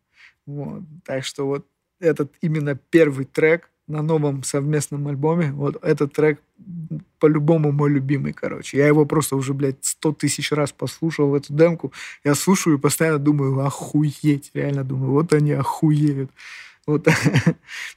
[0.48, 0.82] Вот.
[1.04, 1.66] Так что вот
[2.00, 6.40] этот именно первый трек на новом совместном альбоме, вот этот трек
[7.18, 8.78] по-любому мой любимый, короче.
[8.78, 11.92] Я его просто уже, блядь, сто тысяч раз послушал, эту демку.
[12.24, 16.30] Я слушаю и постоянно думаю, охуеть, реально думаю, вот они охуеют.
[16.86, 17.04] Вот.
[17.04, 17.12] То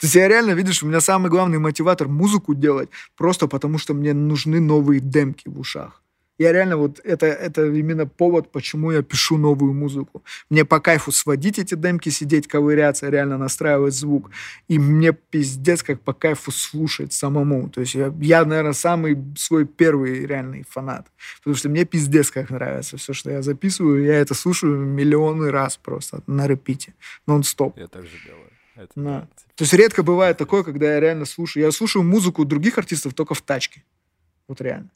[0.02, 4.14] есть я реально, видишь, у меня самый главный мотиватор музыку делать просто потому, что мне
[4.14, 6.01] нужны новые демки в ушах.
[6.42, 10.24] Я реально вот это, это именно повод, почему я пишу новую музыку.
[10.50, 14.32] Мне по кайфу сводить эти демки, сидеть, ковыряться, реально настраивать звук.
[14.68, 17.70] И мне пиздец как по кайфу слушать самому.
[17.70, 21.12] То есть я, я наверное, самый свой первый реальный фанат.
[21.38, 24.04] Потому что мне пиздец как нравится все, что я записываю.
[24.04, 26.96] Я это слушаю миллионы раз просто на репите.
[27.28, 27.78] Нон-стоп.
[27.78, 28.50] Я так же делаю.
[28.76, 29.28] Это, да.
[29.54, 31.66] То есть редко бывает такое, когда я реально слушаю.
[31.66, 33.84] Я слушаю музыку других артистов только в тачке.
[34.48, 34.90] Вот реально.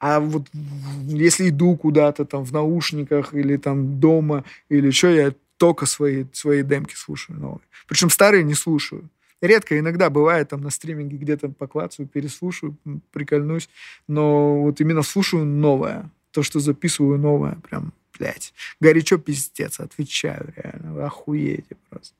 [0.00, 0.46] А вот
[1.06, 6.62] если иду куда-то там в наушниках или там дома или что, я только свои, свои
[6.62, 7.66] демки слушаю новые.
[7.88, 9.08] Причем старые не слушаю.
[9.40, 12.76] Редко, иногда бывает там на стриминге где-то поклацаю, переслушаю,
[13.12, 13.68] прикольнусь.
[14.08, 16.10] Но вот именно слушаю новое.
[16.32, 20.92] То, что записываю новое, прям, блядь, горячо пиздец, отвечаю реально.
[20.92, 22.14] Вы охуеете просто.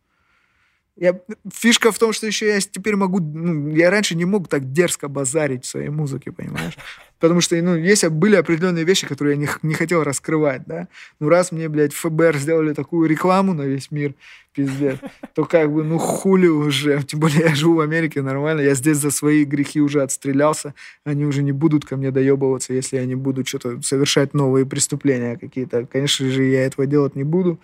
[0.96, 1.20] Я,
[1.52, 3.20] фишка в том, что еще я теперь могу...
[3.20, 6.76] Ну, я раньше не мог так дерзко базарить в своей музыке, понимаешь?
[7.20, 10.88] Потому что, ну, есть, были определенные вещи, которые я не, не хотел раскрывать, да?
[11.20, 14.14] Ну, раз мне, блядь, ФБР сделали такую рекламу на весь мир,
[14.58, 14.98] пиздец,
[15.34, 17.02] то как бы, ну, хули уже.
[17.06, 20.74] Тем более я живу в Америке нормально, я здесь за свои грехи уже отстрелялся,
[21.04, 25.36] они уже не будут ко мне доебываться, если я не буду что-то совершать новые преступления
[25.36, 25.86] какие-то.
[25.86, 27.58] Конечно же, я этого делать не буду.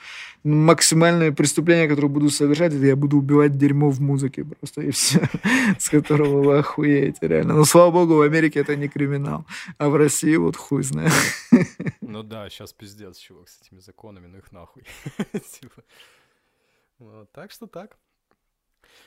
[0.44, 5.20] Максимальное преступление, которое буду совершать, это я буду убивать дерьмо в музыке просто, и все,
[5.78, 7.54] с которого вы охуеете, реально.
[7.54, 9.43] Но, слава богу, в Америке это не криминал,
[9.78, 11.12] а в России вот хуй знает.
[12.00, 14.84] Ну да, сейчас пиздец, чувак, с этими законами, ну их нахуй.
[15.32, 15.82] Типа.
[17.32, 17.98] Так что так.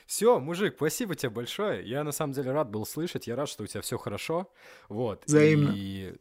[0.06, 1.88] Все, мужик, спасибо тебе большое.
[1.88, 3.26] Я на самом деле рад был слышать.
[3.26, 4.52] Я рад, что у тебя все хорошо.
[4.88, 5.24] Вот.
[5.26, 5.72] Взаимно.
[5.74, 6.16] И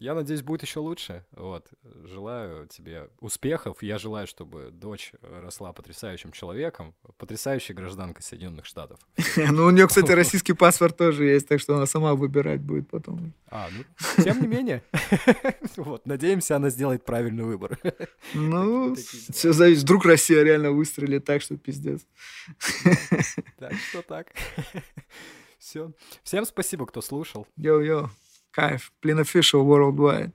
[0.00, 1.26] я надеюсь, будет еще лучше.
[1.32, 1.68] Вот.
[2.04, 3.82] Желаю тебе успехов.
[3.82, 8.98] Я желаю, чтобы дочь росла потрясающим человеком, потрясающей гражданкой Соединенных Штатов.
[9.36, 13.34] Ну, у нее, кстати, российский паспорт тоже есть, так что она сама выбирать будет потом.
[13.48, 14.82] А, ну, тем не менее.
[15.76, 17.78] Вот, надеемся, она сделает правильный выбор.
[18.34, 18.94] Ну,
[19.32, 19.82] все зависит.
[19.82, 22.06] Вдруг Россия реально выстрелит так, что пиздец.
[23.58, 24.28] Так что так.
[25.58, 25.92] Все.
[26.22, 27.46] Всем спасибо, кто слушал.
[27.56, 28.08] Йоу-йоу.
[28.50, 28.92] Кайф.
[29.02, 30.32] Plin Official Worldwide.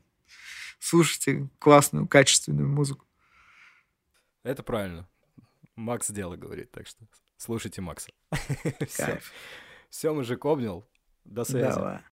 [0.79, 3.05] Слушайте классную, качественную музыку.
[4.43, 5.07] Это правильно.
[5.75, 7.05] Макс дело говорит, так что
[7.37, 8.11] слушайте Макса.
[8.97, 9.31] Кайф.
[9.89, 10.85] Все, мужик, обнял.
[11.23, 11.75] До связи.
[11.75, 12.01] Давай.